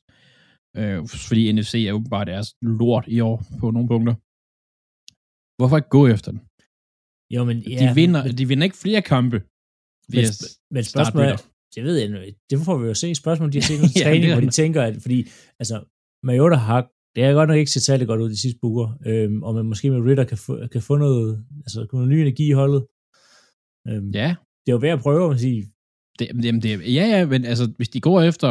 Øh, 0.76 1.08
fordi 1.08 1.52
NFC 1.52 1.74
er 1.88 1.92
åbenbart 1.92 2.26
deres 2.26 2.48
lort 2.62 3.04
i 3.08 3.20
år 3.20 3.44
på 3.60 3.70
nogle 3.70 3.88
punkter. 3.88 4.14
Hvorfor 5.58 5.76
ikke 5.76 5.88
gå 5.88 6.06
efter 6.06 6.30
den? 6.34 6.40
Jo, 7.34 7.40
men 7.44 7.56
ja, 7.58 7.78
de, 7.82 7.94
vinder, 7.94 8.24
men, 8.24 8.38
de 8.38 8.48
vinder 8.48 8.64
ikke 8.64 8.82
flere 8.84 9.02
kampe. 9.02 9.38
Men, 10.08 10.24
men 10.74 10.84
spørgsmålet 10.84 11.30
er, 11.30 11.40
det 11.74 11.84
ved 11.84 11.96
jeg 11.96 12.34
det 12.50 12.58
får 12.66 12.78
vi 12.78 12.86
jo 12.88 12.94
se. 12.94 13.14
Spørgsmålet, 13.14 13.52
de 13.52 13.58
har 13.58 13.66
set 13.68 13.80
noget 13.82 13.96
træning, 14.02 14.24
ja, 14.24 14.34
hvor 14.34 14.44
de 14.46 14.50
tænker, 14.50 14.82
at 14.82 14.94
fordi, 15.02 15.18
altså, 15.60 15.76
Mariota 16.28 16.56
har, 16.56 16.80
det 17.14 17.24
har 17.24 17.32
godt 17.32 17.48
nok 17.48 17.58
ikke 17.58 17.70
set 17.70 17.82
særlig 17.82 18.06
godt 18.06 18.20
ud 18.20 18.30
de 18.30 18.42
sidste 18.44 18.60
uger, 18.62 18.88
øhm, 19.06 19.42
og 19.42 19.54
man 19.54 19.66
måske 19.66 19.90
med 19.90 20.00
Ritter 20.08 20.24
kan 20.24 20.38
få, 20.38 20.52
kan 20.72 20.82
få 20.82 20.96
noget, 20.96 21.44
altså, 21.64 21.86
noget 21.92 22.08
ny 22.08 22.18
energi 22.26 22.46
i 22.48 22.58
holdet. 22.60 22.82
Øhm, 23.88 24.10
ja. 24.20 24.28
Det 24.62 24.68
er 24.70 24.76
jo 24.76 24.84
værd 24.84 24.98
at 24.98 25.04
prøve 25.06 25.34
at 25.34 25.40
sige. 25.40 25.60
Det, 26.18 26.26
jamen 26.44 26.62
det, 26.62 26.70
ja, 26.98 27.04
ja, 27.14 27.26
men 27.32 27.44
altså, 27.44 27.64
hvis 27.76 27.88
de 27.88 28.00
går 28.00 28.18
efter 28.30 28.50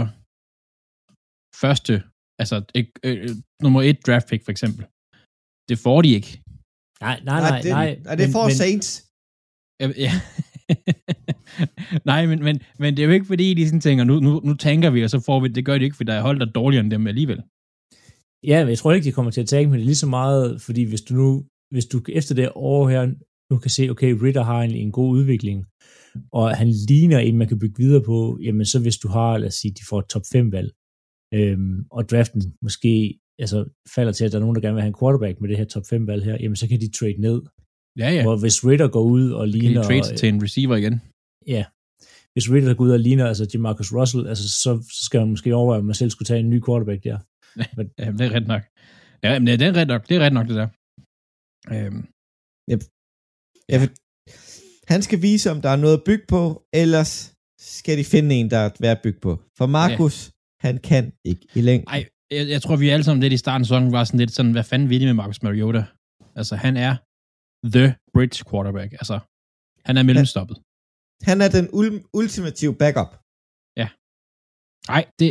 første, 1.63 1.93
altså 2.41 2.55
øh, 2.75 2.85
øh, 3.05 3.29
nummer 3.63 3.81
et 3.81 3.99
draft 4.07 4.27
pick 4.29 4.41
for 4.45 4.51
eksempel, 4.55 4.83
det 5.69 5.77
får 5.85 6.01
de 6.01 6.09
ikke. 6.19 6.31
Nej, 7.05 7.17
nej, 7.29 7.39
nej. 7.39 7.49
Nej, 7.49 7.61
det, 7.61 7.71
nej, 7.71 7.89
nej 8.05 8.15
det 8.15 8.27
får 8.35 8.47
men, 8.47 8.55
Saints. 8.61 8.89
Ja, 9.81 9.87
ja. 10.05 10.13
Nej, 12.05 12.25
men, 12.25 12.43
men, 12.43 12.61
men 12.79 12.97
det 12.97 13.03
er 13.03 13.07
jo 13.07 13.13
ikke 13.13 13.25
fordi, 13.25 13.53
de 13.53 13.65
sådan 13.65 13.81
tænker, 13.81 14.03
nu, 14.03 14.19
nu, 14.19 14.41
nu 14.43 14.53
tænker 14.53 14.89
vi, 14.89 15.03
og 15.03 15.09
så 15.09 15.19
får 15.19 15.39
vi 15.39 15.47
det. 15.47 15.65
gør 15.65 15.77
de 15.77 15.83
ikke, 15.83 15.97
for 15.97 16.03
der 16.03 16.13
er 16.13 16.21
hold, 16.21 16.39
der 16.39 16.45
er 16.45 16.51
dårligere 16.51 16.83
end 16.83 16.91
dem 16.91 17.07
alligevel. 17.07 17.41
Ja, 18.43 18.59
men 18.63 18.69
jeg 18.69 18.77
tror 18.77 18.93
ikke, 18.93 19.05
de 19.05 19.11
kommer 19.11 19.31
til 19.31 19.41
at 19.41 19.47
tage 19.47 19.65
men 19.65 19.73
det 19.73 19.81
er 19.81 19.85
lige 19.85 19.95
så 19.95 20.07
meget, 20.07 20.61
fordi 20.61 20.83
hvis 20.83 21.01
du 21.01 21.13
nu, 21.13 21.43
hvis 21.71 21.85
du 21.85 22.01
efter 22.09 22.35
det 22.35 22.49
år 22.55 22.89
her 22.89 23.13
nu 23.51 23.57
kan 23.57 23.71
se, 23.71 23.89
okay, 23.89 24.11
Ritter 24.23 24.43
har 24.43 24.61
en, 24.61 24.71
en 24.71 24.91
god 24.91 25.09
udvikling, 25.17 25.65
og 26.31 26.57
han 26.57 26.69
ligner 26.89 27.19
en, 27.19 27.37
man 27.37 27.47
kan 27.47 27.59
bygge 27.59 27.83
videre 27.83 28.03
på, 28.03 28.39
jamen 28.43 28.65
så 28.65 28.79
hvis 28.79 28.97
du 28.97 29.07
har, 29.07 29.37
lad 29.37 29.47
os 29.47 29.53
sige, 29.53 29.71
de 29.71 29.85
får 29.89 29.99
et 29.99 30.09
top 30.09 30.21
5 30.31 30.51
valg, 30.51 30.71
øhm, 31.33 31.85
og 31.91 32.09
draften 32.09 32.41
måske 32.61 33.19
altså, 33.39 33.65
falder 33.95 34.11
til, 34.11 34.25
at 34.25 34.31
der 34.31 34.37
er 34.37 34.41
nogen, 34.41 34.55
der 34.55 34.61
gerne 34.61 34.75
vil 34.75 34.81
have 34.81 34.93
en 34.95 34.99
quarterback 34.99 35.41
med 35.41 35.49
det 35.49 35.57
her 35.57 35.65
top 35.65 35.83
5 35.89 36.07
valg 36.07 36.23
her, 36.23 36.37
jamen 36.39 36.55
så 36.55 36.67
kan 36.67 36.79
de 36.79 36.91
trade 36.91 37.21
ned. 37.21 37.41
Ja, 38.01 38.09
ja. 38.17 38.23
Hvor 38.23 38.37
hvis 38.43 38.65
Ritter 38.67 38.87
går 38.87 39.03
ud 39.15 39.31
og 39.31 39.47
ligner... 39.47 39.81
Kan 39.87 39.97
de 39.97 40.01
trade 40.01 40.17
til 40.17 40.29
en 40.29 40.43
receiver 40.43 40.75
igen? 40.75 41.01
Ja. 41.55 41.63
Hvis 42.33 42.51
Ritter 42.51 42.73
går 42.73 42.83
ud 42.85 42.91
og 42.91 42.99
ligner 42.99 43.25
altså 43.27 43.57
Marcus 43.59 43.93
Russell, 43.93 44.27
altså, 44.27 44.45
så, 44.63 44.71
så 44.97 45.01
skal 45.05 45.19
man 45.19 45.29
måske 45.29 45.55
overveje, 45.55 45.79
at 45.79 45.85
man 45.85 45.95
selv 45.95 46.09
skulle 46.09 46.27
tage 46.27 46.39
en 46.39 46.49
ny 46.49 46.59
quarterback 46.65 47.03
der. 47.03 47.17
Men, 47.77 47.85
ja, 47.99 48.05
det 48.17 48.21
er 48.21 48.33
ret 48.37 48.47
nok. 48.53 48.63
Ja, 49.23 49.39
men 49.39 49.47
det 49.47 49.61
er 49.61 49.75
ret 49.81 49.87
nok, 49.87 50.09
det 50.09 50.15
er 50.17 50.21
ret 50.25 50.33
nok, 50.33 50.47
det 50.49 50.55
der. 50.61 50.69
Øhm. 51.73 52.01
Yep. 52.71 52.83
Ja, 53.71 53.77
han 54.93 55.01
skal 55.01 55.21
vise, 55.21 55.51
om 55.51 55.61
der 55.61 55.69
er 55.69 55.75
noget 55.75 55.97
at 55.97 56.03
bygge 56.09 56.25
på, 56.27 56.63
ellers 56.73 57.33
skal 57.59 57.97
de 57.97 58.03
finde 58.03 58.35
en, 58.35 58.49
der 58.51 58.57
er 58.57 58.69
værd 58.79 58.97
at 58.97 59.03
bygge 59.03 59.19
på. 59.19 59.41
For 59.57 59.65
Markus, 59.65 60.17
ja. 60.27 60.67
han 60.67 60.77
kan 60.77 61.13
ikke 61.25 61.47
i 61.55 61.61
længden. 61.61 61.87
Nej, 61.93 62.05
jeg, 62.31 62.49
jeg 62.49 62.61
tror, 62.61 62.75
vi 62.75 62.89
alle 62.89 63.03
sammen 63.03 63.21
lidt 63.21 63.33
i 63.33 63.37
starten 63.37 63.61
af 63.61 63.65
sæsonen 63.65 63.91
var 63.91 64.03
sådan 64.03 64.19
lidt 64.19 64.31
sådan, 64.31 64.51
hvad 64.51 64.63
fanden 64.63 64.89
vil 64.89 65.01
de 65.01 65.05
med 65.05 65.13
Marcus 65.13 65.43
Mariota? 65.43 65.83
Altså, 66.35 66.55
han 66.55 66.77
er 66.77 66.95
the 67.75 67.85
bridge 68.13 68.37
quarterback. 68.49 68.91
Altså, 69.01 69.17
han 69.87 69.95
er 69.99 70.03
mellemstoppet. 70.09 70.57
Han, 71.27 71.29
han 71.29 71.39
er 71.45 71.49
den 71.57 71.67
ul- 71.79 72.03
ultimative 72.19 72.75
backup. 72.81 73.11
Ja. 73.81 73.87
Nej, 74.91 75.03
det, 75.19 75.27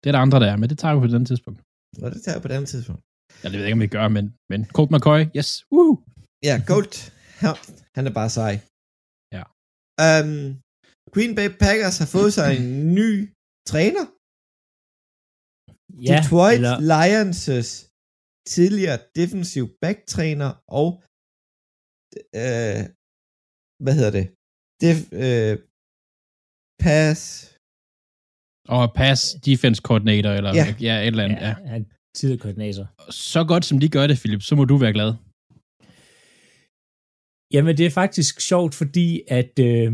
det 0.00 0.06
er 0.08 0.14
der 0.16 0.24
andre, 0.26 0.38
der 0.42 0.48
er, 0.52 0.56
men 0.60 0.68
det 0.70 0.78
tager 0.78 0.94
vi 0.94 1.00
på 1.06 1.12
den 1.16 1.26
tidspunkt. 1.30 1.58
Og 2.04 2.08
det 2.12 2.18
tager 2.22 2.36
jeg 2.36 2.44
på 2.46 2.52
den 2.54 2.66
tidspunkt. 2.72 3.02
Ja, 3.42 3.46
det 3.48 3.56
ved 3.56 3.64
jeg 3.64 3.70
ikke, 3.70 3.80
om 3.80 3.86
vi 3.86 3.94
gør, 3.96 4.06
men, 4.16 4.24
men 4.50 4.60
Colt 4.76 4.90
McCoy, 4.92 5.20
yes, 5.38 5.50
woo! 5.74 5.92
Ja, 6.48 6.54
Colt, 6.70 6.94
ja, 7.44 7.52
han 7.96 8.04
er 8.08 8.14
bare 8.20 8.30
sej. 8.38 8.54
Ja. 9.36 9.44
Um, 10.04 10.32
Green 11.14 11.34
Bay 11.38 11.48
Packers 11.64 11.96
har 12.02 12.08
fået 12.16 12.32
sig 12.38 12.48
en 12.58 12.68
ny 12.98 13.10
træner. 13.70 14.04
Ja, 16.08 16.16
Detroit 16.16 16.58
eller... 16.58 16.74
Lions' 16.92 17.46
tidligere 18.54 18.98
defensiv 19.20 19.64
backtræner 19.82 20.50
og 20.80 20.88
øh, 22.42 22.80
hvad 23.84 23.94
hedder 23.98 24.14
det? 24.18 24.26
Def, 24.82 24.98
øh, 25.24 25.54
pass 26.84 27.20
og 28.74 28.84
pass 29.00 29.20
defense 29.48 29.80
coordinator, 29.88 30.30
eller 30.38 30.50
ja, 30.60 30.66
ja 30.86 30.94
et 31.00 31.06
eller 31.06 31.24
andet. 31.26 31.40
Ja, 31.46 31.52
ja. 31.70 31.76
tidligere 32.16 32.42
koordinator. 32.44 32.84
Så 33.30 33.40
godt 33.52 33.64
som 33.64 33.78
de 33.82 33.88
gør 33.96 34.06
det, 34.06 34.16
Philip, 34.22 34.42
så 34.48 34.54
må 34.58 34.64
du 34.64 34.76
være 34.84 34.96
glad. 34.98 35.10
Jamen, 37.54 37.76
det 37.78 37.86
er 37.86 37.94
faktisk 38.02 38.34
sjovt, 38.50 38.74
fordi 38.80 39.08
at... 39.38 39.52
Øh, 39.68 39.90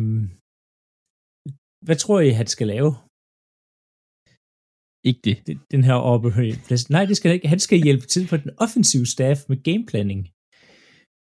hvad 1.86 1.96
tror 2.02 2.20
I, 2.20 2.30
han 2.40 2.48
skal 2.54 2.66
lave? 2.74 2.90
Ikke 5.04 5.20
det. 5.24 5.36
Den, 5.46 5.60
den 5.70 5.84
her 5.84 5.94
oppe. 5.94 6.28
Nej, 6.90 7.04
det 7.04 7.16
skal 7.16 7.32
ikke. 7.32 7.48
Han 7.48 7.58
skal 7.58 7.82
hjælpe 7.82 8.06
til 8.06 8.26
på 8.26 8.36
den 8.36 8.50
offensive 8.58 9.06
staff 9.06 9.40
med 9.48 9.62
gameplanning. 9.62 10.28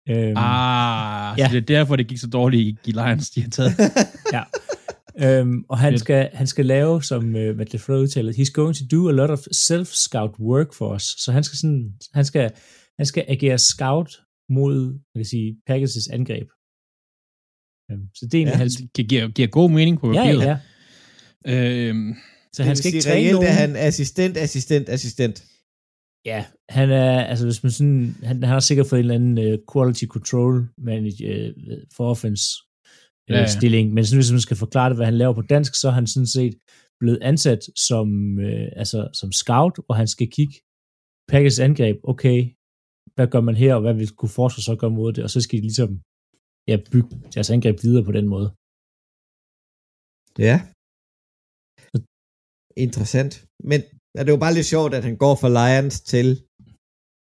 Øhm, 0.09 0.37
ah, 0.37 1.39
ja. 1.39 1.49
så 1.49 1.55
det 1.55 1.63
er 1.63 1.67
derfor, 1.67 1.97
det 1.97 2.07
gik 2.07 2.19
så 2.19 2.27
dårligt 2.27 2.79
i 2.87 2.91
Lions, 2.91 3.31
de 3.31 3.43
har 3.43 3.51
taget. 3.51 3.73
ja. 4.37 4.43
Øhm, 5.19 5.65
og 5.69 5.79
han 5.79 5.99
skal, 5.99 6.31
han 6.33 6.47
skal 6.47 6.67
lave, 6.67 7.03
som 7.03 7.25
uh, 7.25 7.57
Matt 7.57 7.73
LeFleur 7.73 7.99
udtaler, 7.99 8.33
he's 8.33 8.53
going 8.53 8.77
to 8.77 8.85
do 8.97 9.09
a 9.09 9.13
lot 9.13 9.31
of 9.31 9.39
self-scout 9.39 10.39
work 10.41 10.75
for 10.75 10.95
us. 10.95 11.03
Så 11.03 11.33
han 11.33 11.45
skal, 11.45 11.59
sådan, 11.59 11.95
han 12.15 12.25
skal, 12.25 12.51
han 12.99 13.07
skal 13.07 13.25
agere 13.29 13.59
scout 13.59 14.11
mod, 14.49 14.93
man 14.93 15.19
kan 15.21 15.25
sige, 15.25 15.57
Packers' 15.71 16.13
angreb. 16.13 16.49
Øhm, 17.91 18.09
så 18.15 18.27
det 18.27 18.35
er 18.35 18.39
egentlig 18.39 18.53
ja, 18.53 18.59
hans... 18.59 18.83
Det 18.97 19.09
giver, 19.09 19.29
giver 19.29 19.49
god 19.49 19.71
mening 19.71 20.01
på 20.01 20.07
papiret. 20.07 20.45
Ja, 20.45 20.59
ja. 21.47 21.89
Øhm, 21.89 22.15
så 22.55 22.63
han 22.63 22.77
skal 22.77 22.89
ikke 22.89 23.01
træne 23.01 23.33
nogen. 23.33 23.49
er 23.49 23.57
han 23.63 23.77
assistent, 23.77 24.37
assistent, 24.37 24.89
assistent. 24.89 25.37
Ja, 26.25 26.41
han 26.69 26.91
er, 26.91 27.25
altså 27.31 27.45
hvis 27.47 27.63
man 27.63 27.73
sådan, 27.73 28.15
han, 28.23 28.37
han 28.43 28.53
har 28.53 28.61
sikkert 28.61 28.87
fået 28.87 29.01
en 29.01 29.05
eller 29.05 29.15
anden 29.15 29.39
uh, 29.39 29.59
quality 29.73 30.05
control 30.05 30.69
manager 30.79 31.35
uh, 31.49 31.79
for 31.97 32.11
offense 32.11 32.45
uh, 33.31 33.35
ja, 33.35 33.41
ja. 33.41 33.47
stilling, 33.47 33.95
men 33.95 34.05
sådan, 34.05 34.19
hvis 34.19 34.33
man 34.33 34.41
skal 34.41 34.57
forklare 34.57 34.89
det, 34.89 34.97
hvad 34.99 35.07
han 35.07 35.19
laver 35.19 35.35
på 35.35 35.43
dansk, 35.43 35.73
så 35.81 35.89
er 35.89 35.93
han 35.93 36.07
sådan 36.07 36.33
set 36.39 36.55
blevet 37.01 37.19
ansat 37.23 37.63
som, 37.89 38.09
uh, 38.39 38.69
altså, 38.81 39.09
som 39.21 39.33
scout, 39.33 39.77
og 39.89 39.97
han 39.97 40.09
skal 40.15 40.29
kigge 40.37 40.55
Packers 41.29 41.59
angreb, 41.59 41.97
okay, 42.13 42.39
hvad 43.15 43.27
gør 43.33 43.41
man 43.41 43.57
her, 43.63 43.75
og 43.75 43.81
hvad 43.81 43.95
vil 43.95 44.17
kunne 44.19 44.29
forsvare 44.29 44.63
så 44.63 44.77
gøre 44.77 44.91
mod 44.91 45.13
det, 45.13 45.25
og 45.25 45.31
så 45.31 45.41
skal 45.41 45.57
de 45.59 45.63
ligesom 45.63 45.91
ja, 46.71 46.77
bygge 46.93 47.11
deres 47.35 47.51
angreb 47.51 47.77
videre 47.83 48.05
på 48.05 48.13
den 48.13 48.27
måde. 48.35 48.49
Ja. 50.49 50.57
Interessant. 52.77 53.45
Men 53.65 53.83
Ja, 54.15 54.23
det 54.25 54.33
var 54.33 54.39
bare 54.39 54.55
lidt 54.55 54.67
sjovt, 54.67 54.95
at 54.95 55.05
han 55.05 55.17
går 55.17 55.35
fra 55.35 55.55
Lions 55.59 56.01
til, 56.01 56.29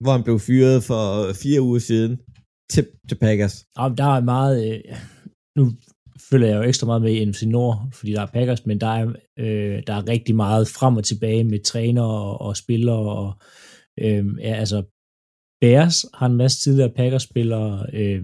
hvor 0.03 0.13
han 0.13 0.25
blev 0.25 0.39
fyret 0.39 0.83
for 0.83 1.29
øh, 1.29 1.35
fire 1.35 1.63
uger 1.63 1.79
siden, 1.79 2.21
til, 2.73 2.87
til 3.09 3.19
Packers. 3.25 3.67
Ja, 3.79 3.89
der 3.99 4.09
er 4.17 4.21
meget... 4.21 4.55
Øh, 4.69 4.81
nu 5.59 5.73
følger 6.31 6.49
jeg 6.49 6.57
jo 6.57 6.63
ekstra 6.63 6.87
meget 6.87 7.03
med 7.03 7.13
i 7.13 7.25
NFC 7.25 7.43
Nord, 7.43 7.89
fordi 7.93 8.13
der 8.13 8.23
er 8.23 8.27
Packers, 8.37 8.67
men 8.67 8.81
der 8.81 8.87
er, 8.87 9.07
øh, 9.39 9.83
der 9.87 9.95
er 9.95 10.09
rigtig 10.09 10.35
meget 10.37 10.69
frem 10.69 10.97
og 10.97 11.05
tilbage 11.05 11.45
med 11.45 11.65
træner 11.65 12.03
og, 12.03 12.41
og 12.41 12.57
spillere. 12.57 13.09
Og, 13.23 13.33
øh, 14.01 14.27
ja, 14.39 14.55
altså, 14.55 14.79
Bears 15.61 16.05
har 16.15 16.27
en 16.27 16.37
masse 16.37 16.61
tidligere 16.61 16.95
Packers-spillere. 16.97 17.87
Øh, 17.93 18.23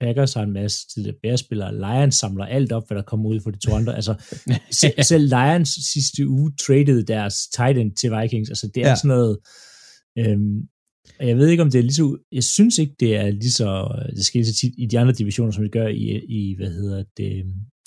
Packers 0.00 0.34
har 0.34 0.42
en 0.42 0.52
masse 0.52 0.88
tidligere 0.88 1.16
Bears-spillere. 1.22 1.74
Lions 1.74 2.14
samler 2.14 2.44
alt 2.44 2.72
op, 2.72 2.86
hvad 2.86 2.96
der 2.96 3.02
kommer 3.02 3.30
ud 3.30 3.40
for 3.40 3.50
de 3.50 3.58
to 3.58 3.72
andre. 3.72 3.96
Altså, 3.96 4.14
selv, 4.70 5.02
selv 5.10 5.28
Lions 5.28 5.68
sidste 5.92 6.28
uge 6.28 6.52
traded 6.60 7.04
deres 7.04 7.34
tight 7.56 7.78
end 7.78 7.92
til 7.96 8.10
Vikings. 8.10 8.48
Altså, 8.50 8.70
det 8.74 8.82
er 8.82 8.88
ja. 8.88 8.96
sådan 8.96 9.08
noget... 9.08 9.38
Øhm, 10.18 10.68
jeg 11.20 11.36
ved 11.36 11.48
ikke, 11.48 11.62
om 11.62 11.70
det 11.70 11.78
er 11.78 11.82
lige 11.82 11.94
så... 11.94 12.18
Jeg 12.32 12.44
synes 12.44 12.78
ikke, 12.78 12.94
det 13.00 13.16
er 13.16 13.30
lige 13.30 13.52
så... 13.52 13.68
Det 14.16 14.24
sker 14.24 14.44
så 14.44 14.54
tit 14.54 14.74
i 14.78 14.86
de 14.86 14.98
andre 14.98 15.12
divisioner, 15.12 15.52
som 15.52 15.64
det 15.64 15.72
gør 15.72 15.88
i, 15.88 16.04
i 16.28 16.54
hvad 16.56 16.70
hedder 16.70 17.04
det, 17.16 17.44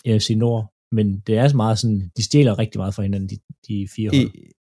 NFC 0.07 0.29
Nord. 0.29 0.73
Men 0.91 1.19
det 1.27 1.37
er 1.37 1.47
så 1.47 1.55
meget 1.55 1.79
sådan... 1.79 2.11
De 2.17 2.23
stjæler 2.23 2.59
rigtig 2.59 2.79
meget 2.79 2.95
fra 2.95 3.03
hinanden, 3.03 3.29
de, 3.29 3.37
de 3.67 3.87
fire 3.95 4.09
hold. 4.09 4.31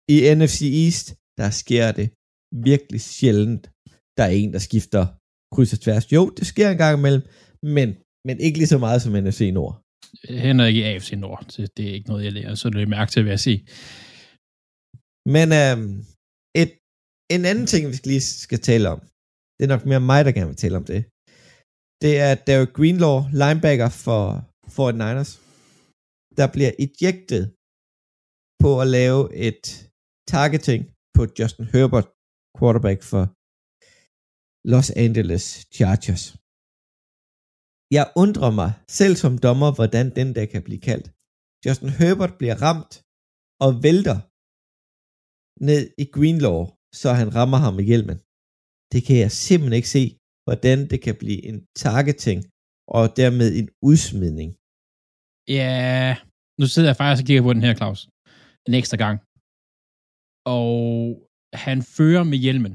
I, 0.08 0.28
I 0.28 0.34
NFC 0.34 0.62
East, 0.62 1.14
der 1.38 1.50
sker 1.50 1.92
det 1.92 2.10
virkelig 2.70 3.00
sjældent. 3.00 3.70
Der 4.16 4.24
er 4.24 4.28
en, 4.28 4.52
der 4.52 4.58
skifter 4.58 5.06
kryds 5.54 5.72
og 5.72 5.80
tværs. 5.84 6.12
Jo, 6.12 6.22
det 6.36 6.46
sker 6.52 6.68
en 6.70 6.78
gang 6.82 6.98
imellem, 6.98 7.22
men, 7.76 7.88
men 8.26 8.36
ikke 8.46 8.58
lige 8.58 8.72
så 8.74 8.78
meget 8.86 9.02
som 9.02 9.12
NFC 9.24 9.42
Nord. 9.58 9.74
Heller 10.46 10.64
ikke 10.70 10.80
i 10.80 10.88
AFC 10.90 11.10
Nord. 11.24 11.44
Det, 11.52 11.76
det 11.76 11.84
er 11.88 11.94
ikke 11.98 12.10
noget, 12.10 12.24
jeg 12.24 12.32
lærer, 12.32 12.54
så 12.54 12.70
det 12.70 12.82
er 12.82 12.94
mærke 12.96 13.10
til, 13.12 13.22
hvad 13.22 13.32
jeg 13.36 13.44
sige. 13.48 13.60
Men 15.34 15.46
øhm, 15.62 15.92
et, 16.62 16.70
en 17.34 17.42
anden 17.50 17.66
ting, 17.72 17.82
vi 17.90 17.96
skal 17.98 18.10
lige 18.12 18.26
skal 18.46 18.60
tale 18.70 18.86
om, 18.94 19.00
det 19.56 19.62
er 19.64 19.72
nok 19.74 19.84
mere 19.90 20.08
mig, 20.12 20.20
der 20.24 20.32
gerne 20.32 20.52
vil 20.52 20.62
tale 20.64 20.76
om 20.80 20.86
det. 20.92 21.00
Det 22.02 22.12
er 22.26 22.32
Derek 22.48 22.72
Greenlaw, 22.78 23.16
linebacker 23.42 23.90
for 24.04 24.22
49ers, 24.76 25.32
der 26.38 26.46
bliver 26.54 26.72
ejected 26.84 27.42
på 28.62 28.70
at 28.82 28.88
lave 28.98 29.20
et 29.48 29.62
targeting 30.34 30.80
på 31.16 31.22
Justin 31.38 31.66
Herbert, 31.74 32.08
quarterback 32.58 33.00
for 33.10 33.22
Los 34.72 34.88
Angeles 35.04 35.44
Chargers. 35.76 36.24
Jeg 37.96 38.06
undrer 38.22 38.50
mig 38.60 38.70
selv 38.98 39.14
som 39.22 39.32
dommer, 39.46 39.70
hvordan 39.76 40.06
den 40.18 40.28
der 40.36 40.46
kan 40.52 40.62
blive 40.66 40.82
kaldt. 40.88 41.06
Justin 41.64 41.92
Herbert 42.00 42.34
bliver 42.40 42.56
ramt 42.66 42.92
og 43.64 43.70
vælter 43.86 44.18
ned 45.68 45.82
i 46.02 46.04
Greenlaw, 46.14 46.60
så 47.00 47.08
han 47.20 47.28
rammer 47.38 47.58
ham 47.64 47.74
med 47.78 47.84
hjelmen. 47.90 48.18
Det 48.92 49.00
kan 49.06 49.16
jeg 49.24 49.32
simpelthen 49.46 49.78
ikke 49.80 49.94
se, 49.96 50.04
hvordan 50.46 50.78
det 50.90 50.98
kan 51.06 51.16
blive 51.22 51.40
en 51.50 51.58
targeting 51.84 52.40
og 52.96 53.04
dermed 53.20 53.48
en 53.60 53.68
udsmidning. 53.90 54.50
Ja, 55.58 55.74
nu 56.60 56.64
sidder 56.72 56.88
jeg 56.90 56.98
faktisk 57.00 57.22
og 57.22 57.26
kigger 57.28 57.44
på 57.46 57.52
den 57.56 57.66
her, 57.66 57.74
Claus. 57.80 58.00
En 58.66 58.74
ekstra 58.80 58.98
gang. 59.04 59.16
Og 60.56 60.68
han 61.66 61.78
fører 61.96 62.24
med 62.32 62.38
hjelmen. 62.44 62.74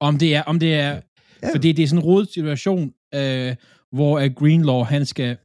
Om 0.00 0.18
det 0.18 0.34
er, 0.34 0.42
om 0.42 0.58
det 0.58 0.74
er, 0.74 1.00
ja. 1.42 1.54
fordi 1.54 1.72
det 1.72 1.82
er 1.82 1.86
sådan 1.86 2.02
en 2.02 2.04
rodet 2.04 2.32
situation, 2.32 2.92
øh, 3.14 3.56
hvor 3.92 4.18
at 4.18 4.34
Greenlaw, 4.34 4.82
han 4.82 5.06
skal, 5.06 5.36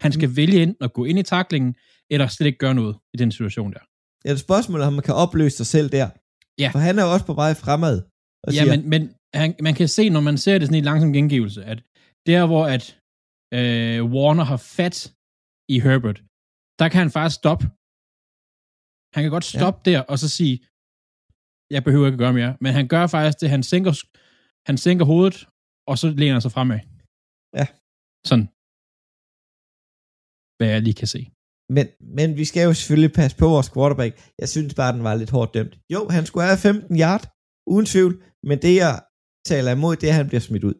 han 0.00 0.12
skal 0.12 0.28
mm. 0.28 0.36
vælge 0.36 0.62
enten 0.62 0.84
at 0.84 0.92
gå 0.92 1.04
ind 1.04 1.18
i 1.18 1.22
taklingen, 1.22 1.74
eller 2.10 2.26
slet 2.26 2.46
ikke 2.46 2.58
gøre 2.58 2.74
noget 2.74 2.96
i 3.14 3.16
den 3.16 3.32
situation 3.32 3.72
der. 3.72 3.80
Ja, 4.24 4.30
det 4.30 4.34
er 4.34 4.40
spørgsmålet, 4.40 4.86
om 4.86 4.92
man 4.92 5.02
kan 5.02 5.14
opløse 5.14 5.56
sig 5.56 5.66
selv 5.66 5.88
der. 5.88 6.08
Ja. 6.58 6.70
For 6.72 6.78
han 6.78 6.98
er 6.98 7.04
jo 7.04 7.12
også 7.12 7.26
på 7.26 7.34
vej 7.34 7.54
fremad. 7.54 8.02
Og 8.44 8.52
ja, 8.52 8.62
siger, 8.62 8.76
men, 8.76 8.90
men 8.90 9.14
han, 9.34 9.54
man 9.62 9.74
kan 9.74 9.88
se, 9.88 10.10
når 10.10 10.20
man 10.20 10.38
ser 10.38 10.58
det 10.58 10.68
sådan 10.68 10.82
i 10.82 10.86
langsom 10.88 11.12
gengivelse, 11.12 11.64
at 11.64 11.82
der 12.26 12.46
hvor 12.46 12.66
at 12.66 12.84
øh, 13.54 14.04
Warner 14.14 14.44
har 14.44 14.56
fat 14.56 15.14
i 15.68 15.80
Herbert, 15.80 16.18
der 16.78 16.88
kan 16.88 16.98
han 16.98 17.10
faktisk 17.10 17.38
stoppe. 17.38 17.64
Han 19.14 19.20
kan 19.24 19.30
godt 19.30 19.44
stoppe 19.44 19.80
ja. 19.86 19.90
der, 19.90 20.00
og 20.00 20.18
så 20.18 20.28
sige, 20.28 20.54
jeg 21.74 21.84
behøver 21.86 22.06
ikke 22.06 22.18
at 22.18 22.24
gøre 22.24 22.38
mere. 22.40 22.52
Men 22.60 22.72
han 22.78 22.86
gør 22.94 23.04
faktisk 23.06 23.40
det, 23.40 23.48
han 23.56 23.62
sænker, 23.62 23.92
han 24.68 24.76
sænker 24.84 25.04
hovedet, 25.12 25.36
og 25.90 25.94
så 26.00 26.06
læner 26.20 26.34
han 26.36 26.44
sig 26.46 26.52
fremad. 26.56 26.80
Ja. 27.58 27.66
Sådan. 28.28 28.46
Hvad 30.56 30.68
jeg 30.74 30.82
lige 30.86 30.98
kan 31.02 31.10
se. 31.14 31.20
Men, 31.76 31.86
men 32.16 32.28
vi 32.40 32.44
skal 32.50 32.62
jo 32.68 32.72
selvfølgelig 32.74 33.12
passe 33.20 33.36
på 33.42 33.46
vores 33.54 33.70
quarterback. 33.74 34.12
Jeg 34.42 34.48
synes 34.48 34.74
bare, 34.80 34.92
den 34.96 35.04
var 35.08 35.14
lidt 35.14 35.34
hårdt 35.36 35.54
dømt. 35.54 35.74
Jo, 35.94 36.00
han 36.16 36.26
skulle 36.26 36.44
have 36.46 36.58
15 36.58 36.98
yard, 37.04 37.24
uden 37.72 37.86
tvivl, 37.92 38.14
men 38.48 38.56
det 38.64 38.74
jeg 38.84 38.94
taler 39.50 39.70
imod, 39.72 39.96
det 39.96 40.06
er, 40.06 40.14
at 40.14 40.20
han 40.22 40.28
bliver 40.30 40.44
smidt 40.48 40.64
ud. 40.70 40.76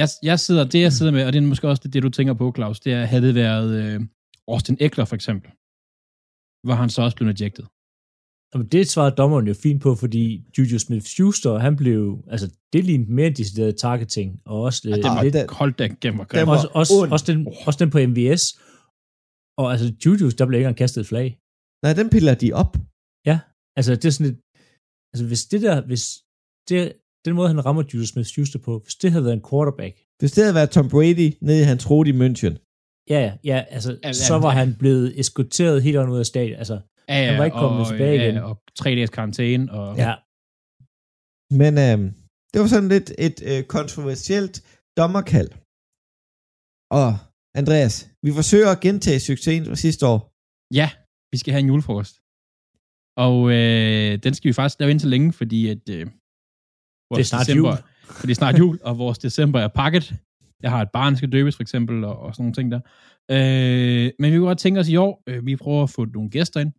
Jeg, 0.00 0.08
jeg 0.30 0.36
sidder, 0.46 0.64
det 0.72 0.80
jeg 0.86 0.92
sidder 0.92 1.12
med, 1.12 1.22
og 1.26 1.32
det 1.32 1.38
er 1.38 1.52
måske 1.52 1.68
også 1.68 1.82
det, 1.84 1.92
det 1.92 2.02
du 2.02 2.10
tænker 2.18 2.34
på, 2.34 2.52
Claus, 2.56 2.80
det 2.80 2.92
er, 2.92 3.04
havde 3.04 3.26
det 3.26 3.34
været 3.34 3.70
øh, 3.82 4.00
Austin 4.52 4.76
Eckler 4.80 5.04
for 5.04 5.16
eksempel, 5.20 5.50
hvor 6.66 6.76
han 6.80 6.90
så 6.90 6.98
også 7.02 7.16
blev 7.16 7.28
ejected. 7.28 7.64
Jamen, 8.54 8.68
det 8.68 8.88
svarede 8.88 9.14
dommeren 9.16 9.46
jo 9.46 9.54
fint 9.54 9.82
på, 9.82 9.94
fordi 9.94 10.44
Juju 10.58 10.78
Smith-Schuster, 10.78 11.58
han 11.66 11.76
blev, 11.76 12.24
altså, 12.28 12.46
det 12.72 12.84
lignede 12.84 13.12
mere 13.12 13.30
decideret 13.30 13.76
targeting, 13.76 14.40
og 14.44 14.60
også, 14.60 14.80
Ja, 14.84 14.90
øh, 14.90 14.96
det 14.96 15.04
var, 15.04 15.22
lidt, 15.22 15.34
det, 15.34 15.50
hold 15.50 15.72
da 15.72 15.84
gennem 16.00 16.20
og 16.20 16.32
Den 16.32 16.46
var 16.46 16.52
også, 16.56 16.68
også, 16.74 17.08
også, 17.10 17.26
den, 17.32 17.38
også 17.66 17.78
den 17.82 17.90
på 17.90 17.98
MVS, 18.10 18.42
og 19.60 19.66
altså, 19.72 19.86
Juju, 20.04 20.30
der 20.38 20.46
blev 20.46 20.58
ikke 20.58 20.64
engang 20.64 20.76
kastet 20.76 21.00
et 21.00 21.06
flag. 21.06 21.38
Nej, 21.84 21.92
den 22.00 22.10
piller 22.10 22.34
de 22.34 22.52
op. 22.52 22.72
Altså, 23.76 23.92
det 23.94 24.04
er 24.04 24.10
sådan 24.10 24.32
et, 24.32 24.38
altså, 25.12 25.24
hvis 25.30 25.42
det 25.52 25.62
der, 25.62 25.76
hvis 25.90 26.04
det, 26.68 26.92
den 27.24 27.34
måde, 27.34 27.48
han 27.48 27.66
rammer 27.66 27.82
Juju 27.90 28.04
Smith-Schuster 28.04 28.58
på, 28.58 28.72
hvis 28.84 28.94
det 28.94 29.10
havde 29.12 29.24
været 29.24 29.34
en 29.40 29.46
quarterback, 29.50 29.94
Hvis 30.18 30.32
det 30.32 30.44
havde 30.44 30.54
været 30.54 30.70
Tom 30.70 30.88
Brady 30.88 31.28
nede 31.40 31.60
i 31.60 31.68
hans 31.72 31.90
rode 31.90 32.10
i 32.10 32.12
München, 32.12 32.54
ja, 33.10 33.20
ja, 33.26 33.32
ja, 33.44 33.58
altså, 33.76 33.98
Ja, 34.04 34.12
så 34.12 34.34
ja, 34.34 34.40
var 34.40 34.52
ja. 34.52 34.58
han 34.58 34.76
blevet 34.78 35.20
eskorteret 35.20 35.82
helt 35.82 35.96
ud 35.96 36.18
af 36.18 36.26
stadion, 36.26 36.58
altså, 36.58 36.80
Ja, 37.08 37.16
ja, 37.22 37.26
Han 37.30 37.38
var 37.38 37.44
ikke 37.44 37.60
kommet 37.64 37.80
og, 37.80 37.88
tilbage 37.90 38.16
ja, 38.20 38.22
igen. 38.22 38.36
Og 38.48 38.54
tre 38.80 38.90
dages 38.98 39.10
karantæne. 39.10 39.72
Og, 39.72 39.96
ja, 39.96 40.12
Men 41.60 41.72
øhm, 41.86 42.08
det 42.52 42.60
var 42.60 42.66
sådan 42.74 42.88
lidt 42.96 43.08
et 43.26 43.38
øh, 43.50 43.60
kontroversielt 43.76 44.56
dommerkald. 44.98 45.50
Og 46.98 47.08
Andreas, 47.60 47.94
vi 48.24 48.30
forsøger 48.40 48.70
at 48.74 48.80
gentage 48.86 49.20
succesen 49.20 49.66
fra 49.66 49.74
sidste 49.86 50.06
år. 50.12 50.20
ja, 50.80 50.88
vi 51.32 51.36
skal 51.38 51.52
have 51.52 51.62
en 51.66 51.70
julefrokost. 51.72 52.14
Og 53.26 53.36
øh, 53.56 54.12
den 54.24 54.32
skal 54.34 54.48
vi 54.48 54.52
faktisk 54.52 54.80
lave 54.80 54.90
indtil 54.90 55.08
længe, 55.14 55.32
fordi 55.32 55.60
at, 55.74 55.84
øh, 55.96 56.06
vores 57.10 57.18
Det 57.18 57.20
er 57.20 57.24
snart 57.24 57.46
december, 57.46 57.70
jul. 57.70 57.78
For 58.18 58.26
det 58.26 58.30
er 58.30 58.40
snart 58.42 58.58
jul, 58.58 58.78
og 58.88 58.98
vores 58.98 59.18
december 59.18 59.60
er 59.60 59.68
pakket. 59.68 60.14
Jeg 60.62 60.70
har 60.70 60.82
et 60.82 60.90
barn, 60.92 61.12
der 61.12 61.16
skal 61.16 61.32
døbes 61.32 61.56
for 61.56 61.62
eksempel, 61.62 62.04
og, 62.04 62.18
og 62.18 62.34
sådan 62.34 62.42
nogle 62.44 62.54
ting 62.54 62.72
der. 62.74 62.80
Øh, 63.34 64.12
men 64.18 64.32
vi 64.32 64.36
kunne 64.36 64.46
godt 64.46 64.58
tænke 64.58 64.80
os 64.80 64.88
i 64.88 64.96
år, 64.96 65.22
øh, 65.28 65.46
vi 65.46 65.56
prøver 65.56 65.82
at 65.82 65.90
få 65.90 66.04
nogle 66.04 66.30
gæster 66.30 66.60
ind. 66.60 66.72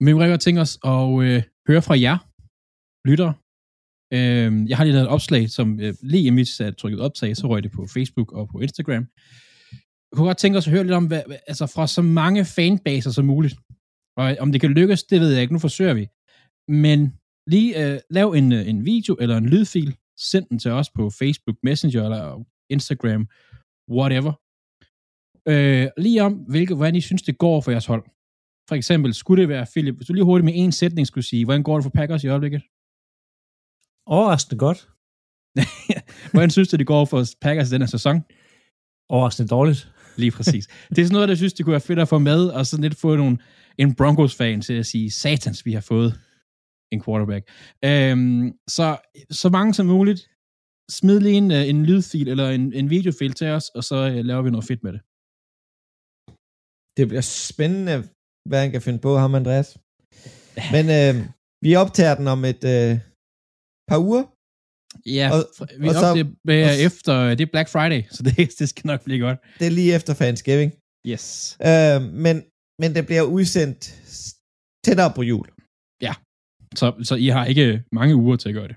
Men 0.00 0.06
vi 0.06 0.12
kunne 0.12 0.28
godt 0.34 0.40
tænke 0.46 0.60
os 0.66 0.74
at 0.92 1.02
øh, 1.26 1.42
høre 1.68 1.82
fra 1.86 1.96
jer, 2.06 2.16
lyttere. 3.10 3.34
Øh, 4.16 4.50
jeg 4.68 4.76
har 4.76 4.84
lige 4.84 4.94
lavet 4.96 5.06
et 5.08 5.14
opslag, 5.16 5.42
som 5.56 5.68
øh, 5.84 5.94
lige 6.12 6.26
imens 6.30 6.60
jeg 6.60 6.76
trykket 6.76 7.00
optag, 7.06 7.30
så 7.36 7.44
røg 7.50 7.62
det 7.62 7.72
på 7.72 7.82
Facebook 7.94 8.32
og 8.38 8.44
på 8.52 8.56
Instagram. 8.66 9.04
Jeg 10.08 10.14
kunne 10.16 10.26
godt 10.30 10.38
tænke 10.42 10.58
os 10.58 10.66
at 10.66 10.72
høre 10.74 10.82
lidt 10.86 10.92
om, 11.00 11.06
hvad, 11.06 11.22
hvad- 11.26 11.42
altså 11.46 11.66
fra 11.74 11.86
så 11.86 12.02
mange 12.02 12.44
fanbaser 12.56 13.10
som 13.10 13.24
muligt. 13.24 13.54
Og 14.18 14.36
om 14.44 14.52
det 14.52 14.60
kan 14.60 14.70
lykkes, 14.70 15.02
det 15.02 15.20
ved 15.20 15.30
jeg 15.32 15.40
ikke. 15.42 15.52
Nu 15.52 15.58
forsøger 15.58 15.94
vi. 16.00 16.04
Men 16.84 16.98
lige 17.54 17.70
øh, 17.82 18.00
lav 18.10 18.28
en, 18.32 18.52
øh, 18.52 18.68
en 18.68 18.84
video 18.84 19.14
eller 19.22 19.36
en 19.36 19.48
lydfil. 19.48 19.96
Send 20.30 20.46
den 20.50 20.58
til 20.58 20.70
os 20.70 20.90
på 20.90 21.10
Facebook 21.10 21.56
Messenger 21.62 22.02
eller 22.04 22.44
Instagram, 22.74 23.22
whatever. 23.98 24.32
Øh, 25.52 25.86
lige 26.04 26.22
om, 26.26 26.32
hvilke, 26.52 26.74
hvordan 26.74 26.96
I 26.96 27.00
synes, 27.00 27.22
det 27.22 27.38
går 27.38 27.60
for 27.60 27.70
jeres 27.70 27.86
hold. 27.86 28.04
For 28.68 28.74
eksempel, 28.74 29.14
skulle 29.14 29.42
det 29.42 29.48
være, 29.48 29.66
Philip, 29.72 29.96
hvis 29.96 30.06
du 30.06 30.12
lige 30.12 30.24
hurtigt 30.24 30.44
med 30.44 30.52
en 30.56 30.72
sætning 30.72 31.06
skulle 31.06 31.24
sige, 31.24 31.44
hvordan 31.44 31.62
går 31.62 31.74
det 31.74 31.82
for 31.82 31.90
Packers 31.90 32.24
i 32.24 32.28
øjeblikket? 32.28 32.62
overraskende 34.06 34.58
godt, 34.58 34.88
Hvordan 36.32 36.50
synes 36.50 36.68
du, 36.68 36.76
det 36.76 36.86
går 36.86 37.04
for 37.04 37.24
Packers 37.40 37.68
i 37.68 37.74
den 37.74 37.82
her 37.82 37.86
sæson? 37.86 38.24
overraskende 39.08 39.48
dårligt. 39.48 39.92
Lige 40.16 40.30
præcis. 40.30 40.66
det 40.88 40.98
er 40.98 41.04
sådan 41.04 41.14
noget, 41.14 41.28
der 41.28 41.34
synes, 41.34 41.52
det 41.52 41.64
kunne 41.64 41.72
være 41.72 41.80
fedt 41.80 41.98
at 41.98 42.08
få 42.08 42.18
med, 42.18 42.46
og 42.48 42.66
sådan 42.66 42.82
lidt 42.82 42.96
få 42.96 43.16
nogle, 43.16 43.38
en 43.78 43.94
Broncos-fan 43.94 44.60
til 44.60 44.74
at 44.74 44.86
sige, 44.86 45.10
satans, 45.10 45.66
vi 45.66 45.72
har 45.72 45.80
fået 45.80 46.20
en 46.92 47.02
quarterback. 47.02 47.50
Øhm, 47.84 48.52
så, 48.68 48.98
så 49.30 49.48
mange 49.48 49.74
som 49.74 49.86
muligt, 49.86 50.30
smid 50.90 51.20
lige 51.20 51.36
en, 51.36 51.50
øh, 51.50 51.68
en 51.68 51.86
lydfil 51.86 52.28
eller 52.28 52.50
en, 52.50 52.72
en 52.72 52.90
videofil 52.90 53.32
til 53.32 53.46
os, 53.46 53.68
og 53.68 53.84
så 53.84 53.96
øh, 53.96 54.24
laver 54.24 54.42
vi 54.42 54.50
noget 54.50 54.66
fedt 54.66 54.82
med 54.84 54.92
det. 54.92 55.00
Det 56.96 57.08
bliver 57.08 57.26
spændende, 57.50 57.96
hvad 58.48 58.60
han 58.60 58.70
kan 58.70 58.82
finde 58.82 58.98
på, 58.98 59.16
ham 59.22 59.34
Andreas. 59.34 59.68
Men 60.74 60.84
øh, 60.98 61.14
vi 61.64 61.70
optager 61.82 62.14
den 62.20 62.26
om 62.34 62.40
et 62.52 62.62
øh, 62.74 62.92
par 63.90 63.98
uger. 64.08 64.24
Ja, 65.18 65.26
Og- 65.34 65.44
vi 65.82 65.88
og 65.88 65.94
så- 65.94 66.14
det, 66.18 66.26
øh, 66.54 66.66
og 66.68 66.74
efter, 66.88 67.12
det 67.38 67.40
er 67.46 67.52
Black 67.56 67.68
Friday, 67.74 68.02
så 68.16 68.20
det, 68.22 68.34
det 68.58 68.68
skal 68.68 68.86
nok 68.86 69.04
blive 69.04 69.20
godt. 69.26 69.38
Det 69.58 69.66
er 69.66 69.70
lige 69.80 69.94
efter 69.94 70.14
Thanksgiving. 70.14 70.70
Yes. 71.12 71.56
Øh, 71.70 71.98
men, 72.24 72.36
men 72.80 72.88
det 72.96 73.06
bliver 73.06 73.22
udsendt 73.36 73.80
tættere 74.84 75.12
på 75.18 75.22
jul. 75.22 75.46
Så, 76.80 76.86
så 77.08 77.14
I 77.14 77.26
har 77.26 77.44
ikke 77.44 77.82
mange 77.92 78.16
uger 78.16 78.36
til 78.36 78.48
at 78.48 78.54
gøre 78.54 78.68
det. 78.68 78.76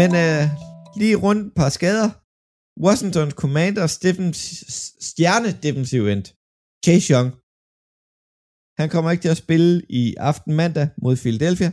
Men 0.00 0.10
øh, 0.24 0.42
lige 1.00 1.16
rundt 1.24 1.46
et 1.46 1.54
par 1.60 1.68
skader. 1.68 2.10
Washingtons 2.84 3.34
Commanders 3.42 3.94
defens- 4.06 4.56
stjerne 5.10 5.50
defensive 5.66 6.06
end, 6.14 6.24
Chase 6.84 7.06
Young. 7.14 7.28
Han 8.80 8.88
kommer 8.92 9.08
ikke 9.10 9.24
til 9.24 9.34
at 9.36 9.42
spille 9.44 9.70
i 10.00 10.02
aften 10.30 10.52
mandag 10.60 10.86
mod 11.04 11.14
Philadelphia. 11.24 11.70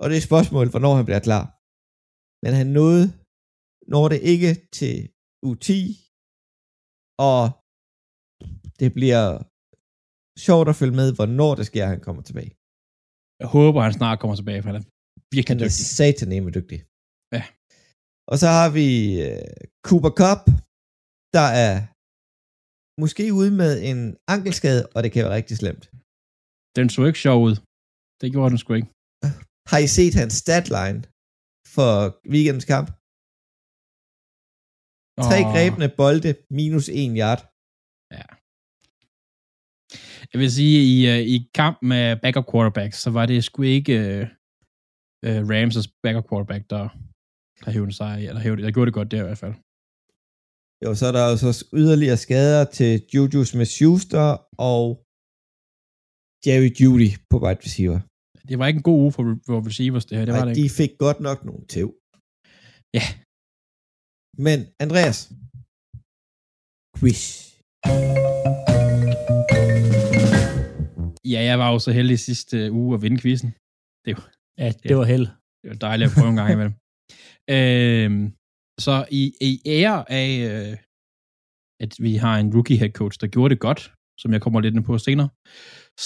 Og 0.00 0.04
det 0.06 0.14
er 0.14 0.20
et 0.22 0.30
spørgsmål, 0.30 0.66
hvornår 0.72 0.94
han 0.98 1.06
bliver 1.08 1.24
klar. 1.28 1.44
Men 2.44 2.52
han 2.60 2.68
nåede, 2.80 3.04
når 3.92 4.04
det 4.12 4.20
ikke 4.32 4.52
til 4.78 4.96
U10, 5.48 5.70
og 7.30 7.40
det 8.80 8.88
bliver 8.98 9.24
sjovt 10.46 10.66
at 10.72 10.78
følge 10.80 10.96
med, 11.00 11.08
hvornår 11.18 11.52
det 11.58 11.64
sker, 11.70 11.82
at 11.86 11.92
han 11.94 12.02
kommer 12.06 12.22
tilbage. 12.28 12.52
Jeg 13.42 13.48
håber, 13.56 13.78
han 13.86 13.94
snart 13.98 14.16
kommer 14.20 14.36
tilbage, 14.40 14.60
for 14.62 14.68
han 14.70 14.78
er 14.80 14.86
virkelig 15.36 15.54
Han 15.54 15.60
er 15.64 15.68
dygtig. 15.68 15.86
sataneme 15.98 16.48
dygtig. 16.58 16.78
Ja. 17.36 17.42
Og 18.30 18.36
så 18.42 18.48
har 18.58 18.68
vi 18.78 18.88
uh, 19.26 19.50
Cooper 19.86 20.12
Cup, 20.22 20.42
der 21.36 21.48
er 21.66 21.74
måske 23.02 23.24
ude 23.40 23.52
med 23.62 23.72
en 23.90 24.00
ankelskade, 24.34 24.82
og 24.94 24.98
det 25.02 25.10
kan 25.12 25.24
være 25.24 25.36
rigtig 25.38 25.56
slemt. 25.62 25.84
Den 26.76 26.86
så 26.88 27.00
ikke 27.08 27.24
sjov 27.26 27.38
ud. 27.48 27.54
Det 28.20 28.28
gjorde 28.32 28.50
den 28.52 28.60
sgu 28.62 28.70
ikke. 28.80 28.92
Har 29.70 29.80
I 29.86 29.88
set 29.98 30.14
hans 30.20 30.34
statline 30.44 31.00
for 31.74 31.90
weekendens 32.34 32.68
kamp? 32.72 32.88
Tre 35.28 35.38
grebne 35.52 35.88
bolde, 36.00 36.30
minus 36.58 36.88
en 37.02 37.12
yard. 37.22 37.40
Jeg 40.32 40.38
vil 40.42 40.50
sige, 40.58 40.78
i, 40.92 40.96
uh, 41.12 41.22
i 41.34 41.36
kamp 41.60 41.76
med 41.92 42.04
backup 42.22 42.46
quarterback, 42.52 42.92
så 43.02 43.08
var 43.16 43.24
det 43.26 43.44
sgu 43.44 43.62
ikke 43.62 43.94
uh, 44.10 44.22
uh, 45.26 45.40
Rams' 45.50 45.88
backup 46.02 46.26
quarterback, 46.30 46.62
der, 46.72 46.84
der 47.62 47.70
hævde 47.76 47.92
sig, 48.00 48.14
eller 48.28 48.40
hævde, 48.46 48.62
der 48.62 48.70
gjorde 48.74 48.88
det 48.88 48.94
godt 48.98 49.10
der 49.10 49.20
i 49.24 49.26
hvert 49.28 49.42
fald. 49.44 49.54
Jo, 50.84 50.90
så 50.98 51.04
er 51.10 51.12
der 51.18 51.24
jo 51.30 51.36
så 51.44 51.50
yderligere 51.80 52.18
skader 52.26 52.64
til 52.78 52.92
Juju 53.14 53.40
Smith-Schuster 53.50 54.26
og 54.70 54.84
Jerry 56.46 56.70
Judy 56.80 57.10
på 57.30 57.36
wide 57.44 57.60
receiver. 57.66 58.00
Det 58.48 58.58
var 58.58 58.66
ikke 58.66 58.80
en 58.82 58.88
god 58.90 59.00
uge 59.04 59.12
for, 59.16 59.22
for 59.46 59.56
receivers, 59.70 60.06
det 60.06 60.18
her. 60.18 60.24
Det 60.24 60.34
var 60.34 60.40
Ej, 60.40 60.48
det 60.48 60.56
de 60.56 60.62
ikke. 60.66 60.74
fik 60.80 60.92
godt 61.04 61.20
nok 61.28 61.38
nogle 61.48 61.62
tæv. 61.74 61.88
Ja. 62.98 63.06
Men 64.46 64.58
Andreas, 64.84 65.18
quiz. 66.98 67.20
Ja, 71.32 71.40
jeg 71.50 71.56
var 71.62 71.68
jo 71.72 71.78
så 71.86 71.90
heldig 71.98 72.18
sidste 72.18 72.56
uge 72.80 72.90
at 72.96 73.02
vinde 73.04 73.18
quizzen. 73.22 73.50
Ja, 74.62 74.68
det 74.88 74.96
var 75.00 75.06
held. 75.12 75.26
Det 75.62 75.68
var 75.72 75.78
dejligt 75.86 76.06
at 76.08 76.14
prøve 76.16 76.30
en 76.34 76.40
gang 76.40 76.52
imellem. 76.56 76.74
Øhm, 77.56 78.24
så 78.86 78.94
i, 79.20 79.22
i 79.50 79.52
ære 79.66 79.98
af, 80.20 80.30
øh, 80.50 80.76
at 81.84 81.92
vi 82.04 82.12
har 82.24 82.34
en 82.38 82.52
rookie 82.56 82.78
head 82.80 82.92
coach, 83.00 83.16
der 83.20 83.26
gjorde 83.34 83.54
det 83.54 83.60
godt, 83.68 83.80
som 84.20 84.32
jeg 84.32 84.42
kommer 84.42 84.60
lidt 84.60 84.74
ind 84.74 84.84
på 84.84 84.98
senere, 84.98 85.28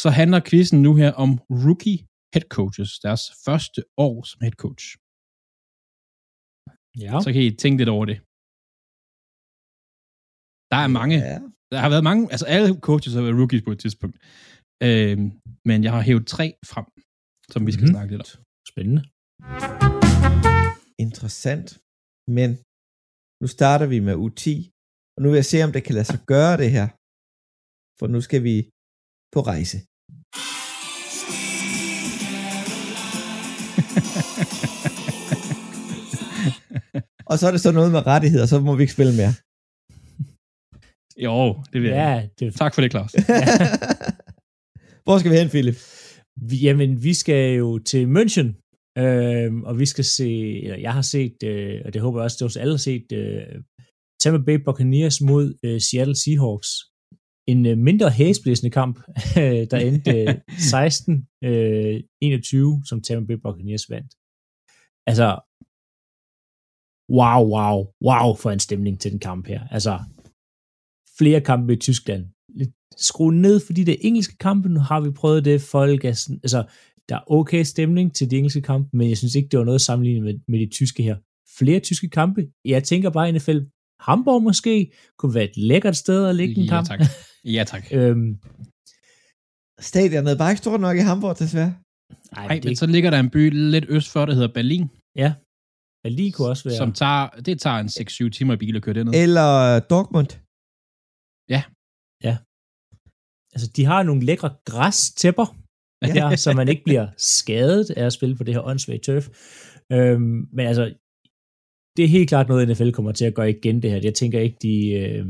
så 0.03 0.09
handler 0.19 0.41
quizzen 0.49 0.83
nu 0.83 0.93
her 0.95 1.13
om 1.25 1.31
rookie 1.65 1.99
head 2.35 2.47
coaches, 2.57 2.91
deres 3.07 3.23
første 3.45 3.81
år 4.07 4.17
som 4.31 4.39
head 4.45 4.57
coach. 4.65 4.85
Ja. 7.05 7.13
Så 7.25 7.29
kan 7.33 7.43
I 7.43 7.51
tænke 7.63 7.79
lidt 7.81 7.95
over 7.97 8.07
det. 8.11 8.19
Der 10.73 10.79
er 10.85 10.89
mange. 11.01 11.17
Ja. 11.31 11.39
Der 11.73 11.79
har 11.85 11.91
været 11.95 12.05
mange, 12.11 12.23
altså 12.35 12.47
alle 12.47 12.81
coaches 12.89 13.15
har 13.15 13.23
været 13.23 13.39
rookies 13.41 13.63
på 13.63 13.73
et 13.75 13.81
tidspunkt. 13.85 14.17
Øhm, 14.87 15.27
men 15.69 15.79
jeg 15.85 15.93
har 15.93 16.03
hævet 16.09 16.27
tre 16.27 16.47
frem, 16.73 16.87
som 17.53 17.67
vi 17.67 17.73
skal 17.73 17.83
mm-hmm. 17.83 17.95
snakke 17.95 18.11
lidt 18.13 18.23
om. 18.23 18.45
Spændende 18.73 19.03
interessant, 21.05 21.69
men 22.37 22.49
nu 23.41 23.47
starter 23.57 23.87
vi 23.93 23.99
med 24.09 24.17
u 24.25 24.27
10, 24.29 24.53
og 25.15 25.19
nu 25.23 25.27
vil 25.31 25.41
jeg 25.43 25.51
se, 25.53 25.59
om 25.67 25.73
det 25.73 25.83
kan 25.87 25.95
lade 25.99 26.09
sig 26.13 26.21
gøre 26.33 26.55
det 26.63 26.71
her, 26.77 26.87
for 27.99 28.07
nu 28.15 28.21
skal 28.27 28.41
vi 28.49 28.57
på 29.35 29.41
rejse. 29.53 29.79
og 37.31 37.35
så 37.39 37.45
er 37.49 37.53
det 37.55 37.63
så 37.67 37.71
noget 37.79 37.91
med 37.97 38.03
rettigheder, 38.13 38.47
så 38.47 38.57
må 38.61 38.73
vi 38.77 38.83
ikke 38.85 38.97
spille 38.99 39.15
mere. 39.21 39.35
Jo, 41.27 41.37
det 41.73 41.79
vil 41.83 41.91
jeg. 41.91 41.99
Ja, 41.99 42.29
det... 42.39 42.55
Tak 42.55 42.75
for 42.75 42.81
det, 42.83 42.91
Claus. 42.95 43.13
Hvor 45.05 45.19
skal 45.19 45.31
vi 45.33 45.37
hen, 45.37 45.51
Philip? 45.55 45.79
Jamen, 46.65 47.03
vi 47.03 47.15
skal 47.15 47.43
jo 47.63 47.79
til 47.79 48.05
München, 48.17 48.49
øh, 48.99 49.53
og 49.69 49.79
vi 49.79 49.87
skal 49.87 50.05
se, 50.05 50.31
eller 50.63 50.79
jeg 50.79 50.95
har 50.95 51.03
set, 51.03 51.43
øh, 51.45 51.83
og 51.85 51.95
det 51.95 52.03
håber 52.03 52.19
jeg 52.19 52.25
også, 52.25 52.37
det 52.41 52.45
hos 52.45 52.57
alle 52.57 52.73
har 52.73 52.79
set, 52.79 53.13
øh, 53.13 53.63
Tampa 54.21 54.45
Bay 54.45 54.59
Buccaneers 54.65 55.21
mod 55.21 55.47
øh, 55.65 55.81
Seattle 55.81 56.17
Seahawks. 56.17 56.71
En 57.53 57.67
øh, 57.67 57.79
mindre 57.79 58.11
hæsblæsende 58.11 58.71
kamp, 58.71 58.97
øh, 59.43 59.63
der 59.71 59.79
endte 59.89 60.11
øh, 60.21 60.29
16-21, 62.83 62.89
som 62.89 63.03
Tampa 63.03 63.27
Bay 63.27 63.41
Buccaneers 63.45 63.91
vandt. 63.91 64.13
Altså, 65.11 65.29
wow, 67.19 67.41
wow, 67.55 67.77
wow 68.09 68.35
for 68.43 68.51
en 68.51 68.61
stemning 68.61 69.01
til 69.01 69.11
den 69.13 69.21
kamp 69.21 69.47
her. 69.47 69.69
Altså, 69.77 69.95
flere 71.19 71.41
kampe 71.41 71.73
i 71.73 71.77
Tyskland. 71.77 72.27
Lidt 72.49 72.71
skrue 72.97 73.35
ned 73.35 73.61
for 73.67 73.73
de 73.73 73.85
der 73.85 73.97
engelske 74.01 74.37
kampe. 74.37 74.69
Nu 74.69 74.81
har 74.81 75.01
vi 75.01 75.11
prøvet 75.11 75.45
det. 75.45 75.61
Folk 75.61 76.05
er 76.05 76.13
sådan, 76.13 76.41
altså, 76.43 76.65
der 77.09 77.17
er 77.17 77.31
okay 77.31 77.63
stemning 77.63 78.15
til 78.15 78.31
de 78.31 78.37
engelske 78.37 78.61
kampe, 78.63 78.97
men 78.97 79.09
jeg 79.09 79.19
synes 79.19 79.35
ikke, 79.35 79.49
det 79.49 79.59
var 79.59 79.65
noget 79.65 79.81
sammenlignet 79.81 80.23
med, 80.25 80.35
med 80.49 80.59
de 80.59 80.67
tyske 80.73 81.03
her. 81.03 81.17
Flere 81.59 81.81
tyske 81.81 82.09
kampe. 82.09 82.49
Jeg 82.65 82.85
tænker 82.85 83.11
bare, 83.11 83.33
NFL 83.33 83.59
Hamburg 84.01 84.43
måske 84.43 84.93
kunne 85.19 85.35
være 85.35 85.45
et 85.45 85.57
lækkert 85.57 85.97
sted 85.97 86.27
at 86.27 86.35
lægge 86.37 86.55
en 86.57 86.63
Ja, 86.65 86.69
kamp. 86.71 86.87
tak. 86.89 87.01
Ja, 87.57 87.65
tak. 87.65 87.85
øhm, 87.93 88.31
Stadionet 89.81 90.33
er 90.33 90.39
bare 90.39 90.51
ikke 90.51 90.59
stort 90.59 90.81
nok 90.81 90.97
i 90.97 91.01
Hamburg, 91.01 91.39
desværre. 91.39 91.75
ej, 92.33 92.47
Nej, 92.47 92.55
det, 92.55 92.65
men 92.65 92.77
så 92.77 92.87
ligger 92.87 93.11
der 93.11 93.21
en 93.21 93.31
by 93.31 93.51
lidt 93.51 93.85
øst 93.89 94.13
for, 94.13 94.27
der 94.27 94.35
hedder 94.35 94.53
Berlin, 94.55 94.85
ja, 95.17 95.35
Berlin 96.05 96.33
kunne 96.33 96.49
også 96.49 96.65
være. 96.69 96.77
som 96.77 96.93
tager, 96.93 97.29
det 97.29 97.61
tager 97.61 97.77
en 97.77 97.87
6-7 98.29 98.31
timer 98.31 98.55
i 98.55 98.57
bil 98.57 98.77
at 98.77 98.83
køre 98.83 98.95
derned. 98.95 99.15
Eller 99.15 99.81
Dortmund. 99.81 100.31
altså, 103.55 103.69
de 103.77 103.85
har 103.85 104.03
nogle 104.03 104.25
lækre 104.25 104.51
græstæpper, 104.65 105.47
der, 106.03 106.37
så 106.37 106.53
man 106.53 106.69
ikke 106.69 106.85
bliver 106.85 107.07
skadet 107.17 107.91
af 107.91 108.07
at 108.07 108.13
spille 108.13 108.37
på 108.37 108.45
det 108.45 108.55
her 108.55 108.63
åndssvage 108.63 108.99
turf. 108.99 109.29
Øhm, 109.93 110.49
men 110.53 110.67
altså, 110.67 110.95
det 111.97 112.05
er 112.05 112.09
helt 112.09 112.29
klart 112.29 112.49
noget, 112.49 112.69
NFL 112.69 112.91
kommer 112.91 113.13
til 113.13 113.25
at 113.25 113.35
gøre 113.35 113.51
igen 113.51 113.83
det 113.83 113.91
her. 113.91 114.01
Jeg 114.03 114.15
tænker 114.15 114.41
ikke, 114.41 114.57
de, 114.63 114.91
øh, 114.91 115.27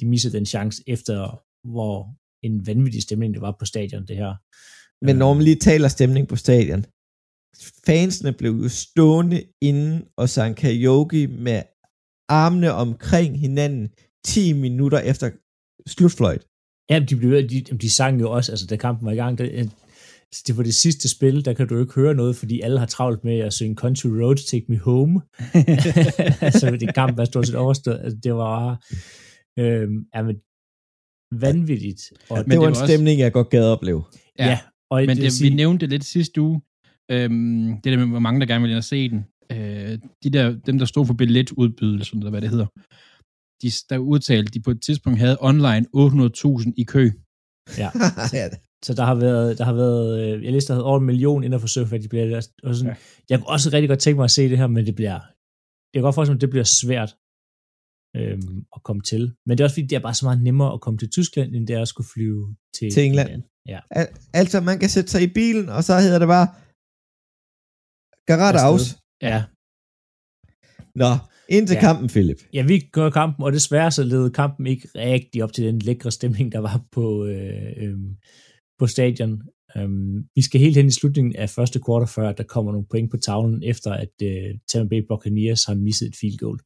de 0.00 0.06
misser 0.06 0.30
den 0.30 0.46
chance 0.46 0.82
efter, 0.86 1.42
hvor 1.68 2.14
en 2.42 2.66
vanvittig 2.66 3.02
stemning 3.02 3.34
det 3.34 3.42
var 3.42 3.56
på 3.58 3.64
stadion, 3.64 4.06
det 4.06 4.16
her. 4.16 4.34
Men 5.04 5.16
når 5.16 5.34
man 5.34 5.42
lige 5.42 5.56
taler 5.56 5.88
stemning 5.88 6.28
på 6.28 6.36
stadion, 6.36 6.84
fansene 7.86 8.32
blev 8.32 8.52
jo 8.52 8.68
stående 8.68 9.42
inden 9.62 10.04
og 10.16 10.28
sang 10.28 10.56
karaoke 10.56 11.26
med 11.26 11.62
armene 12.28 12.72
omkring 12.72 13.40
hinanden 13.40 13.88
10 14.24 14.52
minutter 14.52 14.98
efter 14.98 15.30
slutfløjt. 15.86 16.46
Ja, 16.90 16.98
de, 16.98 17.16
blev, 17.16 17.48
de, 17.48 17.60
de 17.60 17.94
sang 17.94 18.20
jo 18.20 18.30
også, 18.30 18.52
altså 18.52 18.66
da 18.66 18.76
kampen 18.76 19.06
var 19.06 19.12
i 19.12 19.16
gang, 19.16 19.38
det, 19.38 19.70
altså, 20.30 20.42
det 20.46 20.56
var 20.56 20.62
det 20.62 20.74
sidste 20.74 21.08
spil, 21.08 21.44
der 21.44 21.52
kan 21.54 21.68
du 21.68 21.78
ikke 21.80 21.94
høre 21.94 22.14
noget, 22.14 22.36
fordi 22.36 22.60
alle 22.60 22.78
har 22.78 22.86
travlt 22.86 23.24
med 23.24 23.38
at 23.38 23.52
synge 23.52 23.74
Country 23.76 24.06
Roads, 24.08 24.44
Take 24.44 24.66
Me 24.68 24.78
Home. 24.78 25.20
altså 26.46 26.76
det 26.80 26.94
kamp 26.94 27.16
var 27.16 27.24
stort 27.24 27.46
set 27.46 27.56
overstået. 27.56 28.00
Altså, 28.04 28.18
det 28.22 28.34
var 28.34 28.82
øh, 29.58 29.88
ja, 30.14 30.22
men, 30.22 30.36
vanvittigt. 31.46 32.02
Og, 32.30 32.36
Men 32.36 32.44
Men 32.46 32.50
det 32.50 32.58
var 32.58 32.64
det 32.64 32.68
en 32.68 32.74
var 32.76 32.82
også- 32.82 32.86
stemning, 32.86 33.20
jeg 33.20 33.32
godt 33.32 33.50
gad 33.50 33.64
opleve. 33.64 34.04
Ja, 34.38 34.46
ja, 34.46 34.58
og 34.90 35.00
Men 35.00 35.08
vil 35.08 35.16
det, 35.24 35.32
sige- 35.32 35.50
vi 35.50 35.56
nævnte 35.56 35.80
det 35.86 35.90
lidt 35.90 36.04
sidste 36.04 36.40
uge, 36.40 36.60
øhm, 37.10 37.80
det 37.82 37.84
der 37.92 37.96
med, 37.98 38.06
hvor 38.06 38.18
mange 38.18 38.40
der 38.40 38.46
gerne 38.46 38.62
vil 38.62 38.70
ind 38.70 38.78
og 38.78 38.84
se 38.84 39.08
den. 39.08 39.24
Øh, 39.52 39.98
de 40.24 40.30
der, 40.30 40.56
dem, 40.66 40.78
der 40.78 40.84
stod 40.86 41.06
for 41.06 41.14
billetudbydelsen, 41.14 42.18
eller 42.18 42.30
hvad 42.30 42.40
det 42.40 42.50
hedder, 42.50 42.66
de, 43.62 43.70
der 43.90 43.98
udtalte, 43.98 44.52
de 44.54 44.60
på 44.60 44.70
et 44.70 44.82
tidspunkt 44.82 45.18
havde 45.18 45.36
online 45.40 45.86
800.000 45.96 46.72
i 46.76 46.84
kø. 46.84 47.10
Ja. 47.78 47.90
ja, 48.38 48.48
Så 48.84 48.94
der 48.94 49.04
har 49.04 49.14
været, 49.14 49.58
der 49.58 49.64
har 49.64 49.72
været 49.72 50.20
øh, 50.20 50.44
jeg 50.44 50.52
læste, 50.52 50.68
der 50.68 50.74
havde 50.74 50.84
over 50.84 50.98
en 50.98 51.06
million 51.06 51.44
inden 51.44 51.60
for 51.60 51.98
de 52.02 52.08
bliver 52.08 52.48
og 52.62 52.74
sådan, 52.74 52.92
ja. 52.92 52.96
Jeg 53.30 53.38
kunne 53.38 53.48
også 53.48 53.70
rigtig 53.72 53.88
godt 53.88 54.00
tænke 54.00 54.16
mig 54.16 54.24
at 54.24 54.30
se 54.30 54.48
det 54.48 54.58
her, 54.58 54.66
men 54.66 54.86
det 54.86 54.94
bliver, 54.94 55.20
jeg 55.90 55.98
kan 55.98 56.02
godt 56.02 56.14
forestille 56.14 56.34
mig, 56.34 56.38
at 56.38 56.46
det 56.46 56.50
bliver 56.50 56.64
svært 56.64 57.10
øhm, 58.16 58.64
at 58.76 58.82
komme 58.82 59.02
til. 59.02 59.22
Men 59.46 59.52
det 59.52 59.60
er 59.60 59.66
også 59.66 59.74
fordi, 59.74 59.86
det 59.86 59.96
er 59.96 60.06
bare 60.08 60.14
så 60.14 60.26
meget 60.26 60.42
nemmere 60.42 60.72
at 60.72 60.80
komme 60.80 60.98
til 60.98 61.10
Tyskland, 61.10 61.54
end 61.56 61.66
det 61.66 61.76
er 61.76 61.82
at 61.82 61.88
skulle 61.88 62.08
flyve 62.14 62.56
til, 62.76 62.90
Til 62.90 63.04
England. 63.04 63.42
Ja. 63.66 63.80
Al- 63.90 64.14
altså, 64.34 64.60
man 64.60 64.78
kan 64.78 64.88
sætte 64.88 65.10
sig 65.10 65.22
i 65.22 65.32
bilen, 65.38 65.68
og 65.68 65.84
så 65.84 65.92
hedder 66.00 66.18
det 66.18 66.28
bare 66.28 66.46
Garage 68.26 68.58
Afsted. 68.58 68.68
Aus. 68.70 68.98
ja. 69.22 69.44
Nå, 70.94 71.12
ind 71.48 71.66
til 71.66 71.74
ja. 71.74 71.80
kampen, 71.80 72.08
Philip. 72.08 72.40
Ja, 72.52 72.62
vi 72.62 72.76
gør 72.92 73.10
kampen, 73.10 73.44
og 73.44 73.52
desværre 73.52 73.90
så 73.90 74.02
led 74.02 74.30
kampen 74.30 74.66
ikke 74.66 74.88
rigtig 74.94 75.44
op 75.44 75.52
til 75.52 75.64
den 75.64 75.78
lækre 75.78 76.10
stemning, 76.10 76.52
der 76.52 76.58
var 76.58 76.84
på, 76.92 77.24
øh, 77.24 77.72
øh, 77.76 77.98
på 78.78 78.86
stadion. 78.86 79.32
Um, 79.76 80.28
vi 80.36 80.42
skal 80.42 80.60
helt 80.60 80.76
hen 80.76 80.86
i 80.86 80.98
slutningen 80.98 81.36
af 81.36 81.50
første 81.50 81.78
kvartal, 81.84 82.08
før 82.16 82.28
at 82.28 82.38
der 82.38 82.44
kommer 82.54 82.72
nogle 82.72 82.90
point 82.92 83.10
på 83.10 83.16
tavlen, 83.16 83.62
efter 83.62 83.92
at 83.92 84.14
øh, 84.22 84.50
Tampa 84.70 84.88
Bay 84.88 85.02
Buccaneers 85.08 85.64
har 85.64 85.74
misset 85.74 86.08
et 86.08 86.16
field 86.20 86.38
goal. 86.44 86.58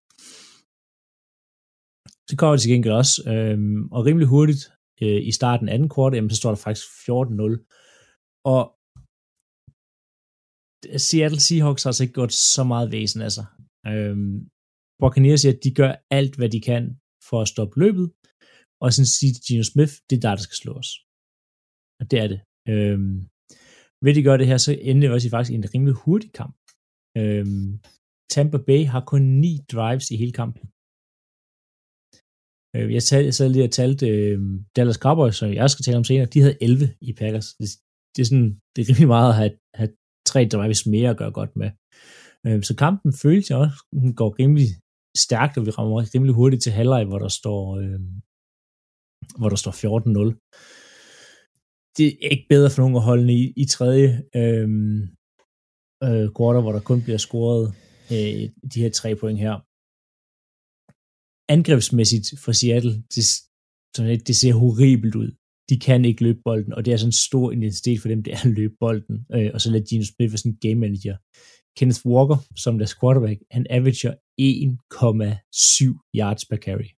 Så 2.29 2.35
kommer 2.39 2.55
det 2.55 2.63
til 2.63 2.73
gengæld 2.73 2.95
også, 3.03 3.15
øh, 3.33 3.59
og 3.97 4.01
rimelig 4.07 4.29
hurtigt 4.35 4.63
øh, 5.03 5.21
i 5.31 5.33
starten 5.39 5.69
af 5.69 5.75
anden 5.75 5.89
kvartal, 5.95 6.17
jamen, 6.17 6.31
så 6.31 6.37
står 6.37 6.51
der 6.51 6.61
faktisk 6.67 6.87
14-0. 6.87 8.45
Og 8.55 8.63
Seattle 11.07 11.41
Seahawks 11.47 11.83
har 11.83 11.89
altså 11.91 12.03
ikke 12.05 12.19
gjort 12.19 12.33
så 12.33 12.65
meget 12.73 12.93
væsen 12.93 13.21
af 13.27 13.33
sig. 13.33 13.47
Øhm, 13.91 14.35
Buccaneers 15.03 15.41
siger, 15.41 15.55
at 15.57 15.65
de 15.65 15.71
gør 15.81 15.93
alt, 16.19 16.35
hvad 16.39 16.51
de 16.55 16.61
kan 16.71 16.85
for 17.29 17.39
at 17.41 17.49
stoppe 17.55 17.75
løbet, 17.85 18.07
og 18.83 18.93
sådan 18.93 19.15
sige 19.17 19.33
til 19.33 19.43
Gino 19.47 19.65
Smith, 19.71 19.95
det 20.09 20.17
er 20.17 20.25
der, 20.25 20.35
der 20.37 20.45
skal 20.47 20.61
slå 20.63 20.73
os. 20.83 20.91
Og 22.03 22.07
det 22.11 22.19
er 22.25 22.29
det. 22.33 22.41
Øhm, 22.73 23.17
ved 24.05 24.13
de 24.15 24.23
gør 24.29 24.37
det 24.37 24.51
her, 24.51 24.59
så 24.67 24.71
ender 24.89 25.03
det 25.03 25.15
også 25.15 25.27
i 25.29 25.35
faktisk 25.35 25.55
en 25.55 25.71
rimelig 25.75 25.95
hurtig 26.05 26.31
kamp. 26.41 26.55
Øhm, 27.21 27.69
Tampa 28.35 28.59
Bay 28.69 28.83
har 28.93 29.03
kun 29.13 29.23
ni 29.45 29.53
drives 29.73 30.07
i 30.15 30.17
hele 30.23 30.35
kampen. 30.41 30.65
Øh, 32.77 32.89
jeg, 32.97 33.03
tal, 33.09 33.25
jeg 33.29 33.35
sad 33.39 33.49
lige 33.49 33.69
og 33.69 33.77
talte 33.81 34.07
øh, 34.17 34.39
Dallas 34.77 35.03
Cowboys, 35.05 35.37
som 35.37 35.49
jeg 35.61 35.71
skal 35.71 35.85
tale 35.85 36.01
om 36.01 36.09
senere, 36.09 36.33
de 36.35 36.41
havde 36.45 36.59
11 36.69 36.87
i 37.09 37.13
Packers. 37.21 37.49
Det, 37.61 37.69
det 38.15 38.21
er 38.23 38.29
sådan, 38.31 38.51
det 38.73 38.81
er 38.81 38.89
rimelig 38.89 39.09
meget 39.17 39.31
at 39.33 39.39
have, 39.41 39.55
have 39.81 39.91
tre 40.31 40.41
drives 40.55 40.83
mere 40.95 41.11
at 41.11 41.21
gøre 41.21 41.33
godt 41.41 41.53
med. 41.61 41.71
Øh, 42.47 42.63
så 42.69 42.73
kampen 42.85 43.11
føles 43.23 43.51
jeg 43.51 43.59
også, 43.59 43.77
den 44.05 44.15
går 44.21 44.31
rimelig 44.41 44.69
stærkt, 45.25 45.55
og 45.59 45.67
vi 45.67 45.71
rammer 45.71 46.15
rimelig 46.15 46.35
hurtigt 46.35 46.63
til 46.63 46.73
halvleg, 46.79 47.05
hvor 47.05 47.21
der 47.25 47.33
står, 47.41 47.63
øh, 47.83 48.01
hvor 49.39 49.49
der 49.53 49.59
står 49.63 49.75
14-0. 49.83 50.35
Det 51.97 52.07
er 52.07 52.29
ikke 52.35 52.47
bedre 52.49 52.71
for 52.71 52.83
nogen 52.83 52.97
at 52.97 53.03
holde 53.03 53.33
i, 53.33 53.53
i 53.57 53.65
tredje 53.65 54.09
øh, 54.37 54.69
øh, 56.07 56.29
quarter, 56.37 56.61
hvor 56.63 56.73
der 56.73 56.81
kun 56.81 57.03
bliver 57.03 57.19
scoret 57.27 57.65
øh, 58.13 58.43
de 58.73 58.81
her 58.83 58.91
tre 58.91 59.11
point 59.17 59.39
her. 59.39 59.55
Angrebsmæssigt 61.57 62.29
for 62.45 62.53
Seattle, 62.53 62.95
det, 63.15 63.25
sådan 63.97 64.21
det 64.29 64.37
ser 64.37 64.55
horribelt 64.55 65.15
ud. 65.15 65.31
De 65.71 65.79
kan 65.79 66.05
ikke 66.05 66.23
løbe 66.23 66.41
bolden, 66.45 66.73
og 66.75 66.85
det 66.85 66.93
er 66.93 66.97
sådan 66.97 67.09
en 67.09 67.25
stor 67.29 67.53
identitet 67.53 68.01
for 68.01 68.09
dem, 68.09 68.23
det 68.23 68.33
er 68.33 68.43
at 68.45 68.57
løbe 68.61 68.77
bolden. 68.81 69.27
Øh, 69.35 69.51
og 69.55 69.61
så 69.61 69.71
lader 69.71 69.85
Gino 69.89 70.05
Smith 70.05 70.33
være 70.33 70.39
sådan 70.39 70.53
en 70.53 70.63
game 70.67 70.81
manager. 70.85 71.17
Kenneth 71.77 72.07
Walker, 72.07 72.39
som 72.57 72.79
deres 72.79 72.95
quarterback, 73.01 73.39
han 73.51 73.67
averager 73.71 74.15
1,7 74.41 76.11
yards 76.19 76.45
per 76.51 76.57
carry. 76.57 76.91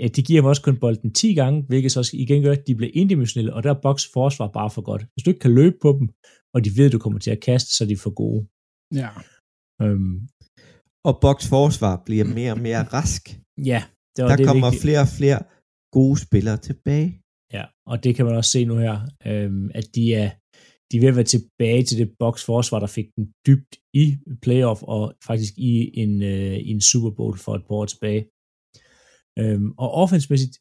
Øh, 0.00 0.08
De 0.16 0.22
giver 0.22 0.40
ham 0.42 0.48
også 0.48 0.62
kun 0.62 0.76
bolden 0.80 1.12
10 1.14 1.34
gange, 1.34 1.62
hvilket 1.68 1.92
så 1.92 1.98
også 2.00 2.16
igen 2.16 2.42
gør, 2.42 2.52
at 2.52 2.66
de 2.66 2.74
bliver 2.74 2.90
indimensionelle, 2.94 3.54
og 3.54 3.62
der 3.62 3.70
er 3.74 3.80
box 3.82 4.02
forsvar 4.12 4.48
bare 4.58 4.70
for 4.70 4.82
godt. 4.82 5.02
Hvis 5.14 5.22
du 5.24 5.30
ikke 5.30 5.40
kan 5.46 5.54
løbe 5.54 5.76
på 5.82 5.90
dem, 5.98 6.08
og 6.54 6.64
de 6.64 6.70
ved, 6.76 6.86
at 6.86 6.92
du 6.92 6.98
kommer 6.98 7.18
til 7.18 7.30
at 7.30 7.40
kaste, 7.40 7.70
så 7.76 7.84
er 7.84 7.88
de 7.88 7.96
for 7.96 8.10
gode. 8.22 8.40
Ja. 9.02 9.08
Øhm, 9.82 10.14
Og 11.08 11.14
Boks 11.24 11.48
forsvar 11.48 12.02
bliver 12.06 12.24
mere 12.38 12.52
og 12.52 12.60
mere 12.68 12.82
rask. 12.96 13.22
ja, 13.72 13.80
det 14.16 14.20
var 14.24 14.28
Der 14.30 14.36
det 14.36 14.46
kommer 14.46 14.66
vigtige. 14.70 14.82
flere 14.84 15.00
og 15.06 15.10
flere 15.20 15.40
gode 15.98 16.16
spillere 16.26 16.56
tilbage. 16.68 17.08
Ja, 17.56 17.64
og 17.90 18.04
det 18.04 18.10
kan 18.16 18.24
man 18.26 18.34
også 18.40 18.50
se 18.50 18.64
nu 18.64 18.76
her, 18.86 18.96
øhm, 19.26 19.70
at 19.74 19.86
de 19.96 20.04
er, 20.22 20.28
de 20.88 20.96
er 20.96 21.00
ved 21.00 21.08
at 21.08 21.16
være 21.20 21.30
tilbage 21.34 21.82
til 21.88 21.98
det 21.98 22.08
box 22.22 22.34
forsvar, 22.50 22.78
der 22.80 22.86
fik 22.98 23.06
den 23.16 23.24
dybt 23.46 23.72
i 24.02 24.04
playoff, 24.42 24.80
og 24.82 25.14
faktisk 25.28 25.52
i 25.58 25.72
en, 26.02 26.22
øh, 26.22 26.56
i 26.68 26.70
en 26.76 26.80
Super 26.80 27.10
Bowl 27.18 27.36
for 27.44 27.52
et 27.54 27.64
par 27.66 27.74
år 27.80 27.86
tilbage. 27.86 28.22
Øhm, 29.40 29.70
og 29.82 29.88
offensmæssigt, 30.02 30.54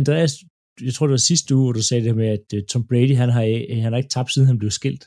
Andreas, 0.00 0.32
jeg 0.86 0.94
tror 0.94 1.06
det 1.06 1.16
var 1.18 1.28
sidste 1.30 1.54
uge, 1.54 1.64
hvor 1.64 1.72
du 1.72 1.82
sagde 1.82 2.04
det 2.04 2.16
med, 2.16 2.28
at 2.36 2.46
øh, 2.54 2.62
Tom 2.70 2.86
Brady, 2.88 3.16
han 3.22 3.28
har, 3.28 3.42
øh, 3.42 3.82
han 3.82 3.92
har 3.92 3.96
ikke 3.96 4.14
tabt, 4.16 4.32
siden 4.32 4.48
han 4.48 4.58
blev 4.58 4.70
skilt. 4.70 5.04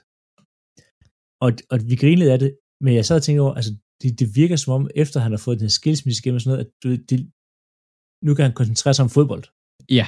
Og, 1.45 1.51
og 1.71 1.77
vi 1.89 1.95
grinede 1.95 2.33
af 2.33 2.39
det, 2.39 2.51
men 2.83 2.95
jeg 2.95 3.05
sad 3.05 3.15
og 3.15 3.23
tænkte 3.23 3.41
over, 3.41 3.53
altså, 3.53 3.71
det, 4.01 4.19
det 4.19 4.35
virker 4.35 4.55
som 4.55 4.73
om, 4.73 4.89
efter 4.95 5.19
han 5.19 5.31
har 5.31 5.41
fået 5.45 5.59
den 5.59 5.65
her 5.65 5.77
skilsmisse 5.79 6.21
igennem 6.21 6.35
og 6.35 6.41
sådan 6.41 6.53
noget, 6.53 6.65
at 6.65 6.71
du, 6.83 6.87
ved, 6.89 6.97
det, 7.09 7.19
nu 8.25 8.33
kan 8.35 8.45
han 8.45 8.53
koncentrere 8.53 8.93
sig 8.93 9.03
om 9.03 9.09
fodbold. 9.09 9.43
Ja. 9.89 10.07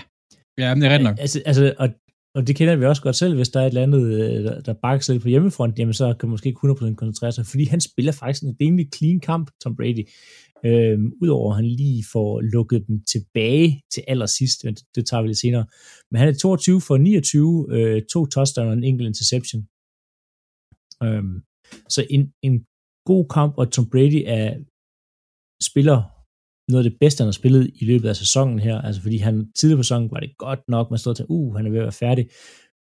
Ja, 0.58 0.76
men 0.76 0.82
det 0.82 0.88
er 0.90 0.96
ret 0.96 1.04
nok. 1.04 1.18
Altså, 1.20 1.42
altså 1.46 1.76
og 1.80 1.90
og 2.36 2.48
det 2.48 2.56
kender 2.56 2.76
vi 2.76 2.86
også 2.86 3.02
godt 3.02 3.16
selv, 3.16 3.36
hvis 3.36 3.50
der 3.50 3.60
er 3.60 3.64
et 3.64 3.68
eller 3.68 3.84
andet, 3.84 4.04
øh, 4.04 4.44
der, 4.44 4.62
der 4.62 4.74
bakser 4.74 5.14
lidt 5.14 5.24
på 5.24 5.30
hjemmefront, 5.30 5.80
jamen 5.80 5.94
så 5.94 6.14
kan 6.20 6.28
man 6.28 6.32
måske 6.32 6.50
ikke 6.50 6.68
100% 6.68 6.96
koncentrere 6.96 7.32
sig, 7.32 7.46
fordi 7.46 7.66
han 7.66 7.82
spiller 7.82 8.12
faktisk 8.12 8.44
en 8.44 8.58
rimelig 8.62 8.90
clean 8.96 9.20
kamp, 9.20 9.52
Tom 9.64 9.76
Brady. 9.76 10.08
Øhm, 10.66 11.14
Udover 11.22 11.50
at 11.52 11.56
han 11.56 11.66
lige 11.66 12.04
får 12.14 12.42
lukket 12.42 12.88
dem 12.88 13.04
tilbage 13.14 13.82
til 13.94 14.04
allersidst, 14.08 14.64
men 14.66 14.74
det, 14.74 14.84
det 14.96 15.06
tager 15.06 15.22
vi 15.22 15.28
lidt 15.28 15.38
senere. 15.38 15.66
Men 16.12 16.20
han 16.20 16.28
er 16.30 16.34
22 16.34 16.82
for 16.82 16.98
29, 16.98 17.66
øh, 17.70 18.02
to 18.14 18.26
touchdown 18.26 18.68
og 18.68 18.74
en 18.74 18.84
enkelt 18.84 19.08
interception. 19.08 19.62
Øhm, 21.04 21.36
så 21.90 22.08
en, 22.10 22.34
en 22.42 22.66
god 23.06 23.26
kamp, 23.38 23.54
og 23.58 23.72
Tom 23.72 23.90
Brady 23.90 24.24
er 24.26 24.50
spiller 25.70 25.98
noget 26.72 26.86
af 26.86 26.92
det 26.92 27.00
bedste, 27.00 27.22
han 27.22 27.28
har 27.28 27.32
spillet 27.42 27.72
i 27.82 27.86
løbet 27.86 28.10
af 28.10 28.16
sæsonen 28.16 28.60
her, 28.60 28.82
altså 28.82 29.02
fordi 29.02 29.18
han 29.18 29.52
tidligere 29.58 29.80
på 29.80 29.84
sæsonen 29.84 30.12
var 30.12 30.20
det 30.20 30.38
godt 30.38 30.64
nok, 30.68 30.90
man 30.90 31.00
stod 31.00 31.16
til, 31.16 31.26
uh, 31.30 31.56
han 31.56 31.66
er 31.66 31.70
ved 31.72 31.80
at 31.80 31.84
være 31.84 32.02
færdig, 32.06 32.30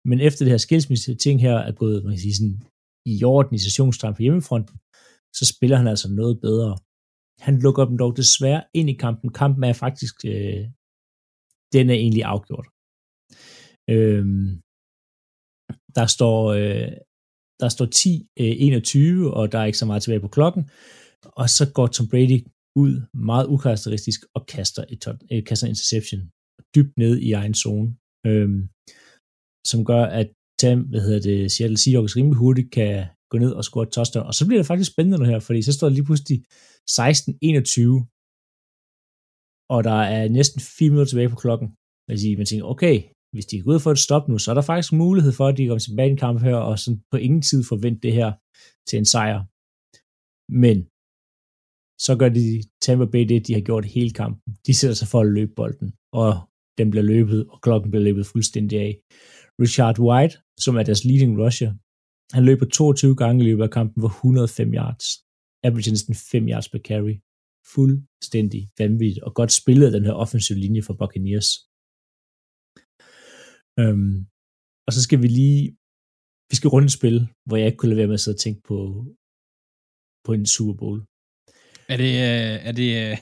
men 0.05 0.19
efter 0.19 0.45
det 0.45 0.51
her 0.51 0.57
skilsmisse 0.57 1.15
ting 1.15 1.41
her 1.41 1.57
er 1.69 1.71
gået, 1.71 2.03
man 2.03 2.13
kan 2.13 2.19
sige 2.19 2.35
sådan, 2.35 2.61
i 3.05 3.23
orden 3.23 3.55
i 3.55 3.59
sessionstegn 3.59 4.15
på 4.15 4.21
hjemmefronten, 4.21 4.75
så 5.37 5.43
spiller 5.53 5.77
han 5.77 5.87
altså 5.87 6.07
noget 6.11 6.41
bedre. 6.41 6.77
Han 7.39 7.59
lukker 7.59 7.85
dem 7.85 7.97
dog 7.97 8.17
desværre 8.17 8.63
ind 8.73 8.89
i 8.89 8.93
kampen. 8.93 9.33
Kampen 9.33 9.63
er 9.63 9.73
faktisk, 9.73 10.15
øh, 10.25 10.63
den 11.73 11.89
er 11.89 11.97
egentlig 12.03 12.23
afgjort. 12.23 12.67
Øhm, 13.95 14.47
der 15.97 16.05
står, 16.15 16.39
øh, 16.59 16.91
der 17.61 17.69
står 17.69 17.85
10-21, 17.85 19.25
øh, 19.25 19.37
og 19.37 19.51
der 19.51 19.59
er 19.59 19.65
ikke 19.65 19.77
så 19.77 19.85
meget 19.85 20.03
tilbage 20.03 20.25
på 20.25 20.27
klokken, 20.37 20.63
og 21.41 21.49
så 21.49 21.71
går 21.75 21.87
Tom 21.87 22.07
Brady 22.11 22.39
ud 22.75 22.93
meget 23.13 23.47
ukarakteristisk 23.47 24.19
og 24.35 24.45
kaster, 24.45 24.83
et, 24.93 25.03
øh, 25.31 25.43
kaster 25.43 25.67
interception 25.67 26.21
dybt 26.75 26.97
ned 26.97 27.17
i 27.27 27.31
egen 27.31 27.55
zone, 27.63 27.87
øhm, 28.25 28.61
som 29.71 29.85
gør, 29.85 30.03
at 30.21 30.29
Tam, 30.59 30.79
hvad 30.81 31.01
hedder 31.01 31.21
det, 31.29 31.51
Seattle 31.51 31.77
Seahawks 31.77 32.15
rimelig 32.17 32.37
hurtigt 32.37 32.71
kan 32.71 33.05
gå 33.31 33.37
ned 33.37 33.51
og 33.51 33.63
score 33.63 33.83
et 33.83 33.93
touchdown. 33.95 34.27
Og 34.27 34.33
så 34.33 34.43
bliver 34.47 34.59
det 34.59 34.67
faktisk 34.71 34.91
spændende 34.91 35.17
nu 35.17 35.25
her, 35.25 35.39
fordi 35.39 35.61
så 35.61 35.73
står 35.73 35.87
det 35.87 35.95
lige 35.95 36.05
pludselig 36.09 36.37
16-21, 36.91 36.95
og 39.75 39.79
der 39.89 39.99
er 40.17 40.29
næsten 40.29 40.61
4 40.61 40.89
minutter 40.89 41.09
tilbage 41.09 41.29
på 41.29 41.35
klokken. 41.35 41.67
Altså, 42.09 42.35
man 42.37 42.45
tænker, 42.45 42.65
okay, 42.65 42.97
hvis 43.33 43.45
de 43.45 43.57
er 43.57 43.67
ud 43.71 43.79
for 43.79 43.91
et 43.91 44.05
stop 44.07 44.25
nu, 44.27 44.37
så 44.37 44.47
er 44.51 44.57
der 44.57 44.69
faktisk 44.71 44.93
mulighed 44.93 45.31
for, 45.31 45.47
at 45.47 45.57
de 45.57 45.67
kommer 45.67 45.79
tilbage 45.79 46.09
i 46.09 46.11
en 46.11 46.23
kamp 46.25 46.41
her, 46.41 46.55
og 46.55 46.79
sådan 46.79 47.01
på 47.11 47.17
ingen 47.17 47.41
tid 47.41 47.63
forvente 47.71 48.01
det 48.05 48.13
her 48.19 48.29
til 48.87 48.97
en 48.99 49.09
sejr. 49.13 49.39
Men 50.63 50.77
så 52.05 52.11
gør 52.19 52.29
de 52.29 52.45
Tampa 52.81 53.05
Bay 53.13 53.23
det, 53.31 53.47
de 53.47 53.53
har 53.53 53.61
gjort 53.61 53.85
hele 53.85 54.11
kampen. 54.21 54.55
De 54.67 54.73
sætter 54.73 54.95
sig 54.95 55.07
for 55.07 55.19
at 55.21 55.31
løbe 55.37 55.53
bolden, 55.59 55.89
og 56.21 56.31
den 56.77 56.87
bliver 56.91 57.05
løbet, 57.13 57.39
og 57.53 57.57
klokken 57.61 57.91
bliver 57.91 58.03
løbet 58.03 58.25
fuldstændig 58.25 58.79
af. 58.79 58.91
Richard 59.63 59.97
White, 59.99 60.35
som 60.63 60.73
er 60.79 60.83
deres 60.83 61.05
leading 61.09 61.33
rusher, 61.43 61.71
han 62.35 62.43
løber 62.45 62.65
22 62.65 63.15
gange 63.15 63.43
i 63.43 63.47
løbet 63.47 63.63
af 63.63 63.71
kampen 63.77 64.01
for 64.01 64.07
105 64.07 64.73
yards. 64.73 65.07
Average 65.63 65.91
næsten 65.91 66.15
5 66.15 66.47
yards 66.51 66.69
per 66.69 66.79
carry. 66.89 67.15
Fuldstændig 67.75 68.61
vanvittigt, 68.79 69.23
og 69.25 69.31
godt 69.39 69.51
spillet 69.51 69.93
den 69.93 70.05
her 70.05 70.15
offensive 70.23 70.59
linje 70.59 70.81
for 70.87 70.93
Buccaneers. 71.01 71.49
Øhm, 73.79 74.15
og 74.87 74.91
så 74.95 75.01
skal 75.05 75.19
vi 75.23 75.27
lige, 75.41 75.63
vi 76.49 76.55
skal 76.59 76.71
runde 76.73 76.89
et 76.89 76.97
spil, 76.99 77.17
hvor 77.45 77.57
jeg 77.57 77.67
ikke 77.67 77.77
kunne 77.77 77.89
lade 77.89 78.01
være 78.01 78.11
med 78.11 78.19
at 78.19 78.23
sidde 78.23 78.35
og 78.35 78.43
tænke 78.45 78.61
på, 78.69 78.77
på 80.25 80.31
en 80.37 80.45
Super 80.55 80.75
Bowl. 80.81 80.99
Er 81.91 81.97
det... 82.03 82.11
Øh, 82.27 82.55
er 82.67 82.73
det 82.79 82.89
øh... 83.01 83.17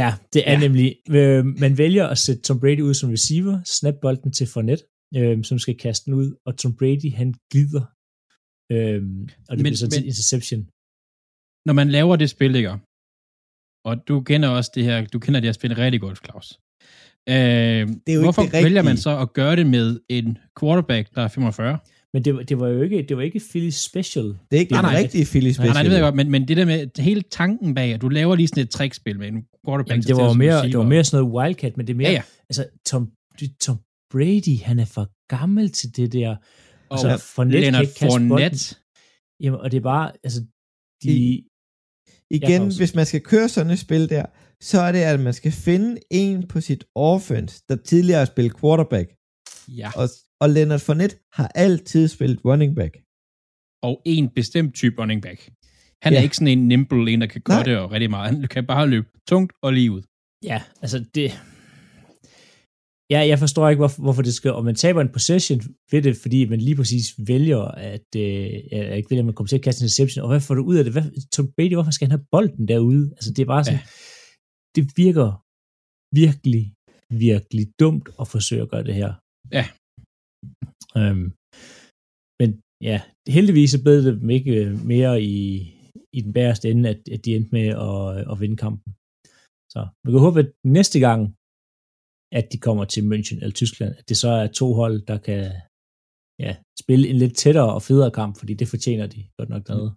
Ja, 0.00 0.08
det 0.32 0.42
er 0.50 0.56
ja. 0.56 0.60
nemlig. 0.64 0.88
Øh, 1.18 1.44
man 1.64 1.78
vælger 1.78 2.06
at 2.06 2.18
sætte 2.18 2.42
Tom 2.42 2.60
Brady 2.60 2.82
ud 2.88 2.94
som 2.94 3.10
receiver, 3.10 3.54
snap 3.76 3.94
bolden 4.02 4.32
til 4.32 4.46
Fournette, 4.52 4.84
øh, 5.16 5.44
som 5.44 5.58
skal 5.58 5.76
kaste 5.84 6.04
den 6.06 6.14
ud, 6.14 6.28
og 6.46 6.52
Tom 6.58 6.76
Brady, 6.76 7.10
han 7.20 7.34
glider. 7.52 7.84
Øh, 8.72 9.02
og 9.48 9.56
det 9.56 9.62
men, 9.62 9.62
bliver 9.62 9.76
så 9.76 9.88
til 9.90 10.06
interception. 10.06 10.60
Når 11.66 11.74
man 11.80 11.88
laver 11.96 12.16
det 12.16 12.30
spil, 12.30 12.54
ikke? 12.54 12.78
og 13.84 14.08
du 14.08 14.20
kender 14.20 14.48
også 14.48 14.70
det 14.74 14.84
her, 14.84 15.04
du 15.04 15.18
kender 15.18 15.40
det 15.40 15.48
her 15.48 15.52
spil 15.52 15.74
rigtig 15.74 16.00
godt, 16.00 16.18
Claus. 16.24 16.58
Øh, 17.28 17.34
det 17.34 18.12
er 18.12 18.14
jo 18.14 18.22
hvorfor 18.22 18.42
ikke 18.42 18.56
det 18.56 18.64
vælger 18.64 18.82
man 18.82 18.96
så 18.96 19.18
at 19.18 19.32
gøre 19.32 19.56
det 19.56 19.66
med 19.66 20.00
en 20.08 20.38
quarterback, 20.60 21.14
der 21.14 21.22
er 21.22 21.28
45? 21.28 21.78
Men 22.14 22.24
det, 22.24 22.48
det 22.48 22.60
var 22.60 22.68
jo 22.68 22.82
ikke, 22.82 23.04
det 23.08 23.16
var 23.16 23.22
ikke 23.22 23.40
Philly 23.50 23.70
Special. 23.70 24.24
Det 24.24 24.56
er 24.56 24.58
ikke 24.58 24.72
nej, 24.72 24.90
en 24.90 25.04
rigtig 25.04 25.26
Philly 25.26 25.50
Special. 25.50 25.66
Nej, 25.66 25.74
nej, 25.74 25.82
det 25.82 25.90
ved 25.90 25.96
jeg 25.96 26.04
godt, 26.04 26.14
men, 26.14 26.30
men 26.30 26.48
det 26.48 26.56
der 26.56 26.64
med 26.64 27.02
hele 27.02 27.22
tanken 27.22 27.74
bag, 27.74 27.94
at 27.94 28.00
du 28.00 28.08
laver 28.08 28.36
lige 28.36 28.48
sådan 28.48 28.62
et 28.62 28.70
trickspil 28.70 29.18
med 29.18 29.28
en 29.28 29.44
quarterback. 29.66 29.90
Jamen, 29.90 30.02
det, 30.02 30.16
var 30.16 30.32
mere, 30.32 30.66
det 30.66 30.78
var 30.78 30.84
mere 30.84 31.04
sådan 31.04 31.24
noget 31.24 31.34
wildcat, 31.36 31.76
men 31.76 31.86
det 31.86 31.92
er 31.92 31.96
mere, 31.96 32.08
ja, 32.08 32.14
ja. 32.14 32.22
altså 32.48 32.66
Tom, 32.86 33.10
Tom 33.60 33.78
Brady, 34.10 34.62
han 34.62 34.78
er 34.78 34.84
for 34.84 35.10
gammel 35.28 35.70
til 35.70 35.96
det 35.96 36.12
der. 36.12 36.36
Og 36.92 37.10
altså, 37.10 37.26
Fournette 37.34 37.60
Leonard 37.60 37.86
Fournette. 37.98 38.76
Jamen, 39.40 39.60
og 39.60 39.70
det 39.70 39.76
er 39.76 39.86
bare, 39.94 40.12
altså, 40.24 40.40
de... 41.02 41.10
I, 41.10 41.48
igen, 42.30 42.62
hvis 42.76 42.94
man 42.94 43.06
skal 43.06 43.20
køre 43.20 43.48
sådan 43.48 43.72
et 43.72 43.78
spil 43.78 44.08
der, 44.08 44.26
så 44.60 44.80
er 44.80 44.92
det, 44.92 44.98
at 44.98 45.20
man 45.20 45.34
skal 45.40 45.52
finde 45.52 46.00
en 46.10 46.48
på 46.48 46.60
sit 46.60 46.84
offense, 46.94 47.62
der 47.68 47.76
tidligere 47.76 48.18
har 48.18 48.24
spillet 48.24 48.60
quarterback. 48.60 49.08
Ja. 49.68 49.90
Og, 50.00 50.08
og 50.40 50.50
Leonard 50.50 50.80
Fournette 50.80 51.16
har 51.32 51.48
altid 51.54 52.08
spillet 52.08 52.44
running 52.44 52.76
back. 52.76 52.94
Og 53.82 54.02
en 54.04 54.28
bestemt 54.28 54.74
type 54.74 55.02
running 55.02 55.22
back. 55.22 55.50
Han 56.02 56.12
ja. 56.12 56.18
er 56.18 56.22
ikke 56.22 56.36
sådan 56.36 56.58
en 56.58 56.68
nimble, 56.68 57.12
en 57.12 57.20
der 57.20 57.26
kan 57.26 57.40
gøre 57.40 57.64
det 57.64 57.78
og 57.78 57.90
rigtig 57.90 58.10
meget. 58.10 58.34
Han 58.34 58.48
kan 58.48 58.66
bare 58.66 58.88
løbe 58.88 59.08
tungt 59.28 59.52
og 59.62 59.72
lige 59.72 59.92
ud. 59.92 60.02
Ja, 60.42 60.62
altså 60.82 61.04
det... 61.14 61.42
Ja, 63.12 63.20
jeg 63.32 63.38
forstår 63.44 63.68
ikke, 63.68 63.82
hvorfor, 63.82 64.00
hvorfor 64.02 64.22
det 64.28 64.34
skal... 64.34 64.50
Og 64.58 64.64
man 64.68 64.74
taber 64.84 65.00
en 65.00 65.14
possession 65.16 65.60
ved 65.92 66.00
det, 66.06 66.14
fordi 66.22 66.40
man 66.52 66.60
lige 66.66 66.78
præcis 66.80 67.06
vælger, 67.30 67.62
at... 67.92 68.08
Øh, 68.16 68.46
jeg 68.90 68.96
ikke 68.96 69.10
vælger, 69.10 69.24
at 69.24 69.30
man 69.30 69.34
kommer 69.34 69.48
til 69.52 69.60
at 69.60 69.66
kaste 69.66 69.82
en 69.82 69.90
reception. 69.90 70.22
Og 70.24 70.28
hvad 70.28 70.40
får 70.40 70.54
du 70.54 70.62
ud 70.70 70.76
af 70.76 70.84
det? 70.84 70.92
Hvad, 70.92 71.06
Tom 71.34 71.46
Brady, 71.56 71.74
hvorfor 71.76 71.94
skal 71.94 72.06
han 72.06 72.16
have 72.16 72.26
bolden 72.34 72.68
derude? 72.72 73.04
Altså, 73.16 73.30
det 73.34 73.42
er 73.42 73.50
bare 73.54 73.64
sådan... 73.64 73.82
Ja. 73.82 73.86
Det 74.76 74.84
virker 75.02 75.28
virkelig, 76.22 76.64
virkelig 77.26 77.64
dumt 77.82 78.06
at 78.20 78.26
forsøge 78.34 78.62
at 78.62 78.70
gøre 78.72 78.86
det 78.88 78.94
her. 79.00 79.10
Ja. 79.58 79.64
Øhm, 81.00 81.28
men 82.40 82.50
ja, 82.90 82.98
heldigvis 83.36 83.70
så 83.74 83.78
blev 83.84 83.96
det 84.06 84.14
ikke 84.38 84.54
øh, 84.60 84.70
mere 84.92 85.12
i, 85.34 85.38
i 86.18 86.20
den 86.26 86.32
bæreste 86.38 86.70
ende, 86.70 86.88
at, 86.94 87.00
at 87.14 87.20
de 87.24 87.36
endte 87.36 87.52
med 87.58 87.66
at, 87.88 88.32
at 88.32 88.40
vinde 88.42 88.58
kampen. 88.64 88.90
Så 89.74 89.80
vi 90.04 90.08
kan 90.12 90.24
håbe, 90.26 90.38
at 90.44 90.50
næste 90.78 90.98
gang, 91.06 91.20
at 92.38 92.44
de 92.52 92.58
kommer 92.66 92.84
til 92.84 93.02
München 93.12 93.36
eller 93.42 93.56
Tyskland, 93.60 93.92
at 93.98 94.04
det 94.08 94.16
så 94.16 94.30
er 94.42 94.46
to 94.60 94.66
hold, 94.80 94.96
der 95.10 95.18
kan 95.28 95.40
ja, 96.44 96.52
spille 96.82 97.04
en 97.10 97.18
lidt 97.22 97.34
tættere 97.42 97.70
og 97.76 97.82
federe 97.88 98.10
kamp, 98.20 98.32
fordi 98.40 98.52
det 98.60 98.68
fortjener 98.68 99.06
de 99.14 99.20
godt 99.38 99.50
nok 99.54 99.64
noget. 99.68 99.90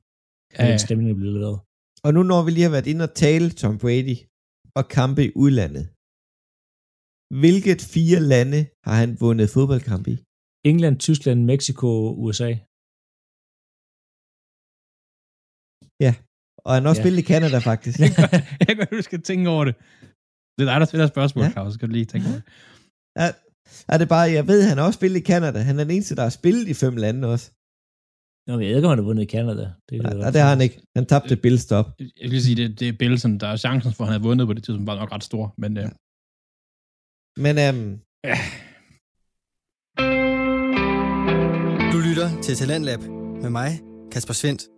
Ja, 0.53 0.63
ja. 0.63 0.69
Den 0.71 0.79
stemning 0.79 1.17
bliver 1.17 1.33
leveret. 1.37 1.59
Og 2.05 2.09
nu 2.15 2.21
når 2.31 2.41
vi 2.45 2.51
lige 2.51 2.67
har 2.67 2.75
været 2.77 2.91
inde 2.91 3.03
og 3.07 3.13
tale 3.25 3.47
Tom 3.61 3.75
Brady 3.83 4.17
og 4.77 4.83
kampe 4.97 5.21
i 5.27 5.31
udlandet, 5.43 5.85
hvilket 7.43 7.79
fire 7.95 8.19
lande 8.33 8.59
har 8.87 8.95
han 9.01 9.11
vundet 9.23 9.47
fodboldkamp 9.55 10.05
i? 10.13 10.15
England, 10.71 10.95
Tyskland, 11.07 11.39
Mexico, 11.51 11.87
USA. 12.23 12.51
Ja, 16.05 16.13
og 16.65 16.71
han 16.75 16.81
har 16.83 16.89
også 16.89 17.01
ja. 17.01 17.05
spillet 17.05 17.21
i 17.23 17.29
Canada, 17.33 17.57
faktisk. 17.71 17.99
jeg 18.67 18.73
kan 18.77 18.87
du 18.91 19.01
skal 19.09 19.21
tænke 19.29 19.45
over 19.55 19.65
det. 19.69 19.75
Det 20.57 20.67
er 20.67 20.71
dig, 20.71 20.79
der 20.79 20.85
spiller 20.85 21.07
spørgsmål, 21.07 21.45
ja. 21.45 21.51
Claus. 21.51 21.73
Skal 21.73 21.87
du 21.87 21.93
lige 21.93 22.05
tænke 22.05 22.27
over 22.27 22.35
det. 22.35 22.43
Er, 23.15 23.31
er 23.87 23.97
det 23.97 24.09
bare, 24.09 24.31
jeg 24.31 24.47
ved, 24.47 24.63
han 24.63 24.77
har 24.77 24.85
også 24.85 24.97
spillet 24.97 25.19
i 25.19 25.23
Canada. 25.23 25.59
Han 25.59 25.79
er 25.79 25.83
den 25.83 25.91
eneste, 25.91 26.15
der 26.15 26.21
har 26.21 26.29
spillet 26.29 26.67
i 26.67 26.73
fem 26.73 26.95
lande 26.95 27.27
også. 27.27 27.51
Nå, 28.47 28.59
jeg 28.59 28.69
ved 28.69 28.75
ikke, 28.75 28.87
om 28.87 28.89
han 28.89 28.97
har 28.97 29.05
vundet 29.05 29.23
i 29.23 29.29
Canada. 29.35 29.71
Det, 29.89 30.01
nej, 30.01 30.13
nej, 30.13 30.31
det 30.31 30.41
har 30.41 30.49
han 30.49 30.61
ikke. 30.61 30.81
Han 30.95 31.05
tabte 31.05 31.35
Bill 31.35 31.59
stop. 31.59 31.85
Jeg 31.99 32.31
vil 32.31 32.43
sige, 32.43 32.55
det, 32.55 32.79
det 32.79 32.87
er 32.87 32.93
Bill, 32.99 33.39
der 33.39 33.47
er 33.47 33.57
chancen 33.57 33.93
for, 33.93 34.03
at 34.03 34.11
han 34.11 34.21
har 34.21 34.27
vundet 34.27 34.47
på 34.47 34.53
det 34.53 34.63
tidspunkt, 34.63 34.87
var 34.87 34.95
nok 34.95 35.11
ret 35.11 35.23
stor. 35.23 35.53
Men, 35.57 35.77
ja. 35.77 35.89
men 37.37 37.57
øhm, 37.57 37.99
ja. 38.23 38.37
Du 41.93 41.97
lytter 42.07 42.41
til 42.41 42.55
Talentlab 42.55 42.99
med 43.41 43.49
mig, 43.49 43.81
Kasper 44.11 44.33
Svendt. 44.33 44.74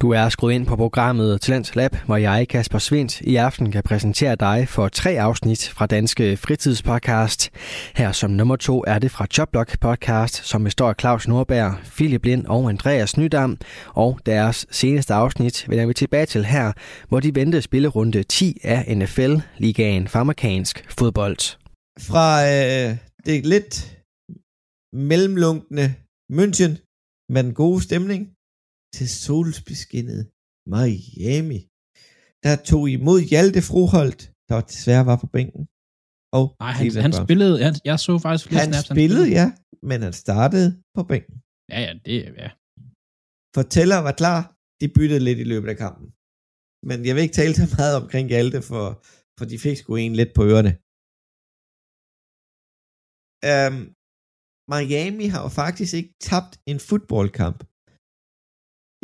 Du 0.00 0.10
er 0.10 0.28
skruet 0.28 0.54
ind 0.54 0.66
på 0.66 0.76
programmet 0.76 1.40
Talent 1.40 1.76
Lab, 1.76 1.96
hvor 2.06 2.16
jeg, 2.16 2.48
Kasper 2.48 2.78
Svindt, 2.78 3.20
i 3.20 3.36
aften 3.36 3.72
kan 3.72 3.82
præsentere 3.82 4.36
dig 4.36 4.68
for 4.68 4.88
tre 4.88 5.10
afsnit 5.10 5.68
fra 5.68 5.86
Danske 5.86 6.36
Fritidspodcast. 6.36 7.50
Her 7.94 8.12
som 8.12 8.30
nummer 8.30 8.56
to 8.56 8.84
er 8.86 8.98
det 8.98 9.10
fra 9.10 9.26
Jobblock 9.38 9.80
Podcast, 9.80 10.34
som 10.34 10.64
består 10.64 10.88
af 10.88 10.94
Claus 11.00 11.28
Nordberg, 11.28 11.74
Philip 11.84 12.24
Lind 12.24 12.46
og 12.46 12.68
Andreas 12.68 13.16
Nydam. 13.16 13.58
Og 13.86 14.20
deres 14.26 14.66
seneste 14.70 15.14
afsnit 15.14 15.66
vender 15.68 15.86
vi 15.86 15.94
tilbage 15.94 16.26
til 16.26 16.44
her, 16.44 16.72
hvor 17.08 17.20
de 17.20 17.34
venter 17.34 17.60
spillerunde 17.60 18.22
10 18.22 18.60
af 18.64 18.96
NFL-ligaen 18.96 20.08
for 20.08 20.18
amerikansk 20.18 20.84
fodbold. 20.98 21.56
Fra 22.00 22.42
øh, 22.42 22.96
det 23.26 23.46
lidt 23.46 23.98
mellemlunkende 24.92 25.94
München 26.32 26.72
med 27.28 27.44
den 27.44 27.54
gode 27.54 27.82
stemning 27.82 28.28
til 28.96 29.08
solsbeskinnet 29.24 30.22
Miami. 30.72 31.60
Der 32.44 32.54
tog 32.70 32.82
imod 32.96 33.20
Hjalte 33.32 33.60
Froholt, 33.70 34.20
der 34.48 34.56
desværre 34.72 35.04
var 35.10 35.18
på 35.22 35.28
bænken. 35.36 35.62
og 36.38 36.44
Nej, 36.64 36.72
han, 36.78 36.86
han 37.06 37.12
spillede, 37.24 37.56
han, 37.66 37.74
jeg 37.90 37.96
så 38.06 38.12
faktisk 38.24 38.44
flere 38.48 38.60
han 38.64 38.72
snaps. 38.72 38.88
spillede, 38.94 39.26
ja, 39.38 39.46
men 39.88 39.98
han 40.06 40.14
startede 40.24 40.68
på 40.96 41.02
bænken. 41.10 41.36
Ja, 41.72 41.78
ja, 41.86 41.92
det 42.06 42.16
ja. 42.42 42.50
Fortæller 43.58 43.98
var 44.06 44.14
klar, 44.22 44.40
de 44.80 44.86
byttede 44.96 45.22
lidt 45.28 45.38
i 45.44 45.46
løbet 45.52 45.68
af 45.74 45.78
kampen. 45.84 46.08
Men 46.88 46.98
jeg 47.06 47.12
vil 47.14 47.22
ikke 47.26 47.38
tale 47.40 47.54
så 47.60 47.66
meget 47.78 47.94
omkring 48.02 48.24
Hjalte, 48.32 48.60
for, 48.70 48.84
for 49.38 49.44
de 49.50 49.58
fik 49.64 49.76
sgu 49.76 49.90
en 49.96 50.14
lidt 50.20 50.32
på 50.36 50.42
ørerne. 50.50 50.72
Um, 53.52 53.76
Miami 54.72 55.26
har 55.32 55.40
jo 55.46 55.50
faktisk 55.62 55.92
ikke 56.00 56.14
tabt 56.30 56.52
en 56.70 56.78
fodboldkamp 56.88 57.60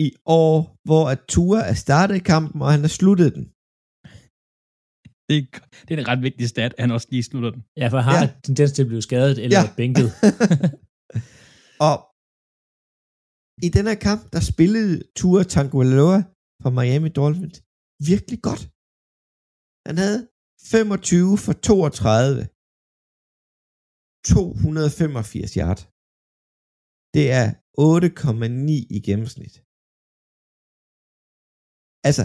i 0.07 0.09
år, 0.43 0.55
hvor 0.89 1.05
at 1.13 1.21
Tua 1.33 1.61
er 1.73 1.77
startet 1.85 2.25
kampen, 2.33 2.59
og 2.65 2.71
han 2.75 2.83
har 2.87 2.93
sluttet 3.01 3.31
den. 3.37 3.45
Det, 5.29 5.39
det 5.85 5.91
er 5.93 6.01
en 6.03 6.11
ret 6.13 6.23
vigtig 6.29 6.47
stat, 6.55 6.73
at 6.75 6.83
han 6.85 6.91
også 6.97 7.09
lige 7.11 7.29
slutter 7.31 7.51
den. 7.55 7.63
Ja, 7.81 7.87
for 7.93 7.99
han 8.07 8.15
har 8.15 8.27
ja. 8.27 8.35
tendens 8.47 8.73
til 8.73 8.83
at 8.85 8.91
blive 8.91 9.07
skadet 9.09 9.37
eller 9.45 9.59
ja. 9.59 9.75
bænket. 9.81 10.09
og 11.89 11.97
i 13.67 13.69
den 13.77 13.85
her 13.91 13.99
kamp, 14.09 14.23
der 14.35 14.41
spillede 14.53 14.95
Tua 15.19 15.43
Tagovailoa 15.55 16.19
fra 16.63 16.71
Miami 16.79 17.11
Dolphins 17.21 17.59
virkelig 18.11 18.39
godt. 18.49 18.63
Han 19.89 19.97
havde 20.03 20.21
25 20.73 21.33
for 21.45 21.55
32. 21.69 22.41
285 24.27 25.53
yard. 25.63 25.81
Det 27.17 27.25
er 27.41 27.47
8,9 27.79 28.97
i 28.97 28.99
gennemsnit. 29.09 29.55
Altså, 32.07 32.25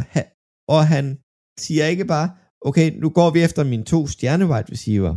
og 0.75 0.81
han 0.93 1.05
siger 1.65 1.85
ikke 1.93 2.07
bare, 2.13 2.27
okay, 2.67 2.87
nu 3.03 3.07
går 3.17 3.29
vi 3.35 3.39
efter 3.47 3.63
mine 3.71 3.85
to 3.93 3.99
stjerne 4.13 4.45
wide 4.51 4.71
receiver, 4.75 5.13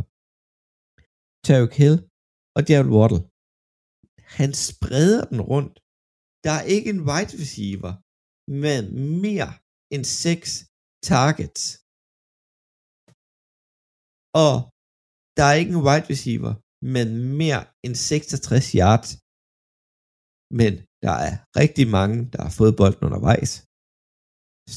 Tarek 1.45 1.73
Hill 1.81 1.97
og 2.57 2.61
Jared 2.69 2.91
Waddle. 2.95 3.21
Han 4.37 4.51
spreder 4.67 5.23
den 5.31 5.41
rundt. 5.51 5.75
Der 6.45 6.53
er 6.59 6.63
ikke 6.75 6.89
en 6.95 7.01
wide 7.09 7.33
receiver 7.43 7.91
med 8.63 8.79
mere 9.25 9.51
end 9.93 10.03
seks 10.23 10.49
targets. 11.09 11.63
Og 14.45 14.55
der 15.37 15.45
er 15.49 15.55
ikke 15.61 15.73
en 15.77 15.85
wide 15.87 16.07
receiver 16.13 16.53
med 16.93 17.05
mere 17.39 17.61
end 17.85 17.95
66 17.95 18.65
yards. 18.81 19.09
Men 20.59 20.71
der 21.05 21.15
er 21.27 21.33
rigtig 21.61 21.85
mange, 21.97 22.17
der 22.33 22.41
har 22.45 22.53
fået 22.59 22.77
bolden 22.79 23.03
undervejs. 23.07 23.51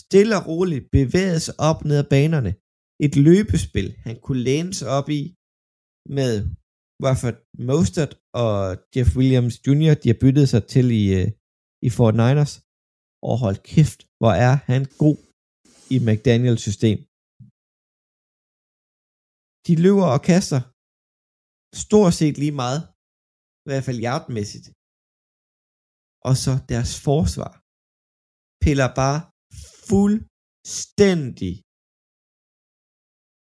Stille 0.03 0.32
og 0.38 0.44
roligt 0.51 0.84
bevægede 0.96 1.40
sig 1.46 1.55
op 1.70 1.78
ned 1.88 1.96
ad 2.03 2.09
banerne. 2.14 2.53
Et 3.07 3.14
løbespil, 3.28 3.88
han 4.07 4.16
kunne 4.24 4.42
læne 4.49 4.72
sig 4.78 4.88
op 4.99 5.09
i 5.18 5.22
med 6.16 6.32
Rafford 7.05 7.38
Mostert 7.68 8.12
og 8.44 8.57
Jeff 8.94 9.11
Williams 9.18 9.57
Jr., 9.66 9.94
de 10.03 10.09
har 10.12 10.18
byttet 10.24 10.46
sig 10.53 10.62
til 10.74 10.86
i, 11.03 11.05
øh, 11.18 11.28
i 11.86 11.88
Fort 11.96 12.16
Niners. 12.22 12.55
Og 13.28 13.34
hold 13.44 13.59
kæft, 13.72 14.01
hvor 14.20 14.34
er 14.46 14.55
han 14.70 14.82
god 15.05 15.18
i 15.94 15.96
McDaniels 16.07 16.62
system. 16.68 16.99
De 19.66 19.74
løber 19.84 20.07
og 20.14 20.20
kaster 20.30 20.61
stort 21.84 22.14
set 22.20 22.36
lige 22.42 22.57
meget, 22.62 22.80
i 23.62 23.66
hvert 23.68 23.84
fald 23.88 23.99
hjertemæssigt. 24.05 24.66
Og 26.28 26.34
så 26.44 26.53
deres 26.72 26.92
forsvar 27.07 27.53
piller 28.64 28.88
bare 29.03 29.20
fuldstændig 29.91 31.53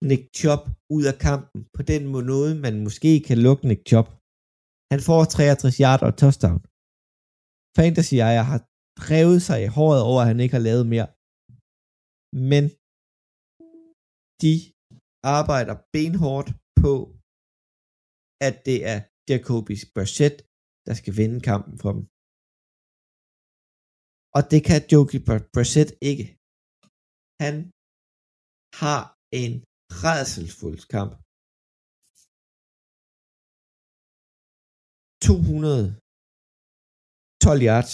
Nick 0.09 0.25
Chop 0.41 0.65
ud 0.97 1.05
af 1.11 1.17
kampen 1.29 1.61
på 1.77 1.83
den 1.93 2.03
måde, 2.15 2.51
man 2.65 2.75
måske 2.87 3.11
kan 3.29 3.39
lukke 3.47 3.65
Nick 3.71 3.83
Chop. 3.91 4.09
Han 4.93 5.01
får 5.09 5.21
63 5.25 5.77
yard 5.85 6.03
og 6.09 6.13
touchdown. 6.23 6.61
Fantasy 7.79 8.15
jeg 8.23 8.47
har 8.53 8.61
drevet 9.05 9.41
sig 9.49 9.59
i 9.63 9.73
håret 9.77 10.03
over, 10.09 10.21
at 10.23 10.31
han 10.33 10.41
ikke 10.45 10.57
har 10.59 10.67
lavet 10.69 10.87
mere. 10.95 11.09
Men 12.51 12.65
de 14.43 14.55
arbejder 15.39 15.75
benhårdt 15.95 16.51
på, 16.83 16.95
at 18.47 18.55
det 18.69 18.79
er 18.93 18.99
Jacoby 19.31 19.75
Brissett, 19.95 20.37
der 20.87 20.95
skal 21.01 21.13
vinde 21.21 21.39
kampen 21.51 21.75
for 21.83 21.91
dem. 21.97 22.05
Og 24.37 24.43
det 24.51 24.61
kan 24.69 24.81
Jacoby 24.91 25.19
Brissett 25.55 25.91
ikke. 26.11 26.25
Han 27.45 27.55
har 28.83 29.03
en 29.43 29.53
redselsfuld 30.05 30.81
kamp. 30.95 31.13
212 35.27 37.61
yards, 37.71 37.93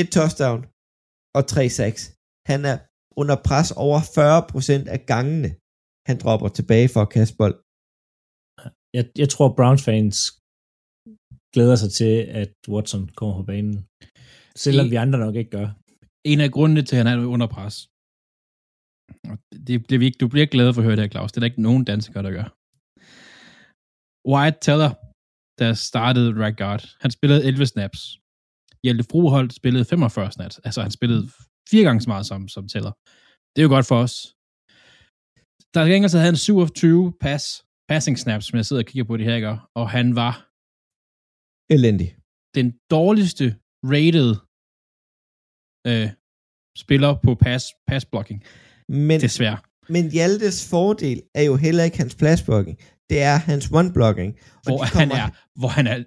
et 0.00 0.08
touchdown 0.16 0.60
og 1.36 1.42
3 1.54 1.62
sacks. 1.78 2.02
Han 2.50 2.60
er 2.72 2.76
under 3.20 3.36
pres 3.48 3.68
over 3.84 3.98
40% 4.16 4.94
af 4.94 5.00
gangene, 5.12 5.50
han 6.08 6.16
dropper 6.22 6.48
tilbage 6.58 6.88
for 6.94 7.00
at 7.02 7.12
kaste 7.16 7.34
bold. 7.40 7.56
Jeg, 8.96 9.04
jeg 9.22 9.28
tror, 9.34 9.48
Browns 9.58 9.84
fans 9.88 10.16
glæder 11.54 11.76
sig 11.82 11.90
til, 12.00 12.14
at 12.40 12.52
Watson 12.74 13.04
kommer 13.18 13.34
på 13.38 13.44
banen. 13.52 13.76
Selvom 14.56 14.86
I, 14.86 14.90
vi 14.90 14.96
andre 14.96 15.18
nok 15.18 15.34
ikke 15.34 15.50
gør. 15.50 15.68
En 16.24 16.40
af 16.40 16.50
grundene 16.50 16.82
til, 16.82 16.96
at 16.96 17.06
han 17.06 17.18
er 17.18 17.26
under 17.26 17.46
pres. 17.46 17.88
Det, 19.52 19.90
det, 19.90 20.00
det, 20.00 20.20
du 20.20 20.28
bliver 20.28 20.46
glad 20.46 20.74
for 20.74 20.80
at 20.80 20.84
høre 20.84 20.96
det 20.96 21.04
her, 21.04 21.08
Claus. 21.08 21.32
Det 21.32 21.36
er 21.36 21.40
der 21.40 21.52
ikke 21.52 21.62
nogen 21.62 21.84
danskere, 21.84 22.22
der 22.22 22.30
gør. 22.30 22.46
Wyatt 24.30 24.58
Teller, 24.66 24.92
der 25.60 25.70
startede 25.74 26.44
right 26.44 26.58
guard, 26.58 26.82
han 27.00 27.10
spillede 27.10 27.44
11 27.44 27.66
snaps. 27.66 28.00
Hjelte 28.84 29.04
Froholt 29.10 29.52
spillede 29.52 29.84
45 29.84 30.32
snaps. 30.32 30.58
Altså, 30.58 30.82
han 30.82 30.90
spillede 30.90 31.22
fire 31.70 31.84
gange 31.84 32.00
så 32.00 32.08
meget 32.10 32.26
som, 32.26 32.48
som 32.48 32.68
Teller. 32.68 32.92
Det 33.52 33.58
er 33.60 33.66
jo 33.68 33.74
godt 33.76 33.86
for 33.86 33.98
os. 34.04 34.14
Der 35.74 35.80
er 35.80 35.88
gengæld 35.88 36.10
så 36.10 36.18
havde 36.18 36.32
han 36.32 36.36
27 36.36 37.12
pass, 37.20 37.64
passing 37.88 38.18
snaps, 38.18 38.46
som 38.46 38.56
jeg 38.56 38.66
sidder 38.66 38.82
og 38.82 38.86
kigger 38.86 39.04
på 39.04 39.16
det 39.16 39.26
her, 39.26 39.34
ikke? 39.34 39.58
og 39.74 39.90
han 39.90 40.16
var 40.16 40.32
elendig. 41.76 42.16
Den 42.54 42.78
dårligste 42.90 43.56
rated 43.84 44.30
øh, 45.86 46.10
spiller 46.76 47.14
på 47.24 47.34
pass, 47.34 47.64
pass 47.88 48.04
blocking. 48.04 48.44
Men, 48.88 49.20
Desværre. 49.20 49.58
Men 49.88 50.10
Hjaltes 50.10 50.68
fordel 50.70 51.22
er 51.34 51.42
jo 51.42 51.56
heller 51.56 51.84
ikke 51.84 51.98
hans 51.98 52.14
pass 52.14 52.42
blocking. 52.42 52.78
Det 53.10 53.22
er 53.22 53.36
hans 53.36 53.70
one 53.72 53.92
blocking. 53.92 54.38
Hvor, 54.62 54.78
kommer... 54.78 54.98
han 54.98 55.10
er, 55.10 55.28
hvor 55.60 55.68
han 55.68 55.86
er 55.86 56.04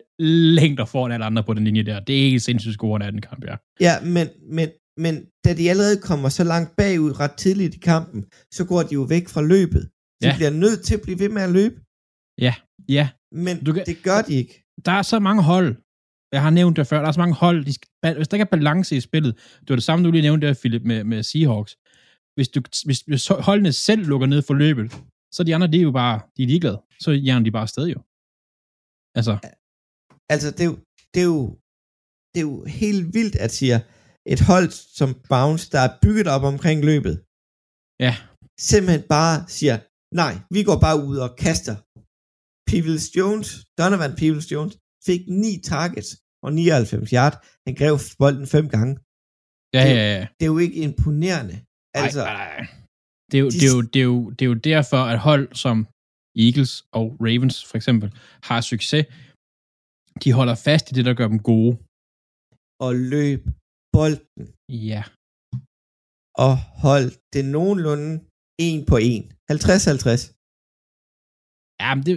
længder 0.59 0.85
foran 0.85 1.11
alle 1.11 1.25
andre 1.25 1.43
på 1.43 1.53
den 1.53 1.63
linje 1.63 1.83
der. 1.83 1.99
Det 1.99 2.19
er 2.19 2.23
ikke 2.25 2.39
sindssygt 2.39 2.73
scoren 2.73 3.01
af 3.01 3.11
den 3.11 3.21
kamp, 3.21 3.43
ja. 3.47 3.55
Ja, 3.79 3.93
men, 4.01 4.27
men, 4.57 4.69
men 4.97 5.25
da 5.45 5.53
de 5.53 5.69
allerede 5.69 6.01
kommer 6.01 6.29
så 6.29 6.43
langt 6.43 6.75
bagud 6.77 7.19
ret 7.19 7.31
tidligt 7.31 7.75
i 7.75 7.79
kampen, 7.79 8.25
så 8.51 8.65
går 8.65 8.83
de 8.83 8.93
jo 8.93 9.01
væk 9.01 9.27
fra 9.29 9.41
løbet. 9.41 9.89
De 10.21 10.27
ja. 10.27 10.35
bliver 10.35 10.49
nødt 10.49 10.81
til 10.85 10.95
at 10.95 11.01
blive 11.01 11.19
ved 11.19 11.29
med 11.29 11.41
at 11.41 11.51
løbe. 11.51 11.75
Ja, 12.45 12.55
ja. 12.89 13.09
Men 13.31 13.63
du 13.63 13.73
kan, 13.73 13.85
det 13.85 14.03
gør 14.03 14.21
de 14.21 14.33
ikke. 14.33 14.63
Der 14.85 14.91
er 14.91 15.01
så 15.01 15.19
mange 15.19 15.43
hold, 15.43 15.75
jeg 16.35 16.41
har 16.41 16.49
nævnt 16.49 16.77
det 16.77 16.87
før, 16.87 16.99
der 17.01 17.07
er 17.07 17.11
så 17.11 17.19
mange 17.19 17.35
hold, 17.35 17.65
de 17.65 17.73
skal, 17.73 18.15
hvis 18.15 18.27
der 18.27 18.35
ikke 18.37 18.47
er 18.49 18.55
balance 18.57 18.95
i 18.95 19.01
spillet, 19.09 19.33
det 19.35 19.69
var 19.69 19.75
det 19.75 19.83
samme, 19.83 20.05
du 20.05 20.11
lige 20.11 20.21
nævnte 20.21 20.47
der, 20.47 20.53
Philip, 20.61 20.83
med, 20.91 21.03
med 21.03 21.23
Seahawks. 21.23 21.73
Hvis, 22.35 22.49
du, 22.49 22.59
hvis, 22.87 22.99
hvis 23.09 23.27
holdene 23.27 23.73
selv 23.87 24.03
lukker 24.11 24.27
ned 24.27 24.41
for 24.41 24.53
løbet, 24.53 24.85
så 25.35 25.43
de 25.43 25.55
andre, 25.55 25.67
de 25.67 25.77
er 25.77 25.87
jo 25.89 25.91
bare, 25.91 26.15
de 26.37 26.43
er 26.43 26.47
ligeglade. 26.47 26.79
Så 27.03 27.11
hjernen 27.11 27.45
de 27.45 27.51
bare 27.51 27.67
afsted 27.67 27.85
jo. 27.95 27.99
Altså. 29.19 29.33
Altså, 30.33 30.47
det 30.55 30.63
er 30.65 30.69
jo, 30.73 30.77
det 31.13 31.21
er 31.25 31.29
jo, 31.35 31.43
det 32.31 32.39
er 32.41 32.47
jo 32.51 32.57
helt 32.81 33.03
vildt 33.17 33.35
at 33.45 33.51
sige, 33.57 33.75
et 34.33 34.41
hold 34.49 34.69
som 34.99 35.09
Bounce, 35.31 35.65
der 35.73 35.81
er 35.87 35.97
bygget 36.03 36.27
op 36.35 36.43
omkring 36.51 36.79
løbet, 36.91 37.15
ja. 38.05 38.13
simpelthen 38.71 39.03
bare 39.15 39.35
siger, 39.57 39.75
nej, 40.21 40.33
vi 40.55 40.61
går 40.69 40.77
bare 40.85 40.97
ud 41.09 41.17
og 41.25 41.31
kaster. 41.45 41.75
Peebles 42.69 43.05
Jones, 43.17 43.49
Donovan 43.79 44.15
Peebles 44.19 44.51
Jones, 44.53 44.73
fik 45.07 45.21
9 45.27 45.61
targets 45.71 46.11
og 46.45 46.49
99 46.53 47.09
yard. 47.17 47.35
Han 47.65 47.73
grev 47.79 47.95
bolden 48.21 48.47
fem 48.55 48.65
gange. 48.75 48.93
Ja, 49.75 49.83
ja, 49.97 50.03
ja. 50.15 50.23
Det 50.37 50.43
er 50.45 50.51
jo 50.55 50.59
ikke 50.65 50.77
imponerende. 50.87 51.55
Altså, 52.01 52.23
nej, 52.23 52.33
nej, 52.41 52.49
nej. 52.57 52.67
Det 53.29 53.37
er, 53.37 53.43
jo, 53.45 53.49
de... 53.49 53.57
det, 53.61 53.67
er 53.69 53.75
jo, 53.75 53.81
det, 53.93 54.01
er 54.05 54.09
jo, 54.13 54.19
det 54.35 54.41
er 54.45 54.49
jo 54.53 54.59
derfor, 54.71 55.01
at 55.13 55.19
hold 55.29 55.45
som 55.63 55.77
Eagles 56.45 56.73
og 56.97 57.05
Ravens 57.25 57.57
for 57.69 57.75
eksempel 57.79 58.07
har 58.47 58.59
succes. 58.61 59.05
De 60.23 60.29
holder 60.37 60.55
fast 60.67 60.85
i 60.91 60.93
det, 60.97 61.05
der 61.05 61.13
gør 61.19 61.27
dem 61.33 61.41
gode. 61.51 61.71
Og 62.85 62.91
løb 63.13 63.41
bolden. 63.95 64.43
Ja. 64.89 65.01
Og 66.45 66.53
hold 66.85 67.07
det 67.33 67.43
nogenlunde 67.55 68.11
en 68.67 68.79
på 68.91 68.97
en. 69.11 69.23
50-50. 69.51 70.21
Ja, 71.81 71.89
men 71.95 72.03
det, 72.07 72.15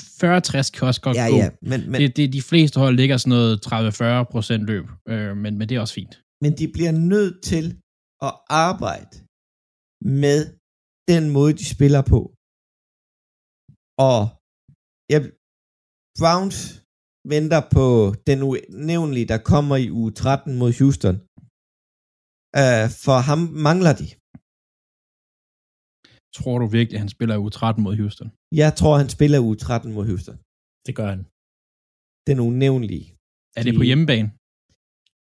40-60 0.00 0.70
kan 0.74 0.88
også 0.90 1.00
godt 1.06 1.16
ja, 1.16 1.26
gå. 1.30 1.36
Ja, 1.36 1.50
men, 1.70 1.90
men, 1.90 2.00
det, 2.00 2.16
det, 2.16 2.32
de 2.32 2.42
fleste 2.42 2.80
hold 2.80 2.94
ligger 2.96 3.16
sådan 3.16 3.36
noget 3.36 3.54
30-40 3.66 4.32
procent 4.32 4.62
løb, 4.70 4.86
øh, 5.08 5.36
men, 5.42 5.52
men 5.58 5.68
det 5.68 5.74
er 5.74 5.80
også 5.80 5.94
fint. 6.00 6.14
Men 6.42 6.52
de 6.58 6.66
bliver 6.76 6.94
nødt 7.12 7.36
til 7.50 7.66
at 8.28 8.32
arbejde 8.66 9.14
med 10.20 10.38
den 11.12 11.24
måde, 11.36 11.52
de 11.60 11.66
spiller 11.74 12.02
på. 12.12 12.20
Og 14.10 14.20
jeg, 15.12 15.20
Browns 16.20 16.58
venter 17.32 17.62
på 17.76 17.86
den 18.28 18.38
unævnlige, 18.50 19.28
der 19.32 19.38
kommer 19.52 19.76
i 19.84 19.86
uge 20.00 20.12
13 20.12 20.58
mod 20.60 20.70
Houston. 20.78 21.16
Uh, 22.62 22.86
for 23.04 23.18
ham 23.28 23.40
mangler 23.68 23.94
de. 24.00 24.08
Tror 26.38 26.58
du 26.58 26.66
virkelig, 26.66 26.96
at 26.96 27.00
han 27.00 27.08
spiller 27.16 27.38
uge 27.38 27.50
13 27.50 27.82
mod 27.84 27.96
Houston? 27.96 28.28
Jeg 28.52 28.70
tror, 28.78 28.98
han 29.02 29.08
spiller 29.08 29.38
uge 29.40 29.56
13 29.56 29.92
mod 29.92 30.06
Houston. 30.06 30.36
Det 30.86 30.94
gør 30.98 31.08
han. 31.14 31.22
Den 32.28 32.38
unævnlige. 32.48 33.06
Er 33.56 33.62
det 33.62 33.74
på 33.74 33.82
hjemmebane? 33.82 34.28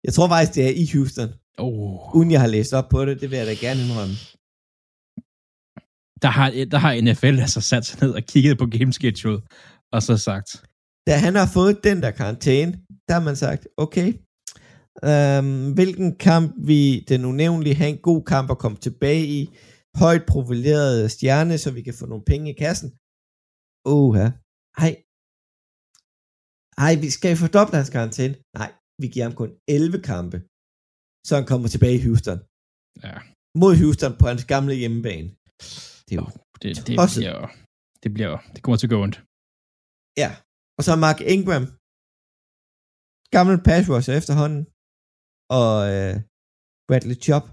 Jeg 0.06 0.14
tror 0.14 0.28
faktisk, 0.28 0.56
det 0.56 0.64
er 0.70 0.74
i 0.84 0.86
Houston. 0.94 1.30
Oh. 1.58 2.16
Uden 2.16 2.32
jeg 2.32 2.42
har 2.42 2.48
læst 2.48 2.74
op 2.74 2.90
på 2.90 3.06
det, 3.06 3.22
det 3.22 3.32
vil 3.32 3.38
jeg 3.38 3.48
da 3.48 3.54
gerne 3.66 3.82
indrømme. 3.86 4.16
Der 6.24 6.32
har, 6.38 6.48
der 6.72 6.78
har 6.78 7.02
NFL 7.02 7.40
altså 7.46 7.62
sat 7.62 7.86
sig 7.86 8.02
ned 8.04 8.12
og 8.20 8.24
kigget 8.24 8.58
på 8.58 8.66
game 8.66 8.94
schedule, 8.94 9.42
og 9.92 10.04
så 10.04 10.18
sagt. 10.18 10.50
Da 11.08 11.18
han 11.26 11.36
har 11.36 11.50
fået 11.54 11.84
den 11.84 12.02
der 12.02 12.12
karantæne, 12.12 12.72
der 13.08 13.14
har 13.14 13.24
man 13.30 13.36
sagt, 13.36 13.68
okay, 13.78 14.14
øhm, 15.10 15.74
hvilken 15.74 16.16
kamp 16.16 16.56
vi 16.58 17.06
den 17.10 17.26
unævnlige 17.26 17.76
have 17.76 17.90
en 17.90 17.98
god 17.98 18.24
kamp 18.24 18.52
at 18.52 18.58
komme 18.58 18.78
tilbage 18.78 19.26
i, 19.26 19.50
højt 20.02 20.26
profileret 20.34 21.12
stjerne, 21.16 21.56
så 21.64 21.70
vi 21.78 21.82
kan 21.88 21.96
få 22.00 22.06
nogle 22.12 22.26
penge 22.32 22.48
i 22.54 22.58
kassen. 22.64 22.90
Åh, 23.94 24.10
ja. 24.22 24.28
Hej. 24.80 24.94
Hej, 26.82 26.94
vi 27.04 27.10
skal 27.18 27.34
fordoble 27.44 27.76
hans 27.80 27.92
karantæne. 27.96 28.36
Nej, 28.60 28.72
vi 29.02 29.08
giver 29.14 29.26
ham 29.28 29.36
kun 29.42 29.52
11 29.68 29.98
kampe, 30.12 30.38
så 31.28 31.32
han 31.40 31.46
kommer 31.52 31.68
tilbage 31.74 31.98
i 32.00 32.04
Houston. 32.08 32.40
Ja. 33.06 33.16
Mod 33.62 33.74
Houston 33.82 34.14
på 34.20 34.26
hans 34.32 34.44
gamle 34.54 34.74
hjemmebane. 34.82 35.30
Det, 36.08 36.14
er 36.16 36.22
jo, 36.22 36.28
det, 36.62 36.70
det, 36.88 36.96
tosset. 37.00 37.22
bliver, 37.22 37.42
det 38.04 38.10
bliver, 38.16 38.34
det 38.54 38.60
kommer 38.64 38.78
til 38.80 38.88
at 38.90 38.94
gå 38.96 39.00
ondt. 39.06 39.18
Ja, 40.22 40.30
og 40.78 40.82
så 40.88 40.92
Mark 41.06 41.20
Ingram, 41.34 41.66
gammel 43.36 43.58
pass 43.68 43.86
rusher 43.94 44.16
efterhånden, 44.22 44.62
og 45.60 45.74
øh, 45.94 46.14
Bradley 46.88 47.18
Chop. 47.26 47.46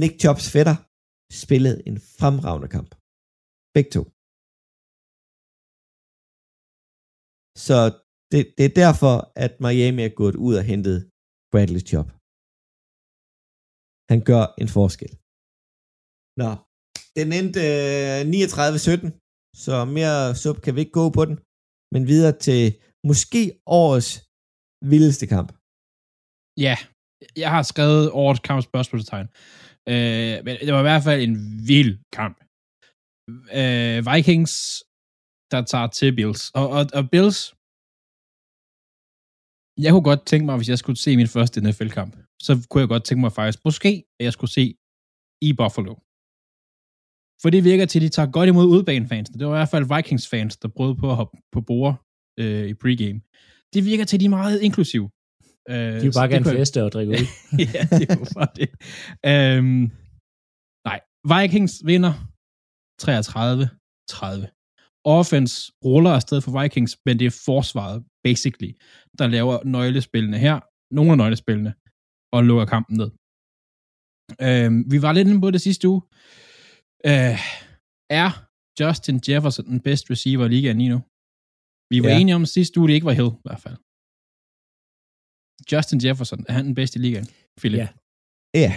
Nick 0.00 0.14
Chops 0.22 0.46
fætter 0.54 0.76
spillede 1.42 1.78
en 1.88 1.96
fremragende 2.20 2.68
kamp. 2.76 2.90
Begge 3.74 3.90
to. 3.96 4.02
Så 7.66 7.78
det, 8.32 8.40
det 8.58 8.64
er 8.70 8.74
derfor, 8.84 9.14
at 9.44 9.52
Miami 9.64 10.02
er 10.08 10.14
gået 10.20 10.36
ud 10.46 10.54
og 10.60 10.64
hentet 10.70 10.96
Bradley 11.52 11.82
Chop. 11.90 12.08
Han 14.12 14.20
gør 14.30 14.44
en 14.62 14.70
forskel. 14.78 15.12
Nå, 16.40 16.50
den 17.18 17.28
endte 17.38 17.62
øh, 17.78 18.20
39-17, 18.32 19.08
så 19.64 19.76
mere 19.96 20.16
sub 20.42 20.56
kan 20.64 20.72
vi 20.74 20.80
ikke 20.84 20.98
gå 21.00 21.06
på 21.18 21.22
den, 21.28 21.36
men 21.92 22.02
videre 22.12 22.34
til 22.46 22.62
måske 23.10 23.40
årets 23.82 24.10
vildeste 24.92 25.26
kamp. 25.34 25.50
Ja, 26.66 26.76
jeg 27.42 27.50
har 27.54 27.62
skrevet 27.72 28.04
årets 28.22 28.42
kamp 28.48 28.60
spørgsmålstegn. 28.70 29.28
Øh, 29.88 30.34
men 30.44 30.52
det 30.66 30.72
var 30.74 30.82
i 30.84 30.88
hvert 30.90 31.06
fald 31.08 31.20
en 31.22 31.36
vild 31.70 31.92
kamp. 32.18 32.36
Øh, 33.60 33.98
Vikings, 34.10 34.52
der 35.52 35.60
tager 35.72 35.88
til 35.98 36.10
Bills. 36.18 36.42
Og, 36.60 36.66
og, 36.76 36.82
og 36.98 37.04
Bills, 37.12 37.40
jeg 39.84 39.90
kunne 39.92 40.08
godt 40.10 40.22
tænke 40.30 40.46
mig, 40.46 40.56
hvis 40.56 40.72
jeg 40.72 40.78
skulle 40.82 41.00
se 41.04 41.16
min 41.16 41.32
første 41.36 41.60
NFL-kamp, 41.64 42.12
så 42.46 42.52
kunne 42.68 42.80
jeg 42.80 42.88
godt 42.94 43.04
tænke 43.04 43.20
mig 43.20 43.32
faktisk, 43.32 43.58
måske, 43.68 43.92
at 44.18 44.24
jeg 44.26 44.32
skulle 44.32 44.54
se 44.58 44.64
i 45.48 45.50
Buffalo. 45.60 45.94
For 47.42 47.50
det 47.50 47.64
virker 47.70 47.86
til, 47.86 47.98
at 47.98 48.02
de 48.06 48.08
tager 48.16 48.30
godt 48.36 48.48
imod 48.48 48.66
udbanefansene. 48.76 49.38
Det 49.38 49.46
var 49.46 49.54
i 49.54 49.58
hvert 49.58 49.74
fald 49.74 49.90
Vikings-fans, 49.94 50.56
der 50.62 50.68
prøvede 50.76 50.96
på 51.02 51.10
at 51.10 51.16
hoppe 51.16 51.36
på 51.54 51.60
bord 51.60 51.94
øh, 52.40 52.66
i 52.72 52.74
pregame. 52.74 53.20
Det 53.74 53.80
virker 53.90 54.04
til, 54.04 54.16
at 54.16 54.20
de 54.20 54.30
er 54.30 54.38
meget 54.40 54.56
inklusive. 54.68 55.10
Øh, 55.70 55.76
De 55.76 56.04
vil 56.06 56.12
bare 56.20 56.28
gerne 56.28 56.44
feste 56.44 56.84
og 56.84 56.92
drikke 56.92 57.10
ud. 57.12 57.26
ja, 57.74 57.82
det 57.98 58.08
var 58.08 58.30
bare 58.38 58.52
det. 58.60 58.68
Øhm, 59.32 59.84
nej, 60.88 60.98
Vikings 61.32 61.74
vinder 61.90 62.14
33-30. 63.02 63.04
Offense 65.04 65.72
ruller 65.84 66.10
afsted 66.10 66.40
for 66.40 66.52
Vikings, 66.62 66.92
men 67.06 67.18
det 67.18 67.26
er 67.26 67.40
forsvaret, 67.44 68.04
basically, 68.24 68.72
der 69.18 69.26
laver 69.26 69.64
nøglespillene 69.64 70.38
her, 70.38 70.60
nogle 70.94 71.10
af 71.10 71.18
nøglespillene, 71.18 71.72
og 72.34 72.44
lukker 72.44 72.66
kampen 72.74 72.96
ned. 72.96 73.10
Øhm, 74.46 74.78
vi 74.92 75.02
var 75.02 75.12
lidt 75.12 75.28
inde 75.28 75.40
på 75.40 75.50
det 75.50 75.60
sidste 75.60 75.88
uge. 75.88 76.02
Øh, 77.10 77.38
er 78.22 78.30
Justin 78.80 79.20
Jefferson 79.28 79.66
den 79.66 79.80
bedste 79.80 80.10
receiver 80.12 80.44
i 80.46 80.48
ligaen 80.48 80.78
lige 80.78 80.92
nu? 80.94 81.00
Vi 81.92 82.02
var 82.02 82.08
ja. 82.08 82.18
enige 82.20 82.34
om 82.34 82.46
sidste 82.46 82.80
uge, 82.80 82.88
det 82.88 82.94
ikke 82.94 83.10
var 83.10 83.18
Hill, 83.20 83.32
i 83.40 83.44
hvert 83.46 83.62
fald. 83.64 83.76
Justin 85.72 86.00
Jefferson, 86.04 86.44
er 86.48 86.52
han 86.52 86.64
den 86.66 86.74
bedste 86.74 86.98
i 86.98 87.02
ligaen, 87.02 87.26
Philip? 87.60 87.78
Ja. 87.78 87.88
Ja, 88.54 88.72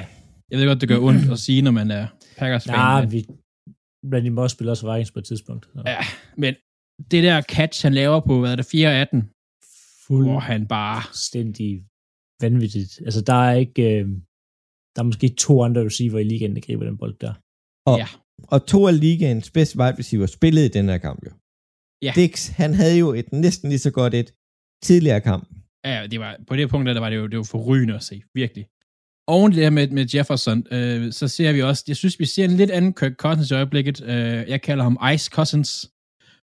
Jeg 0.51 0.59
ved 0.59 0.65
godt, 0.67 0.81
det 0.81 0.89
gør 0.89 0.99
ondt 1.09 1.31
at 1.31 1.39
sige, 1.39 1.61
når 1.61 1.71
man 1.71 1.91
er 1.91 2.05
Packers-fan. 2.37 2.75
Nej, 2.75 3.01
men, 3.01 3.11
vi, 3.11 3.19
Randy 4.13 4.27
Moss 4.37 4.53
spiller 4.53 4.71
også 4.71 4.85
Vikings 4.91 5.11
på 5.11 5.19
et 5.19 5.25
tidspunkt. 5.25 5.63
Så. 5.73 5.83
ja, 5.85 6.01
men 6.37 6.53
det 7.11 7.23
der 7.27 7.41
catch, 7.41 7.77
han 7.85 7.93
laver 7.93 8.19
på, 8.29 8.33
hvad 8.39 8.51
er 8.51 8.55
det, 8.61 8.65
4-18, 8.65 9.17
Fuld 10.07 10.25
hvor 10.29 10.39
han 10.39 10.61
bare... 10.67 11.01
fuldstændig 11.03 11.69
vanvittigt. 12.41 12.91
Altså, 13.07 13.21
der 13.29 13.39
er 13.49 13.53
ikke... 13.65 13.81
Øh, 13.99 14.05
der 14.95 14.99
er 15.01 15.07
måske 15.11 15.27
to 15.45 15.53
andre 15.67 15.85
receiver 15.89 16.19
i 16.19 16.23
ligaen, 16.31 16.55
der 16.55 16.61
griber 16.67 16.85
den 16.89 16.97
bold 16.97 17.15
der. 17.25 17.33
Og, 17.89 17.97
Ja. 18.01 18.07
og 18.53 18.59
to 18.73 18.79
af 18.87 18.95
ligaens 19.05 19.47
bedste 19.57 19.73
wide 19.79 19.97
receiver 20.01 20.25
spillede 20.37 20.65
i 20.69 20.69
den 20.77 20.85
her 20.91 20.97
kamp 21.07 21.19
jo. 21.27 21.31
Ja. 22.07 22.11
Dix, 22.21 22.31
han 22.61 22.71
havde 22.79 22.97
jo 23.03 23.07
et 23.19 23.27
næsten 23.45 23.69
lige 23.69 23.79
så 23.87 23.91
godt 23.99 24.13
et 24.21 24.29
tidligere 24.87 25.21
kamp. 25.29 25.43
Ja, 25.85 26.07
det 26.11 26.19
var, 26.19 26.37
på 26.47 26.55
det 26.55 26.69
punkt, 26.69 26.85
der 26.87 26.99
var 26.99 27.09
det 27.09 27.17
jo, 27.17 27.27
det 27.27 27.37
var 27.37 27.43
forrygende 27.51 27.95
at 27.95 28.03
se, 28.03 28.21
virkelig. 28.33 28.65
Oven 29.27 29.51
det 29.51 29.63
her 29.63 29.69
med, 29.69 29.87
med 29.87 30.15
Jefferson, 30.15 30.63
øh, 30.71 31.11
så 31.11 31.27
ser 31.27 31.53
vi 31.53 31.61
også, 31.61 31.83
jeg 31.87 31.95
synes, 31.95 32.19
vi 32.19 32.25
ser 32.25 32.45
en 32.45 32.51
lidt 32.51 32.71
anden 32.71 32.93
Kirk 32.93 33.15
Cousins 33.15 33.51
i 33.51 33.53
øjeblikket. 33.53 34.03
Øh, 34.03 34.49
jeg 34.49 34.61
kalder 34.61 34.83
ham 34.83 34.99
Ice 35.13 35.29
Cousins, 35.31 35.91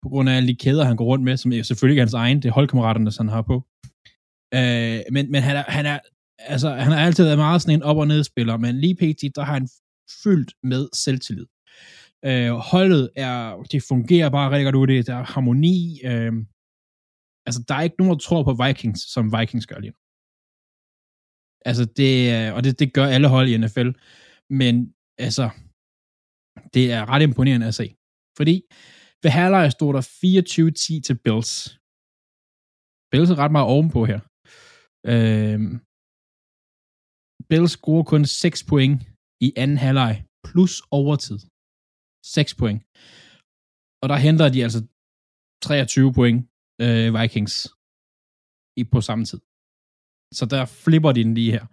på 0.03 0.09
grund 0.09 0.29
af 0.29 0.35
alle 0.35 0.47
de 0.47 0.55
kæder, 0.55 0.83
han 0.83 0.95
går 0.95 1.05
rundt 1.05 1.23
med, 1.23 1.37
som 1.37 1.53
er 1.53 1.63
selvfølgelig 1.63 2.01
hans 2.01 2.13
egen, 2.13 2.41
det 2.41 2.49
er 2.49 2.53
holdkammeraterne, 2.53 3.11
han 3.17 3.29
har 3.29 3.41
på. 3.41 3.55
Øh, 4.53 4.99
men, 5.11 5.31
men 5.31 5.43
han 5.43 5.55
er, 5.55 5.63
han 5.67 5.85
er, 5.85 5.99
altså, 6.39 6.69
han 6.69 6.91
har 6.91 6.99
altid 7.05 7.23
været 7.23 7.37
meget 7.37 7.61
sådan 7.61 7.75
en 7.75 7.83
op- 7.83 7.97
og 7.97 8.07
nedspiller, 8.07 8.57
men 8.57 8.79
lige 8.79 8.95
pt, 8.95 9.35
der 9.35 9.43
har 9.43 9.53
han 9.53 9.67
fyldt 10.23 10.53
med 10.63 10.89
selvtillid. 10.93 11.45
Øh, 12.25 12.51
holdet 12.51 13.09
er, 13.15 13.63
det 13.71 13.83
fungerer 13.83 14.29
bare 14.29 14.51
rigtig 14.51 14.65
godt 14.65 14.75
ud, 14.75 14.87
det 14.87 15.07
der 15.07 15.15
er 15.15 15.23
harmoni, 15.23 15.99
øh, 16.05 16.33
altså, 17.47 17.59
der 17.67 17.75
er 17.75 17.83
ikke 17.87 17.99
nogen, 17.99 18.13
der 18.13 18.19
tror 18.27 18.43
på 18.43 18.53
Vikings, 18.63 19.01
som 19.13 19.25
Vikings 19.35 19.67
gør 19.71 19.79
lige 19.79 19.93
nu. 19.95 19.99
Altså, 21.69 21.83
det, 21.99 22.13
øh, 22.35 22.49
og 22.55 22.59
det, 22.63 22.79
det 22.81 22.89
gør 22.97 23.07
alle 23.15 23.27
hold 23.35 23.47
i 23.49 23.57
NFL. 23.63 23.89
Men, 24.61 24.75
altså, 25.27 25.45
det 26.75 26.85
er 26.97 27.09
ret 27.11 27.23
imponerende 27.27 27.67
at 27.71 27.77
se. 27.81 27.87
Fordi 28.37 28.55
ved 29.23 29.31
halvleg 29.39 29.71
stod 29.71 29.91
der 29.93 30.03
24-10 30.21 31.01
til 31.07 31.17
Bills. 31.25 31.51
Bills 33.11 33.31
er 33.33 33.39
ret 33.43 33.55
meget 33.55 33.71
ovenpå 33.73 33.99
her. 34.11 34.19
Øhm, 35.11 35.73
Bills 37.49 37.73
scorer 37.77 38.05
kun 38.11 38.23
6 38.25 38.63
point 38.69 38.95
i 39.45 39.49
anden 39.61 39.79
halvleg, 39.85 40.13
plus 40.47 40.75
overtid. 40.99 41.39
6 42.35 42.55
point. 42.61 42.79
Og 44.01 44.07
der 44.11 44.17
henter 44.25 44.47
de 44.55 44.63
altså 44.67 44.81
23 45.61 46.13
point 46.19 46.39
øh, 46.83 47.07
Vikings 47.15 47.55
i, 48.79 48.83
på 48.93 48.99
samme 49.07 49.25
tid. 49.29 49.39
Så 50.37 50.43
der 50.53 50.61
flipper 50.83 51.11
de 51.11 51.23
den 51.23 51.33
lige 51.39 51.51
her. 51.55 51.65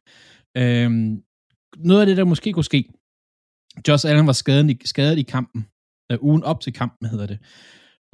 Øhm, 0.60 1.10
noget 1.88 2.00
af 2.00 2.06
det, 2.06 2.16
der 2.16 2.32
måske 2.32 2.52
kunne 2.52 2.70
ske, 2.72 2.80
Josh 3.86 4.04
Allen 4.08 4.26
var 4.26 4.38
skadet 4.42 4.70
i, 4.70 4.76
skadet 4.92 5.18
i 5.18 5.26
kampen, 5.36 5.60
øh, 6.10 6.18
ugen 6.28 6.42
op 6.50 6.60
til 6.60 6.72
kampen 6.80 7.08
hedder 7.12 7.28
det, 7.32 7.38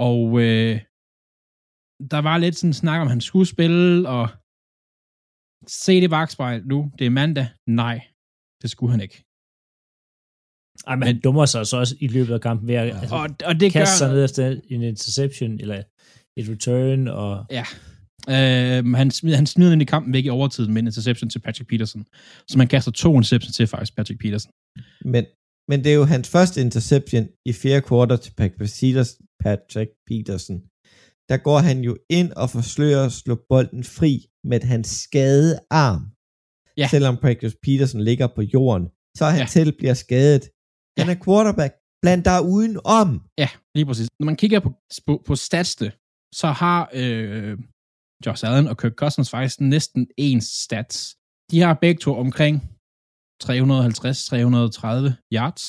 og 0.08 0.20
øh, 0.44 0.74
der 2.12 2.20
var 2.28 2.36
lidt 2.38 2.56
sådan 2.56 2.80
snak 2.82 2.98
om, 3.00 3.06
at 3.08 3.14
han 3.16 3.20
skulle 3.28 3.48
spille, 3.54 4.08
og 4.16 4.24
se 5.66 6.00
det 6.00 6.10
bagspejl 6.10 6.66
nu, 6.72 6.78
det 6.98 7.04
er 7.06 7.10
mandag, 7.20 7.48
nej, 7.82 7.96
det 8.62 8.70
skulle 8.70 8.92
han 8.94 9.00
ikke. 9.06 9.18
Ej, 10.88 10.94
men 10.96 11.06
han 11.10 11.20
dummer 11.24 11.46
sig 11.46 11.66
så 11.66 11.76
også 11.82 11.94
i 12.00 12.08
løbet 12.16 12.34
af 12.34 12.40
kampen 12.40 12.68
ved 12.68 12.74
at 12.74 12.86
altså, 12.96 13.14
Og, 13.14 13.28
og 13.48 13.54
det 13.60 13.68
gør, 13.72 13.80
kaste 13.80 13.98
sig 13.98 14.08
ned 14.12 14.24
efter 14.24 14.42
en 14.74 14.82
interception, 14.92 15.60
eller 15.62 15.76
et 16.36 16.48
return, 16.48 17.08
og 17.08 17.46
Ja. 17.50 17.64
Øh, 18.28 18.84
han, 19.00 19.10
smider, 19.10 19.36
han 19.36 19.46
smider 19.46 19.72
ind 19.72 19.82
i 19.82 19.84
kampen 19.84 20.12
væk 20.12 20.24
i 20.24 20.28
overtiden 20.28 20.72
med 20.72 20.82
en 20.82 20.86
interception 20.88 21.30
til 21.30 21.38
Patrick 21.38 21.68
Peterson. 21.70 22.06
Så 22.48 22.58
man 22.58 22.68
kaster 22.68 22.92
to 22.92 23.10
interceptions 23.16 23.56
til 23.56 23.66
faktisk 23.66 23.96
Patrick 23.96 24.20
Peterson. 24.20 24.52
Men, 25.04 25.24
men 25.68 25.84
det 25.84 25.90
er 25.92 25.94
jo 25.96 26.04
hans 26.04 26.28
første 26.28 26.60
interception 26.60 27.28
i 27.46 27.52
fjerde 27.52 27.82
kvartal 27.82 28.18
til 28.18 28.32
Patrick 28.38 28.72
Peters- 28.80 29.18
Patrick 29.44 29.90
Peterson. 30.08 30.58
Der 31.28 31.36
går 31.36 31.58
han 31.58 31.78
jo 31.80 31.96
ind 32.10 32.32
og 32.32 32.50
forsøger 32.50 33.04
at 33.04 33.12
slå 33.12 33.34
bolden 33.48 33.84
fri 33.84 34.26
med 34.44 34.60
hans 34.60 34.88
skadede 34.88 35.58
arm. 35.70 36.02
Ja. 36.76 36.88
Selvom 36.88 37.16
Patrick 37.16 37.54
Peterson 37.62 38.00
ligger 38.00 38.26
på 38.26 38.42
jorden, 38.42 38.88
så 39.16 39.24
han 39.24 39.40
Ja. 39.40 39.46
selv 39.46 39.72
bliver 39.78 39.94
skadet. 39.94 40.42
Han 40.98 41.06
Ja. 41.08 41.14
er 41.14 41.24
quarterback. 41.24 41.74
bland 42.02 42.24
dig 42.24 42.42
uden 42.54 42.78
om. 42.84 43.08
Ja, 43.38 43.48
lige 43.74 43.86
præcis. 43.86 44.08
Når 44.20 44.24
man 44.24 44.36
kigger 44.36 44.60
på, 44.60 44.70
på, 45.06 45.22
på 45.26 45.36
statsene, 45.36 45.92
så 46.40 46.48
har 46.62 46.80
øh, 47.00 47.58
Josh 48.26 48.42
Allen 48.46 48.66
og 48.70 48.76
Kirk 48.80 48.94
Cousins 49.02 49.30
faktisk 49.30 49.60
næsten 49.60 50.02
ens 50.16 50.48
stats. 50.64 51.16
De 51.50 51.60
har 51.60 51.74
begge 51.84 52.00
to 52.04 52.10
omkring 52.24 52.54
350-330 53.44 53.48
yards. 55.36 55.64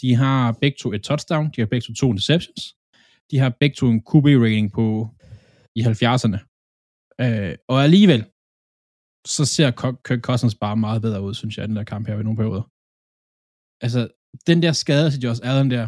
De 0.00 0.08
har 0.22 0.52
begge 0.62 0.76
to 0.80 0.92
et 0.92 1.02
touchdown. 1.02 1.50
De 1.52 1.60
har 1.60 1.68
begge 1.72 1.84
to 1.86 1.92
to 2.00 2.06
interceptions. 2.10 2.60
De 3.30 3.36
har 3.42 3.50
begge 3.60 3.74
to 3.76 3.86
en 3.94 4.02
QB-rating 4.10 4.68
på 4.78 4.86
i 5.78 5.80
70'erne. 5.88 6.38
Øh, 7.24 7.54
og 7.72 7.78
alligevel, 7.86 8.22
så 9.34 9.42
ser 9.54 9.68
Kirk 10.06 10.22
Cousins 10.28 10.56
bare 10.64 10.76
meget 10.76 11.02
bedre 11.02 11.22
ud, 11.26 11.34
synes 11.34 11.54
jeg, 11.56 11.68
den 11.68 11.76
der 11.76 11.84
kamp 11.84 12.06
her 12.06 12.20
i 12.20 12.22
nogle 12.22 12.40
perioder. 12.40 12.66
Altså, 13.84 14.00
den 14.48 14.58
der 14.62 14.72
skade 14.72 15.10
til 15.10 15.20
Josh 15.24 15.40
Allen 15.48 15.70
der, 15.74 15.84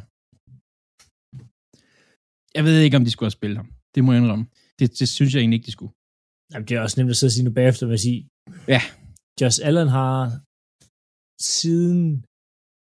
jeg 2.57 2.65
ved 2.65 2.77
ikke, 2.81 2.97
om 2.97 3.05
de 3.05 3.11
skulle 3.11 3.27
have 3.27 3.39
spillet 3.41 3.59
ham. 3.61 3.76
Det 3.97 4.05
må 4.05 4.13
jeg 4.13 4.21
indrømme. 4.23 4.47
Det, 4.79 4.89
det 4.99 5.09
synes 5.17 5.31
jeg 5.33 5.41
egentlig 5.41 5.59
ikke, 5.59 5.67
de 5.71 5.77
skulle. 5.77 5.93
Jamen, 6.53 6.67
det 6.69 6.75
er 6.77 6.81
også 6.87 6.97
nemt 6.99 7.11
at 7.15 7.17
sidde 7.17 7.31
og 7.31 7.37
sige 7.37 7.47
nu 7.49 7.53
bagefter, 7.61 7.85
at 7.97 8.01
sige, 8.07 8.21
ja. 8.75 8.81
Josh 9.41 9.59
Allen 9.69 9.89
har 9.99 10.17
siden 11.61 12.25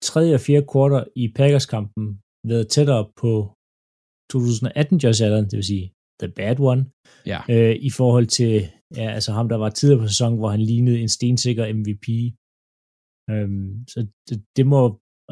3. 0.04 0.34
og 0.38 0.42
4. 0.50 0.62
kvartal 0.72 1.06
i 1.24 1.26
Packers-kampen 1.38 2.06
været 2.52 2.68
tættere 2.76 3.04
på 3.22 3.32
2018 4.32 4.98
Josh 5.04 5.24
Allen, 5.26 5.46
det 5.50 5.58
vil 5.60 5.72
sige 5.74 5.88
the 6.22 6.30
bad 6.40 6.58
one, 6.72 6.82
ja. 7.32 7.40
øh, 7.54 7.76
i 7.90 7.90
forhold 8.00 8.28
til 8.40 8.54
ja, 9.00 9.08
altså 9.18 9.32
ham, 9.38 9.50
der 9.50 9.58
var 9.64 9.70
tidligere 9.70 10.02
på 10.02 10.08
sæsonen, 10.08 10.38
hvor 10.40 10.50
han 10.56 10.62
lignede 10.72 11.00
en 11.02 11.10
stensikker 11.18 11.74
MVP. 11.80 12.08
Øhm, 13.32 13.88
så 13.92 14.00
det, 14.28 14.38
det 14.58 14.66
må, 14.68 14.80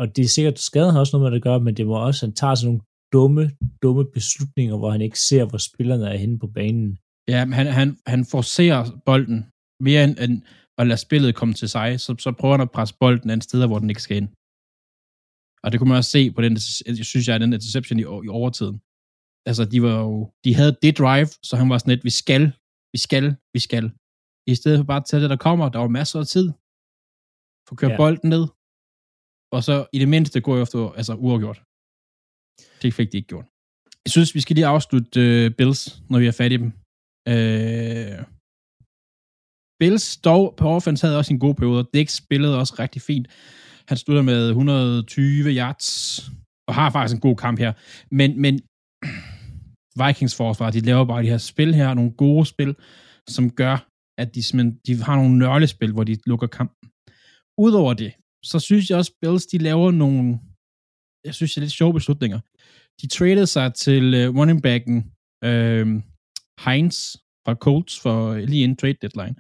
og 0.02 0.06
det 0.16 0.24
er 0.24 0.34
sikkert, 0.36 0.60
skaden 0.60 0.92
har 0.94 1.00
også 1.00 1.14
noget 1.14 1.26
med 1.26 1.32
det 1.32 1.42
at 1.42 1.48
gøre, 1.50 1.60
men 1.60 1.78
det 1.78 1.86
må 1.88 1.96
også, 2.08 2.26
han 2.26 2.36
tager 2.36 2.56
sådan 2.56 2.68
nogle 2.70 2.82
dumme, 3.14 3.44
dumme 3.84 4.06
beslutninger, 4.18 4.78
hvor 4.78 4.92
han 4.92 5.02
ikke 5.02 5.20
ser, 5.20 5.46
hvor 5.46 5.58
spillerne 5.58 6.06
er 6.14 6.18
henne 6.18 6.40
på 6.40 6.48
banen. 6.48 6.98
Ja, 7.28 7.40
han, 7.60 7.68
han, 7.80 7.90
han 8.14 8.22
forcerer 8.36 8.82
bolden 9.06 9.40
mere 9.88 10.04
end, 10.04 10.16
end 10.26 10.36
at 10.80 10.88
lade 10.88 11.02
spillet 11.08 11.36
komme 11.36 11.54
til 11.54 11.70
sig, 11.70 12.00
så, 12.00 12.16
så 12.20 12.32
prøver 12.40 12.56
han 12.58 12.68
at 12.68 12.72
presse 12.72 12.96
bolden 13.00 13.30
an 13.30 13.42
steder, 13.42 13.68
hvor 13.68 13.80
den 13.80 13.90
ikke 13.90 14.06
skal 14.08 14.18
ind. 14.18 14.30
Og 15.64 15.68
det 15.70 15.78
kunne 15.78 15.92
man 15.92 15.98
også 16.02 16.12
se 16.18 16.32
på 16.36 16.42
den, 16.46 16.54
jeg 17.00 17.06
synes 17.12 17.28
jeg, 17.28 17.40
den 17.40 17.54
interception 17.54 18.00
i, 18.00 18.06
i 18.28 18.30
overtiden. 18.40 18.78
Altså, 19.50 19.64
de 19.74 19.80
var 19.86 19.96
jo, 20.06 20.14
de 20.46 20.56
havde 20.60 20.78
det 20.84 20.98
drive, 21.02 21.30
så 21.48 21.54
han 21.60 21.70
var 21.70 21.78
sådan 21.78 21.94
lidt, 21.94 22.08
vi 22.10 22.16
skal, 22.22 22.44
vi 22.94 23.00
skal, 23.06 23.26
vi 23.56 23.60
skal. 23.68 23.86
I 24.52 24.56
stedet 24.60 24.78
for 24.80 24.88
bare 24.92 25.02
at 25.04 25.08
tage 25.10 25.22
det, 25.24 25.30
der 25.30 25.46
kommer, 25.48 25.70
der 25.70 25.80
var 25.80 25.98
masser 26.00 26.20
af 26.20 26.28
tid. 26.36 26.48
Få 27.68 27.74
kørt 27.82 27.92
ja. 27.92 27.98
bolden 28.04 28.30
ned. 28.36 28.46
Og 29.56 29.62
så 29.68 29.76
i 29.96 29.98
det 30.04 30.10
mindste 30.16 30.42
gå 30.48 30.54
efter, 30.64 30.80
altså 31.00 31.14
uafgjort. 31.26 31.60
Det 32.82 32.94
fik 32.94 33.12
de 33.12 33.18
ikke 33.18 33.28
gjort. 33.28 33.46
Jeg 34.06 34.12
synes, 34.12 34.36
vi 34.36 34.42
skal 34.42 34.56
lige 34.56 34.66
afslutte 34.66 35.46
uh, 35.46 35.52
Bills, 35.58 36.02
når 36.10 36.20
vi 36.20 36.28
er 36.28 36.32
fat 36.32 36.52
i 36.52 36.58
dem. 36.58 36.72
Uh, 37.30 38.26
Bills 39.80 40.18
dog 40.18 40.54
på 40.58 40.70
offense 40.70 41.06
havde 41.06 41.18
også 41.18 41.34
en 41.34 41.40
god 41.40 41.56
periode. 41.56 41.90
Dix 41.94 42.12
spillede 42.12 42.60
også 42.60 42.76
rigtig 42.80 43.02
fint. 43.02 43.28
Han 43.88 43.98
slutter 43.98 44.24
med 44.24 44.50
120 44.50 45.50
yards, 45.58 46.22
og 46.68 46.76
har 46.76 46.90
faktisk 46.90 47.16
en 47.16 47.22
god 47.22 47.36
kamp 47.36 47.60
her. 47.60 47.74
Men, 48.12 48.42
men 48.42 48.62
Vikings 50.06 50.36
forsvar, 50.36 50.72
de 50.72 50.80
laver 50.80 51.06
bare 51.06 51.24
de 51.24 51.30
her 51.30 51.38
spil 51.38 51.76
her, 51.76 51.94
nogle 51.94 52.12
gode 52.12 52.46
spil, 52.46 52.76
som 53.30 53.52
gør, 53.52 53.88
at 54.22 54.36
de, 54.36 54.42
de 54.88 55.04
har 55.04 55.16
nogle 55.16 55.38
nørlespil, 55.38 55.92
hvor 55.92 56.04
de 56.04 56.18
lukker 56.26 56.48
kampen. 56.48 56.90
Udover 57.58 57.94
det, 57.94 58.14
så 58.46 58.60
synes 58.60 58.90
jeg 58.90 58.98
også, 58.98 59.14
Bills, 59.22 59.46
de 59.46 59.58
laver 59.58 59.92
nogle, 59.92 60.40
jeg 61.26 61.34
synes, 61.36 61.52
det 61.54 61.58
er 61.58 61.62
lidt 61.62 61.80
sjove 61.80 61.94
beslutninger. 61.94 62.40
De 63.02 63.08
traded 63.08 63.46
sig 63.46 63.74
til 63.74 64.06
uh, 64.20 64.36
running 64.38 64.62
backen 64.62 64.98
uh, 65.46 65.88
Heinz 66.66 67.16
fra 67.46 67.54
Colts 67.54 68.00
for 68.00 68.36
lige 68.36 68.64
en 68.64 68.76
trade 68.76 68.98
deadline. 69.02 69.36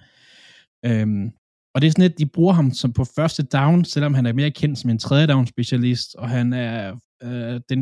Um, 0.90 1.34
og 1.74 1.82
det 1.82 1.88
er 1.88 1.92
sådan 1.92 2.08
lidt, 2.08 2.20
de 2.20 2.26
bruger 2.26 2.54
ham 2.54 2.72
som 2.72 2.94
på 2.94 3.04
første 3.04 3.44
down, 3.44 3.86
selvom 3.86 4.14
han 4.14 4.26
er 4.26 4.34
mere 4.34 4.52
kendt 4.52 4.80
som 4.80 4.90
en 4.90 5.00
tredje 5.00 5.28
down 5.28 5.48
specialist, 5.48 6.16
og 6.16 6.30
han 6.30 6.54
er 6.54 6.92
uh, 7.26 7.56
den, 7.70 7.80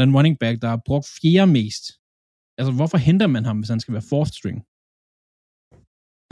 den 0.00 0.14
running 0.16 0.38
back, 0.38 0.62
der 0.62 0.68
har 0.68 0.82
brugt 0.86 1.06
fjerde 1.20 1.52
mest. 1.52 1.84
Altså, 2.58 2.72
hvorfor 2.72 2.98
henter 2.98 3.26
man 3.26 3.44
ham, 3.44 3.58
hvis 3.58 3.68
han 3.68 3.80
skal 3.80 3.94
være 3.94 4.10
fourth 4.12 4.32
string? 4.38 4.58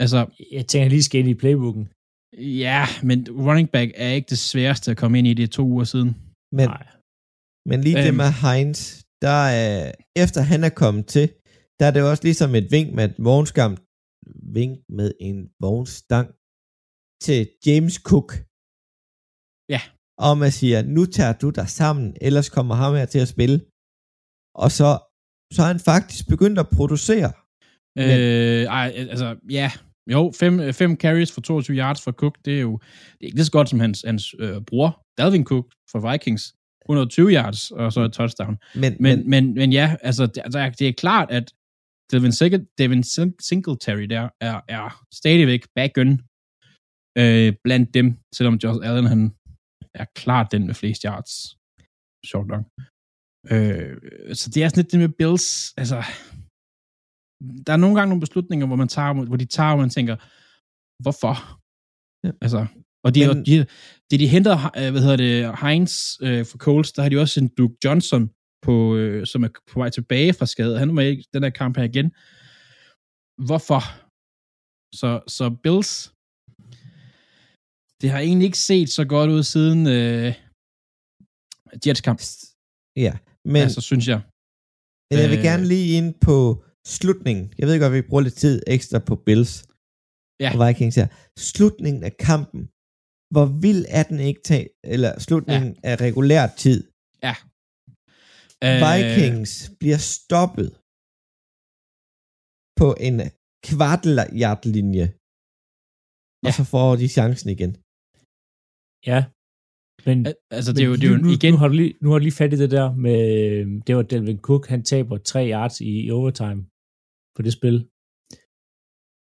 Altså, 0.03 0.19
jeg 0.51 0.67
tænker 0.67 0.89
lige 0.89 1.03
skal 1.03 1.19
ind 1.19 1.29
i 1.29 1.41
playbooken. 1.41 1.85
Ja, 2.63 2.85
men 3.03 3.19
running 3.47 3.69
back 3.69 3.91
er 3.95 4.11
ikke 4.17 4.29
det 4.29 4.39
sværeste 4.39 4.91
at 4.91 4.97
komme 4.97 5.17
ind 5.19 5.27
i 5.27 5.33
det 5.33 5.51
to 5.51 5.63
uger 5.63 5.83
siden. 5.83 6.30
Men, 6.57 6.67
Nej. 6.69 6.85
men 7.69 7.77
lige 7.85 7.97
øhm, 7.97 8.05
det 8.05 8.13
med 8.21 8.31
Heinz, 8.43 8.77
der 9.25 9.41
er, 9.61 9.91
efter 10.23 10.41
han 10.51 10.61
er 10.69 10.73
kommet 10.81 11.05
til, 11.15 11.25
der 11.77 11.85
er 11.87 11.93
det 11.95 12.01
også 12.11 12.23
ligesom 12.29 12.49
et 12.59 12.67
vink 12.75 12.89
med 12.97 13.05
et 13.09 13.15
vognskam, 13.27 13.73
vink 14.57 14.73
med 14.97 15.09
en 15.27 15.37
vognstang 15.65 16.27
til 17.25 17.39
James 17.65 17.95
Cook. 18.09 18.29
Ja. 19.75 19.81
Og 20.27 20.33
man 20.43 20.51
siger, 20.59 20.77
nu 20.95 21.03
tager 21.17 21.35
du 21.43 21.49
dig 21.59 21.67
sammen, 21.79 22.05
ellers 22.27 22.49
kommer 22.57 22.75
ham 22.81 22.93
her 22.99 23.07
til 23.13 23.21
at 23.25 23.33
spille. 23.35 23.57
Og 24.63 24.69
så, 24.77 24.89
så 25.53 25.59
er 25.65 25.69
han 25.73 25.83
faktisk 25.91 26.21
begyndt 26.33 26.59
at 26.63 26.71
producere. 26.77 27.31
Øh, 27.99 28.07
men, 28.09 28.19
ej, 28.79 28.87
altså, 29.13 29.27
ja, 29.59 29.69
jo, 30.11 30.31
fem, 30.39 30.73
fem 30.73 30.95
carries 30.95 31.31
for 31.31 31.41
22 31.41 31.77
yards 31.77 32.03
for 32.03 32.11
Cook, 32.11 32.35
det 32.45 32.57
er 32.57 32.61
jo 32.61 32.79
det 33.11 33.21
er 33.21 33.25
ikke 33.25 33.37
lige 33.37 33.45
så 33.45 33.51
godt 33.51 33.69
som 33.69 33.79
hans, 33.79 34.03
hans 34.07 34.35
øh, 34.39 34.61
bror, 34.61 35.01
Dalvin 35.17 35.45
Cook 35.45 35.65
for 35.91 36.11
Vikings. 36.11 36.53
120 36.85 37.31
yards, 37.33 37.71
og 37.71 37.93
så 37.93 38.01
et 38.01 38.13
touchdown. 38.13 38.57
Men, 38.75 38.97
men, 38.99 39.29
men, 39.29 39.53
men, 39.53 39.73
ja, 39.73 39.95
altså, 40.01 40.25
det, 40.25 40.37
altså, 40.37 40.71
det 40.79 40.87
er 40.87 40.93
klart, 40.93 41.31
at 41.31 41.53
Devin, 42.11 42.31
Devin 42.77 43.03
Singletary 43.39 44.03
der 44.03 44.29
er, 44.41 44.61
er 44.67 45.03
stadigvæk 45.13 45.63
back-gun 45.75 46.11
øh, 47.17 47.53
blandt 47.63 47.93
dem, 47.93 48.17
selvom 48.35 48.55
Josh 48.63 48.89
Allen 48.89 49.05
han 49.05 49.35
er 49.93 50.05
klart 50.15 50.51
den 50.51 50.65
med 50.65 50.75
flest 50.75 51.01
yards. 51.03 51.31
Sjovt 52.25 52.47
nok. 52.47 52.63
Øh, 53.53 53.97
så 54.33 54.49
det 54.53 54.63
er 54.63 54.67
sådan 54.69 54.81
lidt 54.81 54.91
det 54.91 54.99
med 54.99 55.09
Bills, 55.19 55.73
altså, 55.77 56.03
der 57.65 57.73
er 57.73 57.77
nogle 57.77 57.95
gange 57.95 58.09
nogle 58.09 58.19
beslutninger, 58.19 58.67
hvor 58.67 58.75
man 58.75 58.87
tager, 58.87 59.13
hvor 59.13 59.37
de 59.37 59.45
tager, 59.45 59.71
og 59.71 59.77
man 59.77 59.89
tænker, 59.89 60.15
hvorfor? 61.03 61.35
Ja. 62.27 62.31
Altså, 62.41 62.65
og 63.03 63.15
de, 63.15 63.27
Men, 63.27 63.45
de, 63.45 63.65
de, 64.11 64.17
de 64.17 64.27
henter, 64.27 64.57
øh, 64.77 64.91
hvad 64.91 65.01
hedder 65.01 65.17
det, 65.25 65.59
Heinz 65.59 65.93
øh, 66.21 66.45
for 66.45 66.57
Coles, 66.57 66.91
der 66.91 67.01
har 67.01 67.09
de 67.09 67.19
også 67.19 67.39
en 67.39 67.49
Duke 67.57 67.75
Johnson, 67.85 68.29
på, 68.61 68.95
øh, 68.95 69.25
som 69.25 69.43
er 69.43 69.49
på 69.71 69.79
vej 69.79 69.89
tilbage 69.89 70.33
fra 70.33 70.45
skade. 70.45 70.79
Han 70.79 70.95
var 70.95 71.01
ikke 71.01 71.25
den 71.33 71.43
der 71.43 71.49
kamp 71.49 71.77
her 71.77 71.83
igen. 71.83 72.07
Hvorfor? 73.47 73.81
Så, 74.99 75.09
så 75.35 75.45
Bills, 75.63 75.91
det 78.01 78.09
har 78.09 78.19
egentlig 78.19 78.45
ikke 78.45 78.57
set 78.57 78.89
så 78.89 79.05
godt 79.05 79.29
ud 79.29 79.43
siden 79.43 79.79
øh, 79.87 80.33
Jets 81.85 82.01
kamp. 82.01 82.19
Ja, 83.05 83.13
men... 83.45 83.61
Altså, 83.61 83.81
synes 83.81 84.07
jeg. 84.07 84.21
Men 85.09 85.19
jeg 85.21 85.29
vil 85.29 85.37
øh, 85.37 85.47
gerne 85.49 85.65
lige 85.73 85.87
ind 85.97 86.09
på 86.27 86.37
slutningen. 86.87 87.53
Jeg 87.59 87.67
ved 87.67 87.79
godt, 87.79 87.93
at 87.93 87.97
vi 87.97 88.09
bruger 88.09 88.23
lidt 88.23 88.37
tid 88.43 88.63
ekstra 88.67 88.99
på 88.99 89.15
Bills 89.15 89.53
ja. 90.43 90.49
og 90.53 90.57
Vikings 90.67 90.95
her. 90.95 91.07
Slutningen 91.51 92.03
af 92.03 92.17
kampen. 92.17 92.61
Hvor 93.33 93.47
vild 93.65 93.85
er 93.99 94.03
den 94.03 94.19
ikke 94.29 94.41
tage, 94.49 94.69
eller 94.93 95.19
slutningen 95.19 95.71
ja. 95.73 95.89
af 95.89 95.95
regulær 96.05 96.47
tid? 96.63 96.79
Ja. 97.27 97.35
Vikings 98.83 99.51
øh... 99.63 99.75
bliver 99.81 100.01
stoppet 100.17 100.69
på 102.79 102.87
en 103.07 103.15
kvarteljardlinje. 103.67 105.07
Ja. 106.43 106.47
Og 106.47 106.51
så 106.57 106.63
får 106.73 106.89
de 107.01 107.07
chancen 107.17 107.49
igen. 107.55 107.71
Ja. 109.11 109.19
Men, 110.07 110.17
altså, 110.57 110.69
det 110.73 110.81
er 110.83 110.89
jo, 110.91 110.95
det 110.95 111.05
er 111.07 111.13
jo 111.15 111.21
nu, 111.25 111.29
igen... 111.37 111.53
Nu 111.53 111.59
har, 111.61 111.67
du 111.67 111.73
lige, 111.81 111.93
nu 112.01 112.09
har 112.09 112.17
du 112.17 112.23
lige 112.23 112.39
fat 112.41 112.53
i 112.53 112.57
det 112.63 112.71
der 112.77 112.87
med, 113.05 113.21
det 113.85 113.95
var 113.95 114.01
Delvin 114.01 114.39
Cook, 114.47 114.67
han 114.67 114.83
taber 114.83 115.17
3 115.17 115.49
yards 115.51 115.81
i, 115.81 115.91
i 116.05 116.11
overtime 116.11 116.61
på 117.41 117.45
det 117.47 117.55
spil. 117.59 117.77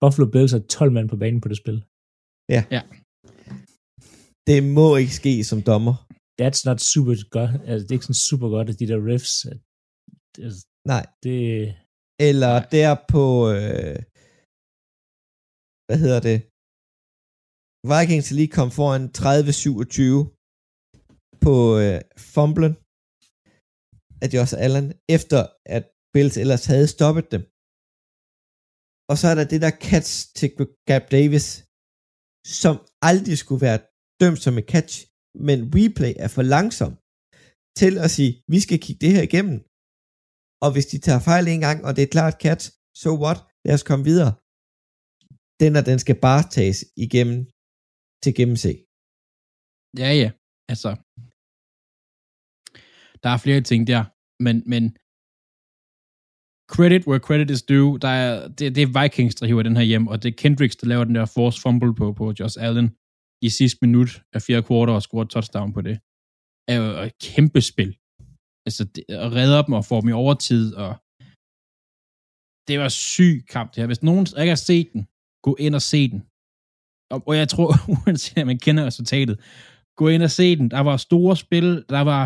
Buffalo 0.02 0.26
Bills 0.34 0.52
har 0.56 0.62
12 0.78 0.92
mand 0.96 1.08
på 1.12 1.16
banen 1.22 1.40
på 1.44 1.48
det 1.52 1.58
spil. 1.62 1.78
Ja. 2.54 2.62
ja. 2.76 2.82
Det 4.48 4.58
må 4.78 4.86
ikke 5.02 5.14
ske 5.20 5.34
som 5.50 5.60
dommer. 5.70 5.94
That's 6.40 6.62
not 6.68 6.80
super 6.92 7.14
godt. 7.36 7.52
Altså, 7.68 7.82
det 7.84 7.90
er 7.90 7.98
ikke 7.98 8.10
sådan 8.10 8.26
super 8.30 8.48
godt, 8.54 8.68
at 8.70 8.78
de 8.80 8.90
der 8.90 8.98
riffs... 9.10 9.34
Altså, 10.44 10.60
Nej. 10.92 11.04
Det... 11.24 11.38
Eller 12.28 12.52
Nej. 12.56 12.68
der 12.76 12.90
på... 13.14 13.24
Øh, 13.56 13.98
hvad 15.86 15.98
hedder 16.04 16.20
det? 16.28 16.38
Vikings 17.90 18.28
lige 18.38 18.54
kom 18.58 18.70
foran 18.78 19.04
30-27 19.18 20.34
på 21.44 21.54
øh, 21.84 21.98
fumblen 22.34 22.74
af 24.22 24.28
Josh 24.34 24.54
Allen, 24.64 24.86
efter 25.16 25.40
at 25.76 25.84
Bills 26.14 26.36
ellers 26.42 26.64
havde 26.72 26.88
stoppet 26.96 27.24
dem. 27.34 27.42
Og 29.10 29.14
så 29.20 29.26
er 29.32 29.36
der 29.38 29.46
det 29.52 29.60
der 29.66 29.74
catch 29.88 30.12
til 30.38 30.48
Gab 30.90 31.04
Davis, 31.16 31.46
som 32.62 32.74
aldrig 33.10 33.36
skulle 33.38 33.62
være 33.68 33.80
dømt 34.20 34.40
som 34.44 34.58
et 34.60 34.66
catch, 34.74 34.94
men 35.46 35.58
replay 35.76 36.12
er 36.24 36.30
for 36.36 36.44
langsom. 36.54 36.92
til 37.82 37.94
at 38.04 38.10
sige, 38.16 38.32
vi 38.54 38.58
skal 38.64 38.78
kigge 38.84 39.00
det 39.04 39.12
her 39.16 39.24
igennem. 39.30 39.56
Og 40.64 40.68
hvis 40.74 40.86
de 40.92 40.98
tager 41.06 41.22
fejl 41.30 41.44
en 41.48 41.62
gang, 41.66 41.78
og 41.86 41.90
det 41.96 42.02
er 42.02 42.14
klart 42.16 42.42
catch, 42.44 42.64
so 43.02 43.10
what, 43.22 43.38
lad 43.66 43.74
os 43.78 43.88
komme 43.88 44.04
videre. 44.10 44.32
Den 45.62 45.72
og 45.78 45.84
den 45.90 45.98
skal 46.04 46.16
bare 46.28 46.42
tages 46.56 46.80
igennem 47.04 47.38
til 48.22 48.32
gennemse. 48.38 48.72
Ja, 50.02 50.10
ja. 50.22 50.28
Altså, 50.72 50.90
der 53.22 53.30
er 53.34 53.40
flere 53.44 53.62
ting 53.70 53.80
der, 53.92 54.02
men, 54.44 54.56
men 54.72 54.82
credit 56.76 57.06
where 57.06 57.20
credit 57.20 57.50
is 57.50 57.62
due. 57.62 57.98
Der 57.98 58.08
er, 58.08 58.48
det, 58.48 58.74
det 58.74 58.82
er 58.82 59.02
Vikings, 59.02 59.34
der 59.34 59.46
hiver 59.46 59.62
den 59.62 59.76
her 59.76 59.82
hjem, 59.82 60.06
og 60.06 60.22
det 60.22 60.28
er 60.28 60.36
Kendricks, 60.36 60.76
der 60.76 60.86
laver 60.86 61.04
den 61.04 61.14
der 61.14 61.24
force 61.24 61.60
fumble 61.60 61.94
på, 61.94 62.12
på 62.12 62.32
Josh 62.40 62.56
Allen 62.66 62.88
i 63.42 63.48
sidste 63.48 63.78
minut 63.82 64.22
af 64.34 64.42
fjerde 64.42 64.62
kvartal 64.62 64.94
og 64.94 65.02
scorer 65.02 65.24
touchdown 65.24 65.72
på 65.72 65.80
det. 65.80 65.96
Er 66.70 66.76
jo 66.80 66.88
et 67.08 67.18
kæmpe 67.28 67.60
spil. 67.60 67.96
Altså, 68.66 68.84
det, 68.94 69.04
at 69.08 69.32
redder 69.32 69.62
dem 69.62 69.74
og 69.78 69.84
få 69.84 70.00
dem 70.00 70.08
i 70.08 70.12
overtid, 70.12 70.74
og 70.74 70.92
det 72.68 72.76
var 72.82 72.88
syg 72.88 73.44
kamp 73.54 73.68
det 73.70 73.80
her. 73.80 73.86
Hvis 73.86 74.02
nogen 74.02 74.26
ikke 74.42 74.56
har 74.56 74.64
set 74.70 74.88
den, 74.92 75.02
gå 75.46 75.56
ind 75.64 75.74
og 75.74 75.82
se 75.82 76.10
den. 76.12 76.20
Og, 77.12 77.18
og 77.28 77.36
jeg 77.36 77.48
tror, 77.48 77.68
uanset 77.96 78.38
at 78.38 78.46
man 78.46 78.58
kender 78.58 78.86
resultatet, 78.86 79.36
gå 79.96 80.08
ind 80.08 80.22
og 80.22 80.30
se 80.30 80.56
den. 80.56 80.70
Der 80.70 80.80
var 80.80 80.96
store 80.96 81.36
spil, 81.36 81.84
der 81.88 82.00
var 82.00 82.22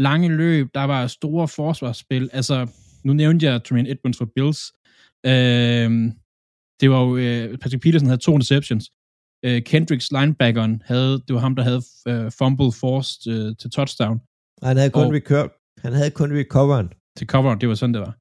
lange 0.00 0.28
løb, 0.36 0.66
der 0.74 0.84
var 0.84 1.06
store 1.06 1.48
forsvarsspil. 1.48 2.30
Altså, 2.32 2.56
nu 3.08 3.12
nævnte 3.14 3.46
jeg 3.46 3.64
Tremaine 3.64 3.90
Edmonds 3.90 4.18
for 4.18 4.28
Bills. 4.36 4.60
Øh, 5.26 5.90
det 6.80 6.86
var 6.90 7.00
jo, 7.04 7.16
øh, 7.16 7.58
Patrick 7.58 7.82
Peterson 7.82 8.08
havde 8.08 8.24
to 8.26 8.32
interceptions. 8.34 8.84
Øh, 9.44 9.62
Kendricks 9.62 10.12
linebackeren 10.12 10.82
havde, 10.84 11.12
det 11.26 11.34
var 11.34 11.40
ham, 11.40 11.56
der 11.56 11.62
havde 11.62 11.82
øh, 12.08 12.32
fumble 12.38 12.72
forced 12.80 13.32
øh, 13.32 13.56
til 13.60 13.70
touchdown. 13.70 14.20
Han 14.62 14.76
havde 14.76 14.90
kun, 14.90 15.02
og, 15.02 15.50
han 15.84 15.92
havde 15.92 16.10
kun 16.10 16.30
recoveren. 16.40 16.88
Til 17.16 17.26
coveren, 17.26 17.60
det 17.60 17.68
var 17.68 17.74
sådan, 17.74 17.94
det 17.94 18.00
var. 18.00 18.14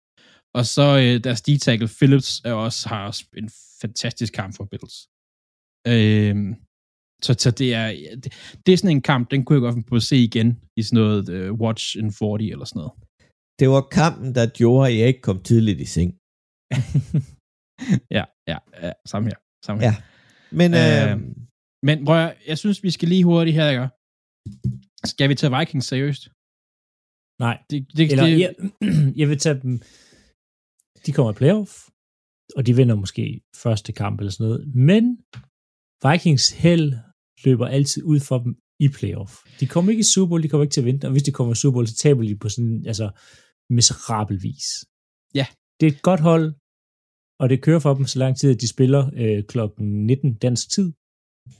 Og 0.57 0.65
så 0.65 0.87
øh, 1.03 1.23
deres 1.23 1.41
D-tackle 1.47 1.89
Phillips 1.97 2.41
er 2.45 2.53
også, 2.53 2.89
har 2.89 3.07
også 3.07 3.23
en 3.37 3.49
fantastisk 3.81 4.33
kamp 4.33 4.55
for 4.57 4.65
Bills. 4.71 4.95
Øh, 5.87 6.35
så, 7.23 7.35
så 7.39 7.51
det 7.51 7.73
er 7.73 7.87
det, 8.23 8.33
det 8.65 8.73
er 8.73 8.77
sådan 8.77 8.95
en 8.95 9.01
kamp, 9.01 9.31
den 9.31 9.45
kunne 9.45 9.55
jeg 9.57 9.73
godt 9.73 9.85
på 9.85 9.95
at 9.95 10.03
se 10.03 10.17
igen 10.17 10.59
i 10.75 10.81
sådan 10.81 11.03
noget 11.03 11.29
uh, 11.29 11.59
Watch 11.59 11.97
in 11.97 12.11
40 12.11 12.51
eller 12.51 12.65
sådan 12.65 12.79
noget. 12.79 13.06
Det 13.59 13.67
var 13.69 13.81
kampen, 13.99 14.35
der 14.35 14.45
gjorde, 14.59 14.83
at 14.87 14.97
jeg 14.97 15.07
ikke 15.07 15.21
kom 15.21 15.39
tidligt 15.49 15.79
i 15.85 15.87
seng. 15.95 16.11
ja, 18.17 18.23
ja, 18.51 18.57
ja, 18.83 18.91
samme 19.11 19.25
her. 19.29 19.39
Samme 19.65 19.79
her. 19.83 19.87
Ja. 19.87 19.95
Men, 20.59 20.69
øh, 20.81 21.11
øh, 21.11 21.17
men 21.87 22.05
prøv 22.05 22.17
at, 22.25 22.37
jeg 22.47 22.57
synes, 22.57 22.83
vi 22.83 22.91
skal 22.91 23.07
lige 23.09 23.23
hurtigt 23.23 23.57
her, 23.59 23.69
ikke? 23.69 23.87
Skal 25.11 25.29
vi 25.29 25.35
tage 25.35 25.53
Vikings 25.57 25.87
seriøst? 25.87 26.23
Nej. 27.45 27.57
Det, 27.69 27.77
det, 27.97 28.11
Eller, 28.11 28.25
det, 28.25 28.39
jeg, 28.43 28.51
jeg 29.19 29.27
vil 29.29 29.39
tage 29.45 29.59
dem... 29.63 29.73
De 31.05 31.11
kommer 31.15 31.31
i 31.31 31.39
playoff, 31.41 31.71
og 32.57 32.61
de 32.67 32.75
vinder 32.75 32.95
måske 32.95 33.41
første 33.63 33.91
kamp 34.01 34.19
eller 34.19 34.31
sådan 34.31 34.47
noget. 34.47 34.61
Men 34.91 35.03
Vikings 36.05 36.45
held 36.63 36.87
løber 37.45 37.67
altid 37.67 38.03
ud 38.03 38.19
for 38.19 38.37
dem 38.43 38.53
i 38.79 38.87
playoff. 38.97 39.33
De 39.59 39.67
kommer 39.67 39.91
ikke 39.91 40.05
i 40.07 40.11
Super 40.13 40.29
Bowl, 40.29 40.43
de 40.43 40.49
kommer 40.49 40.63
ikke 40.63 40.73
til 40.73 40.81
at 40.81 40.85
vinde, 40.85 41.07
og 41.07 41.11
hvis 41.11 41.23
de 41.23 41.31
kommer 41.31 41.53
i 41.53 41.55
Super 41.55 41.75
Bowl, 41.75 41.87
så 41.87 41.95
taber 41.95 42.23
de 42.23 42.35
på 42.43 42.49
sådan, 42.49 42.85
altså, 42.87 43.07
miserabel 43.69 44.37
vis. 44.43 44.67
Ja. 45.39 45.45
Det 45.79 45.87
er 45.87 45.91
et 45.91 46.01
godt 46.01 46.19
hold, 46.19 46.47
og 47.41 47.49
det 47.49 47.63
kører 47.65 47.79
for 47.79 47.93
dem 47.93 48.05
så 48.05 48.19
lang 48.19 48.37
tid, 48.37 48.51
at 48.55 48.61
de 48.61 48.67
spiller 48.67 49.11
øh, 49.13 49.43
klokken 49.43 50.05
19 50.05 50.33
dansk 50.33 50.71
tid. 50.75 50.87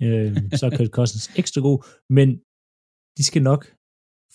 Øh, 0.03 0.31
så 0.59 0.65
er 0.65 0.77
Kurt 0.77 0.89
Cousins 0.97 1.31
ekstra 1.41 1.61
god, 1.61 1.79
men 2.09 2.27
de 3.17 3.23
skal 3.23 3.43
nok 3.43 3.61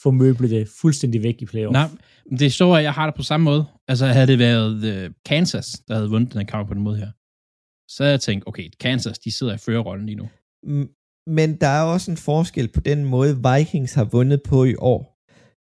få 0.03 0.11
møblet 0.11 0.51
det 0.51 0.69
fuldstændig 0.81 1.23
væk 1.23 1.43
i 1.43 1.47
playoff. 1.47 1.73
Nej, 1.73 1.89
det 2.31 2.43
er 2.43 2.51
så, 2.51 2.73
at 2.73 2.83
jeg 2.83 2.93
har 2.93 3.07
det 3.07 3.15
på 3.15 3.23
samme 3.23 3.45
måde. 3.45 3.65
Altså, 3.89 4.07
havde 4.07 4.27
det 4.27 4.39
været 4.39 5.07
uh, 5.07 5.15
Kansas, 5.25 5.67
der 5.89 5.95
havde 5.95 6.11
vundet 6.11 6.33
den 6.33 6.41
her 6.41 6.47
kamp 6.47 6.69
på 6.69 6.75
den 6.75 6.83
måde 6.83 6.99
her, 6.99 7.11
så 7.89 8.03
havde 8.03 8.13
jeg 8.13 8.21
tænkt, 8.21 8.47
okay, 8.47 8.71
Kansas, 8.81 9.19
de 9.19 9.33
sidder 9.33 9.55
i 9.55 9.59
førerrollen 9.59 10.07
lige 10.07 10.17
nu. 10.17 10.29
Men 11.27 11.61
der 11.61 11.67
er 11.67 11.83
også 11.83 12.11
en 12.11 12.17
forskel 12.17 12.69
på 12.69 12.81
den 12.81 13.05
måde, 13.05 13.37
Vikings 13.49 13.95
har 13.95 14.05
vundet 14.05 14.43
på 14.43 14.65
i 14.65 14.75
år. 14.79 15.12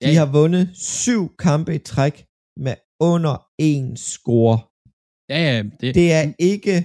De 0.04 0.12
ja, 0.14 0.20
har 0.22 0.30
vundet 0.40 0.66
syv 1.02 1.22
kampe 1.46 1.72
i 1.76 1.82
træk 1.94 2.16
med 2.66 2.76
under 3.12 3.36
en 3.70 3.88
score. 4.12 4.58
Ja, 5.32 5.40
ja. 5.50 5.60
Det, 5.80 5.90
det 6.00 6.08
er 6.18 6.24
ikke... 6.52 6.76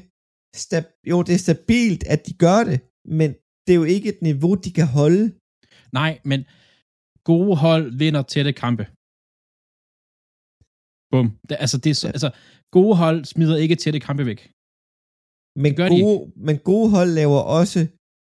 Stab- 0.65 0.97
jo, 1.11 1.17
det 1.27 1.35
er 1.35 1.43
stabilt, 1.49 2.03
at 2.15 2.21
de 2.27 2.33
gør 2.45 2.61
det, 2.71 2.79
men 3.19 3.29
det 3.65 3.73
er 3.73 3.81
jo 3.83 3.89
ikke 3.97 4.09
et 4.15 4.23
niveau, 4.29 4.55
de 4.65 4.71
kan 4.79 4.89
holde. 4.99 5.25
Nej, 6.01 6.13
men 6.31 6.41
gode 7.31 7.55
hold 7.65 7.85
vinder 8.03 8.23
tætte 8.33 8.53
kampe. 8.65 8.85
Bum. 11.13 11.27
Det, 11.49 11.57
altså, 11.65 11.77
det 11.85 11.91
er, 11.91 11.99
ja. 12.05 12.13
altså, 12.17 12.31
gode 12.77 12.95
hold 13.03 13.19
smider 13.33 13.57
ikke 13.65 13.77
tætte 13.83 14.01
kampe 14.09 14.23
væk. 14.31 14.41
Men 15.63 15.73
gode, 15.83 16.17
men 16.47 16.57
gode 16.71 16.89
hold 16.97 17.11
laver 17.21 17.41
også 17.61 17.81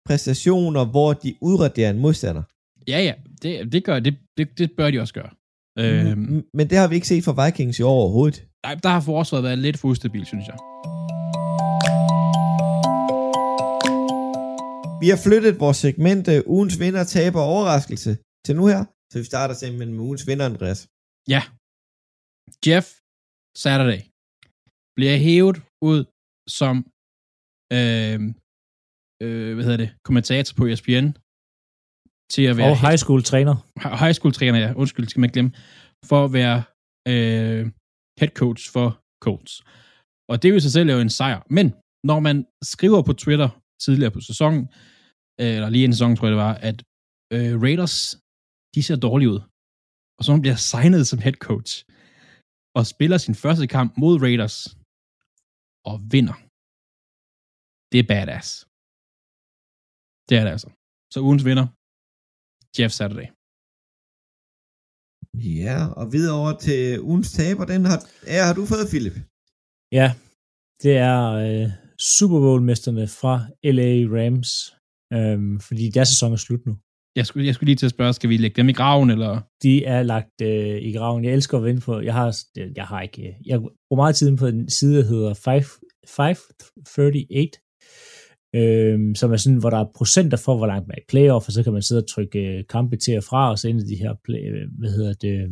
præstationer, 0.07 0.83
hvor 0.93 1.09
de 1.23 1.29
udraderer 1.49 1.91
en 1.95 2.01
modstander. 2.05 2.43
Ja, 2.91 2.99
ja, 3.07 3.15
det, 3.43 3.71
det 3.73 3.81
gør 3.87 3.99
det, 3.99 4.13
det, 4.37 4.57
det 4.57 4.67
bør 4.77 4.91
de 4.91 4.99
også 4.99 5.13
gøre. 5.13 5.31
Mm, 5.77 5.83
øhm, 5.83 6.47
men 6.57 6.69
det 6.69 6.77
har 6.77 6.87
vi 6.87 6.95
ikke 6.95 7.07
set 7.07 7.23
fra 7.23 7.45
Vikings 7.45 7.79
i 7.79 7.81
år 7.91 7.99
overhovedet. 8.03 8.37
Nej, 8.65 8.75
der 8.85 8.89
har 8.89 9.03
forsvaret 9.11 9.43
været 9.43 9.59
lidt 9.65 9.77
for 9.79 9.87
ustabil, 9.87 10.25
synes 10.25 10.45
jeg. 10.51 10.57
Vi 15.01 15.07
har 15.13 15.19
flyttet 15.27 15.59
vores 15.63 15.77
segment 15.85 16.25
uh, 16.27 16.53
ugens 16.55 16.75
vinder, 16.83 17.03
taber 17.03 17.41
og 17.41 17.49
overraskelse 17.55 18.11
til 18.45 18.53
nu 18.59 18.63
her, 18.71 18.81
så 19.11 19.15
vi 19.21 19.25
starter 19.31 19.55
simpelthen 19.61 19.91
med 19.95 20.03
ugens 20.07 20.27
vinder, 20.27 20.45
Andreas. 20.51 20.79
Ja. 21.33 21.41
Jeff 22.65 22.87
Saturday 23.63 24.01
bliver 24.97 25.17
hævet 25.27 25.57
ud 25.91 25.99
som 26.59 26.75
øh, 27.77 28.17
øh, 29.23 29.49
hvad 29.55 29.63
hedder 29.67 29.81
det, 29.83 29.89
kommentator 30.07 30.53
på 30.59 30.63
ESPN, 30.71 31.07
til 32.33 32.43
at 32.51 32.55
være... 32.57 32.71
Og 32.71 32.77
high 32.85 32.99
school 33.03 33.21
træner. 33.31 33.55
High 34.03 34.15
school 34.17 34.33
træner, 34.33 34.59
ja. 34.65 34.69
Undskyld, 34.81 35.07
skal 35.07 35.23
man 35.25 35.33
glemme. 35.35 35.51
For 36.09 36.19
at 36.25 36.31
være 36.39 36.57
øh, 37.11 37.63
head 38.19 38.33
coach 38.41 38.63
for 38.75 38.87
Colts. 39.25 39.53
Og 40.29 40.35
det 40.35 40.45
er 40.45 40.53
jo 40.53 40.59
i 40.61 40.65
sig 40.67 40.75
selv 40.77 40.89
jo 40.95 40.99
en 40.99 41.15
sejr. 41.19 41.39
Men 41.57 41.67
når 42.09 42.19
man 42.27 42.37
skriver 42.73 43.01
på 43.07 43.13
Twitter 43.23 43.49
tidligere 43.85 44.13
på 44.17 44.21
sæsonen, 44.29 44.63
øh, 45.41 45.53
eller 45.57 45.69
lige 45.69 45.85
en 45.85 45.93
sæson, 45.95 46.15
tror 46.15 46.27
jeg 46.27 46.35
det 46.35 46.43
var, 46.47 46.55
at 46.69 46.77
øh, 47.35 47.53
Raiders, 47.65 47.97
de 48.75 48.81
ser 48.87 48.97
dårlige 49.07 49.31
ud. 49.33 49.39
Og 50.17 50.23
så 50.25 50.31
bliver 50.43 50.59
signet 50.71 51.03
som 51.07 51.19
head 51.25 51.37
coach, 51.49 51.71
og 52.77 52.83
spiller 52.93 53.17
sin 53.25 53.35
første 53.43 53.65
kamp 53.75 53.89
mod 54.03 54.15
Raiders, 54.25 54.57
og 55.89 55.95
vinder. 56.13 56.37
Det 57.91 57.97
er 57.99 58.07
badass. 58.11 58.47
Det 60.27 60.35
er 60.39 60.43
det 60.45 60.51
altså. 60.55 60.69
Så 61.13 61.17
ugens 61.27 61.45
vinder, 61.49 61.67
Jeff 62.77 62.93
Saturday. 62.99 63.27
Ja, 65.61 65.77
og 65.99 66.05
videre 66.13 66.35
over 66.41 66.53
til 66.57 67.01
ugens 67.01 67.31
taber, 67.31 67.65
den 67.65 67.85
har, 67.85 67.97
ja, 68.27 68.41
har 68.47 68.53
du 68.53 68.65
fået, 68.65 68.87
Philip? 68.91 69.15
Ja, 69.99 70.07
det 70.83 70.93
er 71.11 71.19
øh, 71.43 71.67
Super 72.17 72.39
Bowl-mesterne 72.39 73.07
fra 73.07 73.33
LA 73.77 73.91
Rams, 74.15 74.49
øh, 75.15 75.61
fordi 75.67 75.89
deres 75.89 76.09
sæson 76.09 76.31
er 76.33 76.41
slut 76.45 76.65
nu. 76.65 76.73
Jeg 77.15 77.25
skulle, 77.25 77.45
jeg 77.47 77.55
skulle 77.55 77.67
lige 77.67 77.75
til 77.75 77.85
at 77.85 77.95
spørge, 77.97 78.13
skal 78.13 78.29
vi 78.29 78.37
lægge 78.37 78.55
dem 78.55 78.69
i 78.69 78.73
graven, 78.73 79.09
eller? 79.09 79.41
De 79.63 79.85
er 79.85 80.03
lagt 80.03 80.41
øh, 80.41 80.81
i 80.81 80.91
graven. 80.97 81.25
Jeg 81.25 81.33
elsker 81.33 81.57
at 81.57 81.63
vente 81.63 81.81
på, 81.85 81.99
jeg 82.01 82.13
har, 82.13 82.37
jeg 82.75 82.85
har 82.85 83.01
ikke, 83.01 83.35
jeg 83.45 83.59
bruger 83.59 84.03
meget 84.03 84.15
tid 84.15 84.37
på 84.37 84.47
en 84.47 84.69
side, 84.69 84.97
der 84.97 85.07
hedder 85.07 85.33
5, 85.33 85.63
538, 86.07 87.51
øhm, 88.55 89.15
som 89.15 89.31
er 89.31 89.37
sådan, 89.37 89.59
hvor 89.59 89.69
der 89.69 89.77
er 89.77 89.91
procenter 89.95 90.37
for, 90.37 90.57
hvor 90.57 90.67
langt 90.67 90.87
man 90.87 90.95
er 90.95 91.01
i 91.01 91.05
playoff, 91.09 91.47
og 91.47 91.53
så 91.53 91.63
kan 91.63 91.73
man 91.73 91.81
sidde 91.81 92.01
og 92.01 92.07
trykke 92.07 92.39
øh, 92.39 92.63
kampe 92.69 92.97
til 92.97 93.17
og 93.17 93.23
fra, 93.23 93.51
og 93.51 93.59
så 93.59 93.67
ind 93.67 93.79
i 93.79 93.83
de 93.83 93.95
her, 93.95 94.13
play, 94.25 94.51
øh, 94.53 94.67
hvad 94.79 94.91
hedder 94.91 95.13
det, 95.13 95.43
øh, 95.43 95.49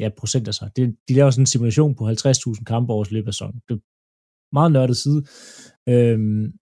ja, 0.00 0.08
procenter 0.18 0.52
så. 0.52 0.70
Det, 0.76 0.96
de 1.08 1.14
laver 1.14 1.30
sådan 1.30 1.42
en 1.42 1.46
simulation 1.46 1.94
på 1.94 2.08
50.000 2.08 2.64
kampe 2.64 2.92
over 2.92 3.04
løbet 3.10 3.28
af 3.28 3.34
sæsonen. 3.34 3.60
Det 3.68 3.74
er 3.74 3.80
meget 4.52 4.72
nørdet 4.72 4.96
side. 4.96 5.24
Øhm, 5.88 6.52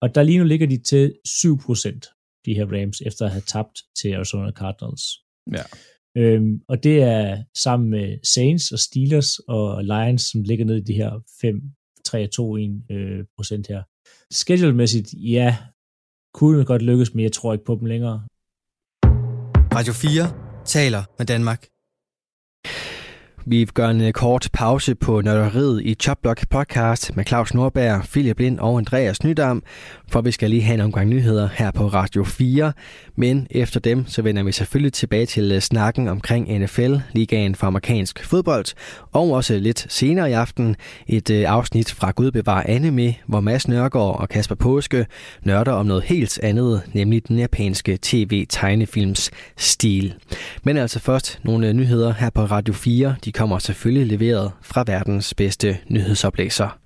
og 0.00 0.14
der 0.14 0.22
lige 0.22 0.38
nu 0.38 0.44
ligger 0.44 0.66
de 0.66 0.82
til 0.82 1.14
7%, 1.28 2.42
de 2.46 2.54
her 2.54 2.66
Rams, 2.72 3.00
efter 3.00 3.24
at 3.24 3.30
have 3.30 3.42
tabt 3.46 3.76
til 4.00 4.08
Arizona 4.14 4.50
Cardinals. 4.50 5.02
Ja. 5.52 5.64
Øhm, 6.16 6.60
og 6.68 6.84
det 6.84 7.02
er 7.02 7.42
sammen 7.54 7.90
med 7.90 8.18
Saints 8.34 8.72
og 8.72 8.78
Steelers 8.78 9.38
og 9.38 9.84
Lions, 9.84 10.22
som 10.22 10.42
ligger 10.42 10.64
ned 10.64 10.76
i 10.76 10.84
de 10.90 10.94
her 10.94 11.22
5, 11.40 11.62
3 12.04 12.26
2 12.26 12.56
1 12.56 12.82
øh, 12.90 13.24
procent 13.36 13.66
her. 13.66 13.82
Schedulemæssigt, 14.30 15.08
ja, 15.12 15.56
kunne 16.34 16.64
godt 16.64 16.82
lykkes, 16.82 17.14
men 17.14 17.22
jeg 17.24 17.32
tror 17.32 17.52
ikke 17.52 17.64
på 17.64 17.74
dem 17.74 17.86
længere. 17.86 18.26
Radio 19.76 19.92
4 19.92 20.64
taler 20.64 21.02
med 21.18 21.26
Danmark. 21.26 21.60
Vi 23.46 23.64
gør 23.74 23.88
en 23.88 24.00
øh, 24.00 24.12
kort 24.12 24.48
pause 24.52 24.94
på 24.94 25.20
nørderiet 25.20 25.82
i 25.82 25.94
Chopblock 25.94 26.48
podcast 26.48 27.16
med 27.16 27.24
Claus 27.24 27.54
Nordberg, 27.54 28.02
Philip 28.02 28.38
Lind 28.38 28.58
og 28.58 28.78
Andreas 28.78 29.24
Nydam, 29.24 29.62
for 30.08 30.20
vi 30.20 30.30
skal 30.30 30.50
lige 30.50 30.62
have 30.62 30.74
en 30.74 30.80
omgang 30.80 31.08
nyheder 31.08 31.48
her 31.54 31.70
på 31.70 31.86
Radio 31.86 32.24
4. 32.24 32.72
Men 33.16 33.46
efter 33.50 33.80
dem, 33.80 34.06
så 34.06 34.22
vender 34.22 34.42
vi 34.42 34.52
selvfølgelig 34.52 34.92
tilbage 34.92 35.26
til 35.26 35.52
øh, 35.52 35.60
snakken 35.60 36.08
omkring 36.08 36.58
NFL, 36.58 36.94
ligaen 37.12 37.54
for 37.54 37.66
amerikansk 37.66 38.24
fodbold, 38.24 38.64
og 39.12 39.30
også 39.30 39.58
lidt 39.58 39.86
senere 39.88 40.30
i 40.30 40.32
aften 40.32 40.76
et 41.06 41.30
øh, 41.30 41.44
afsnit 41.48 41.92
fra 41.92 42.10
Gud 42.10 42.30
bevar 42.30 42.62
anime, 42.68 43.14
hvor 43.26 43.40
Mads 43.40 43.68
Nørgaard 43.68 44.20
og 44.20 44.28
Kasper 44.28 44.54
Påske 44.54 45.06
nørder 45.42 45.72
om 45.72 45.86
noget 45.86 46.04
helt 46.04 46.38
andet, 46.42 46.82
nemlig 46.92 47.28
den 47.28 47.38
japanske 47.38 47.98
tv-tegnefilms 48.02 49.30
stil. 49.56 50.14
Men 50.62 50.76
altså 50.76 51.00
først 51.00 51.40
nogle 51.42 51.72
nyheder 51.72 52.14
her 52.18 52.30
på 52.30 52.44
Radio 52.44 52.74
4. 52.74 53.14
De 53.24 53.33
kommer 53.34 53.58
selvfølgelig 53.58 54.06
leveret 54.06 54.52
fra 54.62 54.84
verdens 54.86 55.34
bedste 55.34 55.78
nyhedsoplæser. 55.88 56.83